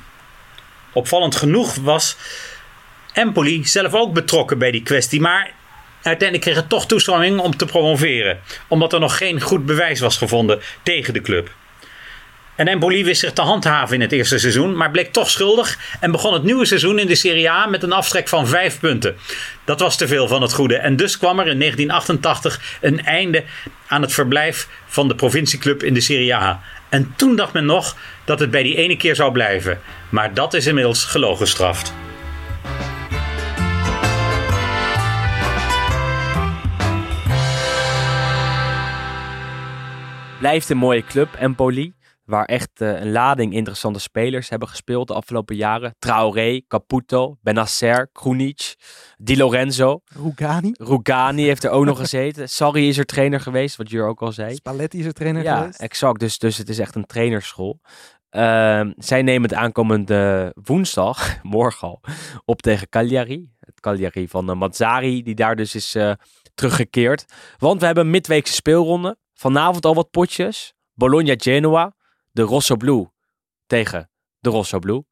[0.93, 2.17] Opvallend genoeg was
[3.13, 5.57] Empoli zelf ook betrokken bij die kwestie, maar
[6.09, 10.17] uiteindelijk kreeg het toch toestemming om te promoveren, omdat er nog geen goed bewijs was
[10.17, 11.51] gevonden tegen de club.
[12.59, 16.11] En Empoli wist zich te handhaven in het eerste seizoen, maar bleek toch schuldig en
[16.11, 19.15] begon het nieuwe seizoen in de Serie A met een aftrek van vijf punten.
[19.65, 23.43] Dat was te veel van het goede en dus kwam er in 1988 een einde
[23.87, 26.61] aan het verblijf van de provincieclub in de Serie A.
[26.89, 27.95] En toen dacht men nog
[28.25, 31.93] dat het bij die ene keer zou blijven, maar dat is inmiddels gelogen gestraft.
[40.39, 41.93] Blijft een mooie club, Empoli.
[42.25, 45.95] Waar echt eh, een lading interessante spelers hebben gespeeld de afgelopen jaren.
[45.99, 48.75] Traoré, Caputo, Benacer, Krunic,
[49.17, 50.01] Di Lorenzo.
[50.05, 50.71] Rugani.
[50.73, 52.49] Rugani heeft er ook nog gezeten.
[52.49, 54.55] Sarri is er trainer geweest, wat Jur ook al zei.
[54.55, 55.79] Spalletti is er trainer ja, geweest.
[55.79, 56.19] exact.
[56.19, 57.79] Dus, dus het is echt een trainerschool.
[58.29, 62.01] Ehm, zij nemen het aankomende woensdag, morgen al,
[62.45, 63.49] op tegen Cagliari.
[63.59, 66.11] Het Cagliari van uh, Mazzari, die daar dus is eh,
[66.55, 67.25] teruggekeerd.
[67.57, 69.17] Want we hebben een midweekse speelronde.
[69.39, 70.73] Vanavond al wat potjes.
[70.93, 71.95] Bologna-Genoa.
[72.31, 73.07] De Rosso Blu
[73.65, 74.09] tegen
[74.39, 75.03] de Rosso Blu.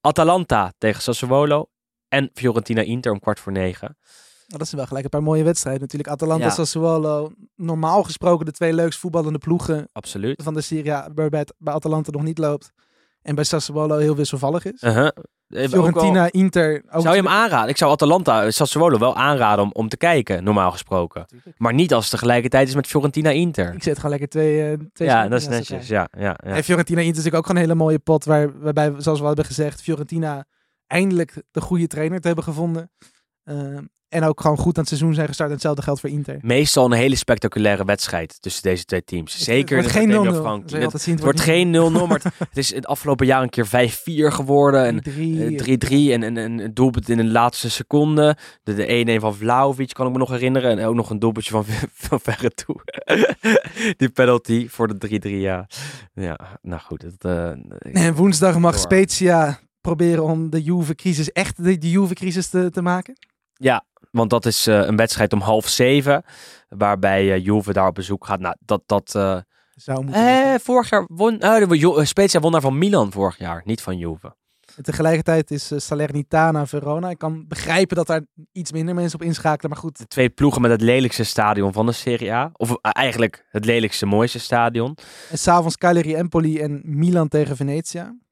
[0.00, 1.70] Atalanta tegen Sassuolo.
[2.08, 3.96] En Fiorentina-Inter om kwart voor negen.
[4.46, 6.10] Dat is wel gelijk een paar mooie wedstrijden natuurlijk.
[6.10, 6.50] Atalanta, Ja.
[6.50, 7.32] Sassuolo.
[7.54, 10.42] Normaal gesproken de twee leukst voetballende ploegen Absoluut.
[10.42, 11.08] van de Serie A.
[11.14, 12.72] Waarbij het bij Atalanta nog niet loopt.
[13.22, 14.82] En bij Sassuolo heel wisselvallig is.
[14.82, 15.14] Even
[15.50, 16.82] wel- Fiorentina, Inter.
[16.90, 17.68] Ook Zou je hem aanraden?
[17.68, 21.26] Ik zou Atalanta, Sassuolo wel aanraden om, om te kijken, normaal gesproken.
[21.56, 23.74] Maar niet als het tegelijkertijd is met Fiorentina Inter.
[23.74, 24.70] Ik zet gewoon lekker twee.
[24.70, 25.88] eh, twee Ja, dat is netjes.
[25.88, 26.36] Ja, ja, ja.
[26.36, 28.24] En Fiorentina Inter is natuurlijk ook gewoon een hele mooie pot.
[28.24, 30.44] Waar, waarbij, we, zoals we hadden gezegd, Fiorentina
[30.86, 32.90] eindelijk de goede trainer te hebben gevonden.
[33.44, 35.48] Ehm, en ook gewoon goed aan het seizoen zijn gestart.
[35.48, 36.38] En hetzelfde geldt voor Inter.
[36.40, 39.38] Meestal een hele spectaculaire wedstrijd tussen deze twee teams.
[39.38, 40.12] Zeker het in geen 0-0.
[40.12, 40.68] Academia Dat Franchi.
[40.68, 43.48] zou je Het, zien, het wordt geen 0-0, maar het, is het afgelopen jaar een
[43.50, 44.84] keer 5-4 geworden.
[44.84, 48.36] En 3 eh, 3-3 en, en, en een doelpunt in de laatste seconde.
[48.62, 50.78] De, de 1-1 van Vlaovic kan ik me nog herinneren.
[50.78, 51.64] En ook nog een doelpuntje van,
[52.08, 52.76] van verre toe.
[53.96, 55.66] Die penalty voor de 3-3, ja.
[56.14, 57.04] Ja, nou goed.
[57.18, 57.48] Eh,
[57.82, 58.80] En woensdag mag Door.
[58.80, 63.18] Spezia proberen om de Juve-crisis echt de, de Juve-crisis te, te maken.
[63.54, 66.22] Ja, want dat is eh, een wedstrijd om half zeven.
[66.68, 68.40] Waarbij eh, Juve daar op bezoek gaat.
[68.40, 68.82] Nou, dat...
[68.86, 69.36] dat eh,
[69.74, 71.38] Zou moeten eh, vorig jaar won...
[71.40, 73.62] eh, Spezia won daar van Milan vorig jaar.
[73.64, 74.34] Niet van Juve.
[74.76, 77.10] En tegelijkertijd is Salernitana Verona.
[77.10, 78.20] Ik kan begrijpen dat daar
[78.52, 79.70] iets minder mensen op inschakelen.
[79.70, 82.50] Maar goed, De twee ploegen met het lelijkste stadion van de Serie A.
[82.52, 84.96] Of eigenlijk het lelijkste, mooiste stadion.
[85.30, 87.56] en s'avonds Cagliari Empoli en Milan tegen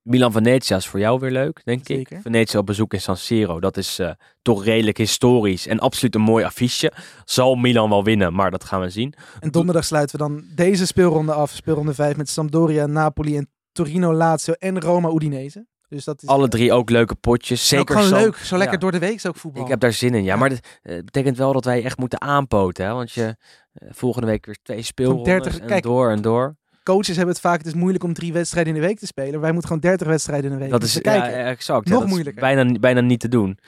[0.08, 0.28] Venetia.
[0.28, 2.16] Milan-Venetia is voor jou weer leuk, denk Zeker.
[2.16, 2.22] ik.
[2.22, 3.60] Venetia op bezoek in San Siro.
[3.60, 4.10] Dat is eh,
[4.42, 5.66] toch redelijk historisch.
[5.66, 6.92] En absoluut een mooi affiche.
[7.24, 9.14] Zal Milan wel winnen, maar dat gaan we zien.
[9.40, 11.50] En donderdag sluiten we dan deze speelronde af.
[11.50, 15.66] Speelronde 5 met Sampdoria, Napoli en Torino, Lazio en Roma Udinese.
[15.88, 17.68] Dus dat is Alle drie ook leuke potjes.
[17.68, 18.36] Zeker gewoon Sam- leuk.
[18.36, 18.80] Zo lekker Ja.
[18.80, 19.62] door de week ook voetbal.
[19.62, 20.36] Ik heb daar zin in, ja.
[20.36, 22.84] Maar dat eh, betekent wel dat wij echt moeten aanpoten.
[22.86, 22.92] Hè?
[22.92, 23.36] Want je
[23.72, 25.82] eh, volgende week weer twee speelrondes 30 en kijk.
[25.82, 26.56] door en door.
[26.94, 29.40] Coaches hebben het vaak, het is moeilijk om drie wedstrijden in de week te spelen.
[29.40, 30.70] Wij moeten gewoon 30 wedstrijden in de week.
[30.72, 31.30] Dat Dus is kijken.
[31.38, 31.88] ja, exact.
[31.88, 32.40] Nog moeilijker.
[32.42, 33.58] Bijna, bijna niet te doen.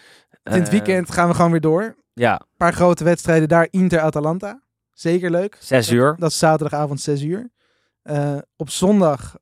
[0.42, 1.82] in het Eh, weekend gaan we gewoon weer door.
[1.82, 3.66] Een Ja, paar grote wedstrijden daar.
[3.70, 4.62] Inter-Atalanta.
[4.92, 5.56] Zeker leuk.
[5.60, 6.16] zes uur.
[6.18, 7.50] Dat is zaterdagavond 6 uur.
[8.02, 9.36] Eh, op zondag,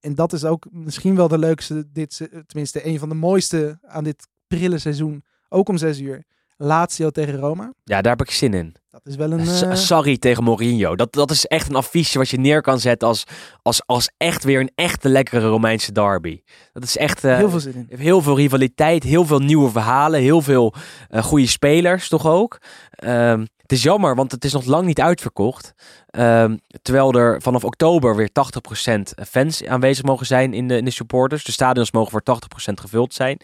[0.00, 4.04] en dat is ook misschien wel de leukste, dit, tenminste een van de mooiste aan
[4.04, 5.24] dit prille seizoen.
[5.48, 6.24] Ook om 6 uur.
[6.56, 7.72] Lazio tegen Roma.
[7.84, 8.74] Ja, daar heb ik zin in.
[8.92, 9.48] Dat is wel een...
[9.48, 10.96] Eh, Sorry tegen Mourinho.
[10.96, 13.24] Dat, dat is echt een affiche wat je neer kan zetten als,
[13.62, 16.42] als, als echt weer een echte lekkere Romeinse derby.
[16.72, 17.98] Dat is echt eh, heel veel zin in.
[17.98, 20.74] heel veel rivaliteit, heel veel nieuwe verhalen, heel veel
[21.08, 22.58] eh goede spelers toch ook.
[22.90, 25.72] Ehm, het is jammer, want het is nog lang niet uitverkocht.
[26.06, 30.90] Ehm, terwijl er vanaf oktober weer 80% fans aanwezig mogen zijn in de, in de
[30.90, 31.44] supporters.
[31.44, 33.40] De stadions mogen voor 80% gevuld zijn.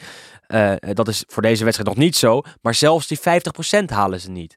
[0.92, 2.42] Dat is voor deze wedstrijd nog niet zo.
[2.62, 4.56] Maar zelfs die 50% halen ze niet.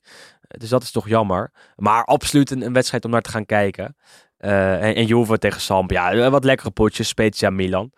[0.57, 1.51] Dus dat is toch jammer.
[1.75, 3.95] Maar absoluut een, een wedstrijd om naar te gaan kijken.
[4.37, 5.91] Eh, en, en Juve tegen Samp.
[5.91, 7.07] Ja, eh, wat lekkere potjes.
[7.07, 7.91] Spezia Milan.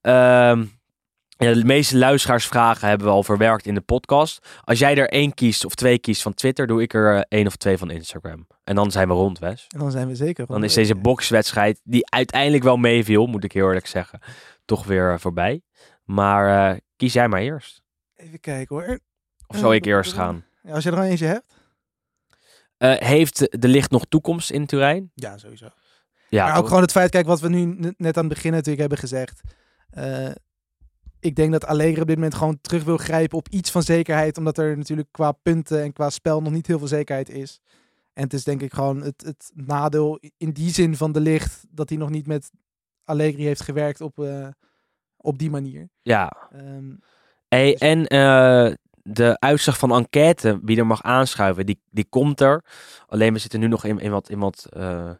[0.00, 0.64] Ehm,
[1.28, 4.60] ja, de meeste luisteraarsvragen hebben we al verwerkt in de podcast.
[4.64, 7.46] Als jij er één kiest of twee kiest van Twitter, doe ik er eh, één
[7.46, 8.46] of twee van Instagram.
[8.64, 9.66] En dan zijn we rond, Wes.
[9.68, 10.46] En dan zijn we zeker.
[10.46, 14.20] Dan is deze boxwedstrijd, die uiteindelijk wel meeviel, moet ik heel eerlijk zeggen,
[14.64, 15.62] toch weer voorbij.
[16.04, 17.82] Maar kies jij maar eerst.
[18.14, 18.98] Even kijken hoor.
[19.46, 20.44] Of zou ik eerst gaan?
[20.62, 21.51] Ja, als je er al eentje hebt.
[22.82, 25.10] Eh, heeft de licht nog toekomst in Turijn?
[25.14, 25.68] Ja, sowieso.
[26.28, 27.64] Ja, maar ook gewoon het feit, kijk, wat we nu
[27.96, 29.40] net aan het begin natuurlijk hebben gezegd.
[29.90, 30.30] Eh,
[31.20, 34.38] ik denk dat Allegri op dit moment gewoon terug wil grijpen op iets van zekerheid.
[34.38, 37.60] Omdat er natuurlijk qua punten en qua spel nog niet heel veel zekerheid is.
[38.12, 41.64] En het is denk ik gewoon het, het nadeel in die zin van de licht.
[41.70, 42.50] Dat hij nog niet met
[43.04, 44.48] Allegri heeft gewerkt op, eh,
[45.16, 45.88] op die manier.
[46.02, 46.48] ja.
[46.52, 46.94] Ehm,
[47.48, 48.72] Hey, en eh,
[49.02, 52.64] de uitslag van enquête, wie er mag aanschuiven, die, die komt er.
[53.06, 55.10] Alleen we zitten nu nog in, in wat, in wat, eh,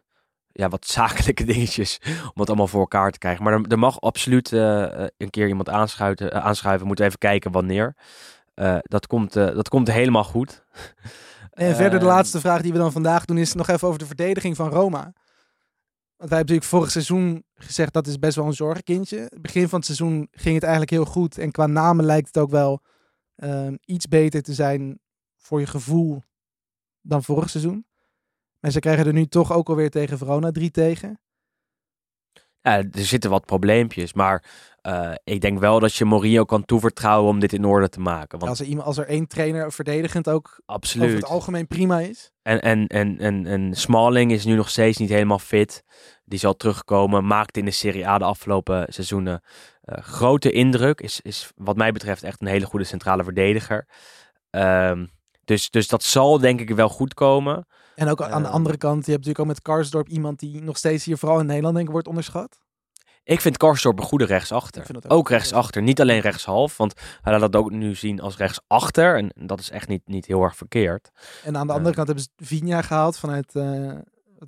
[0.51, 3.43] ja, wat zakelijke dingetjes om het allemaal voor elkaar te krijgen.
[3.43, 6.43] Maar er, er mag absoluut eh, eh, een keer iemand aanschuiven.
[6.43, 6.81] aanschuiven.
[6.81, 7.95] We moeten even kijken wanneer.
[8.81, 10.63] Dat, komt, dat komt helemaal goed.
[11.53, 13.99] En verder de Ehm, laatste vraag die we dan vandaag doen is nog even over
[13.99, 15.13] de verdediging van Roma.
[16.17, 19.31] Want wij hebben natuurlijk vorig seizoen gezegd dat is best wel een zorgkindje.
[19.41, 21.37] Begin van het seizoen ging het eigenlijk heel goed.
[21.37, 22.81] En qua namen lijkt het ook wel
[23.35, 24.99] ehm, iets beter te zijn
[25.37, 26.23] voor je gevoel
[27.01, 27.85] dan vorig seizoen.
[28.59, 31.19] Maar ze krijgen er nu toch ook alweer tegen Verona drie tegen.
[32.61, 34.43] Ja, er zitten wat probleempjes, maar
[34.81, 38.39] eh, ik denk wel dat je Mourinho kan toevertrouwen om dit in orde te maken.
[38.39, 41.13] Want Als er, iemand, als er één trainer verdedigend ook over absoluut.
[41.13, 42.31] het algemeen prima is.
[42.41, 45.83] En, en, en, en, en Smalling is nu nog steeds niet helemaal fit.
[46.25, 47.27] Die zal terugkomen.
[47.27, 49.41] Maakte in de Serie A de afgelopen seizoenen
[49.85, 51.01] grote indruk.
[51.01, 53.87] Is, is wat mij betreft echt een hele goede centrale verdediger.
[54.49, 55.05] Ehm,
[55.45, 57.67] dus, dus dat zal denk ik wel goed komen.
[57.95, 58.55] En ook aan de Ehm.
[58.55, 61.45] andere kant, je hebt natuurlijk ook met Karsdorp iemand die nog steeds hier vooral in
[61.45, 62.61] Nederland denk ik wordt onderschat.
[63.25, 64.85] Ik vind Karsdorp een goede rechtsachter.
[64.95, 65.29] Ook ook.
[65.29, 65.81] rechtsachter.
[65.81, 66.77] Niet alleen rechtshalf.
[66.77, 69.17] Want hij laat dat ook nu zien als rechtsachter.
[69.17, 71.09] En dat is echt niet, niet heel erg verkeerd.
[71.43, 71.77] En aan de Eh.
[71.77, 73.91] andere kant hebben ze Vigna gehaald vanuit eh,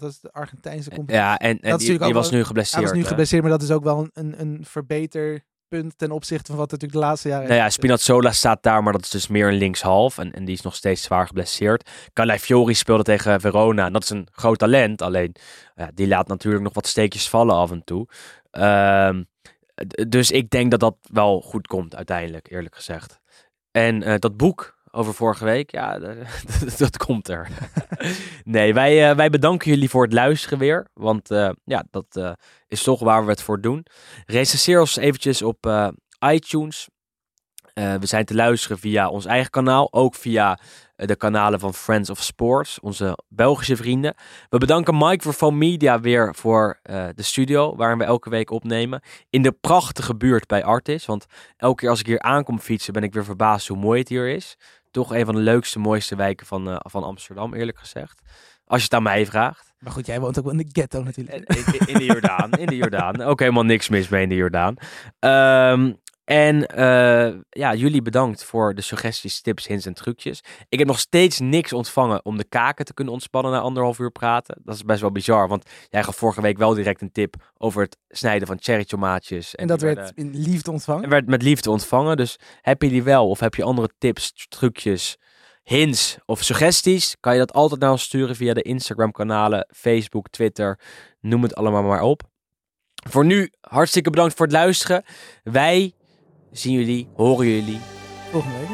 [0.01, 1.22] was het, de Argentijnse competitie.
[1.22, 2.84] Ja, en, en Dat is die, die was wel- nu geblesseerd.
[2.84, 6.11] Hij was nu geblesseerd, maar dat is ook wel een, een, een verbeter punt ten
[6.11, 7.47] opzichte van wat natuurlijk de laatste jaren...
[7.47, 7.69] Nou ja.
[7.69, 10.17] Spinazzola staat daar, maar dat is dus meer een linkshalf.
[10.17, 11.89] En, en die is nog steeds zwaar geblesseerd.
[12.13, 13.85] Calafiori speelde tegen Verona.
[13.85, 15.01] En dat is een groot talent.
[15.01, 15.35] Alleen,
[15.76, 18.07] ja, die laat natuurlijk nog wat steekjes vallen af en toe.
[18.51, 19.23] Ehm,
[20.07, 23.19] dus ik denk dat dat wel goed komt uiteindelijk, eerlijk gezegd.
[23.72, 25.99] En eh, dat boek over vorige week, ja,
[26.77, 27.47] dat, komt er.
[28.43, 30.88] nee, wij, eh, wij bedanken jullie voor het luisteren weer.
[30.93, 32.31] Want eh, ja, dat eh,
[32.67, 33.85] is toch waar we het voor doen.
[34.26, 35.91] Recenseer ons eventjes op
[36.31, 36.88] iTunes.
[37.73, 40.59] We zijn te luisteren via ons eigen kanaal, ook via
[40.95, 44.15] de kanalen van Friends of Sports, onze Belgische vrienden.
[44.49, 46.80] We bedanken Microphone Media weer voor
[47.15, 49.01] de studio, waarin we elke week opnemen.
[49.30, 51.26] In de prachtige buurt bij Artis, want
[51.57, 54.27] elke keer als ik hier aankom fietsen, ben ik weer verbaasd hoe mooi het hier
[54.27, 54.57] is.
[54.95, 58.22] Toch een van de leukste, mooiste wijken van, eh, van Amsterdam, eerlijk gezegd.
[58.65, 59.73] Als je het aan mij vraagt.
[59.80, 61.35] Maar goed, jij woont ook wel in de ghetto natuurlijk.
[61.35, 62.51] In, in- de Jordaan.
[62.51, 63.22] In de Jordaan.
[63.30, 64.76] Ook helemaal niks mis mee in de Jordaan.
[65.19, 65.93] Ehm,
[66.26, 70.43] en eh, ja, jullie bedankt voor de suggesties, tips, hints en trucjes.
[70.69, 74.11] Ik heb nog steeds niks ontvangen om de kaken te kunnen ontspannen na anderhalf uur
[74.11, 74.57] praten.
[74.64, 77.81] Dat is best wel bizar, want jij gaf vorige week wel direct een tip over
[77.81, 79.56] het snijden van cherry tomaatjes.
[79.56, 81.03] En dat werd werden- in liefde ontvangen.
[81.03, 82.18] en werd met liefde ontvangen.
[82.18, 85.18] Dus heb je die wel of heb je andere tips, trucjes,
[85.64, 87.15] hints of suggesties?
[87.19, 90.80] Kan je dat altijd naar ons sturen via de Instagram kanalen, Facebook, Twitter.
[91.19, 92.22] Noem het allemaal maar op.
[93.10, 95.03] Voor nu hartstikke bedankt voor het luisteren.
[95.43, 95.93] Wij
[96.60, 97.80] zien jullie, horen jullie.
[98.32, 98.69] Volgende week.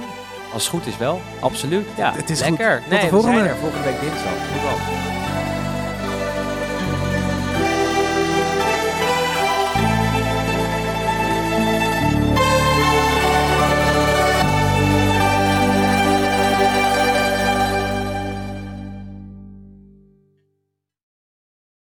[0.54, 1.86] Als het goed is wel, absoluut.
[1.98, 2.50] Ja, Het is goed.
[2.50, 2.82] lekker.
[2.90, 3.38] De nee, we volgende.
[3.38, 4.32] zijn er volgende week dinsdag.
[4.54, 5.11] Goed wel.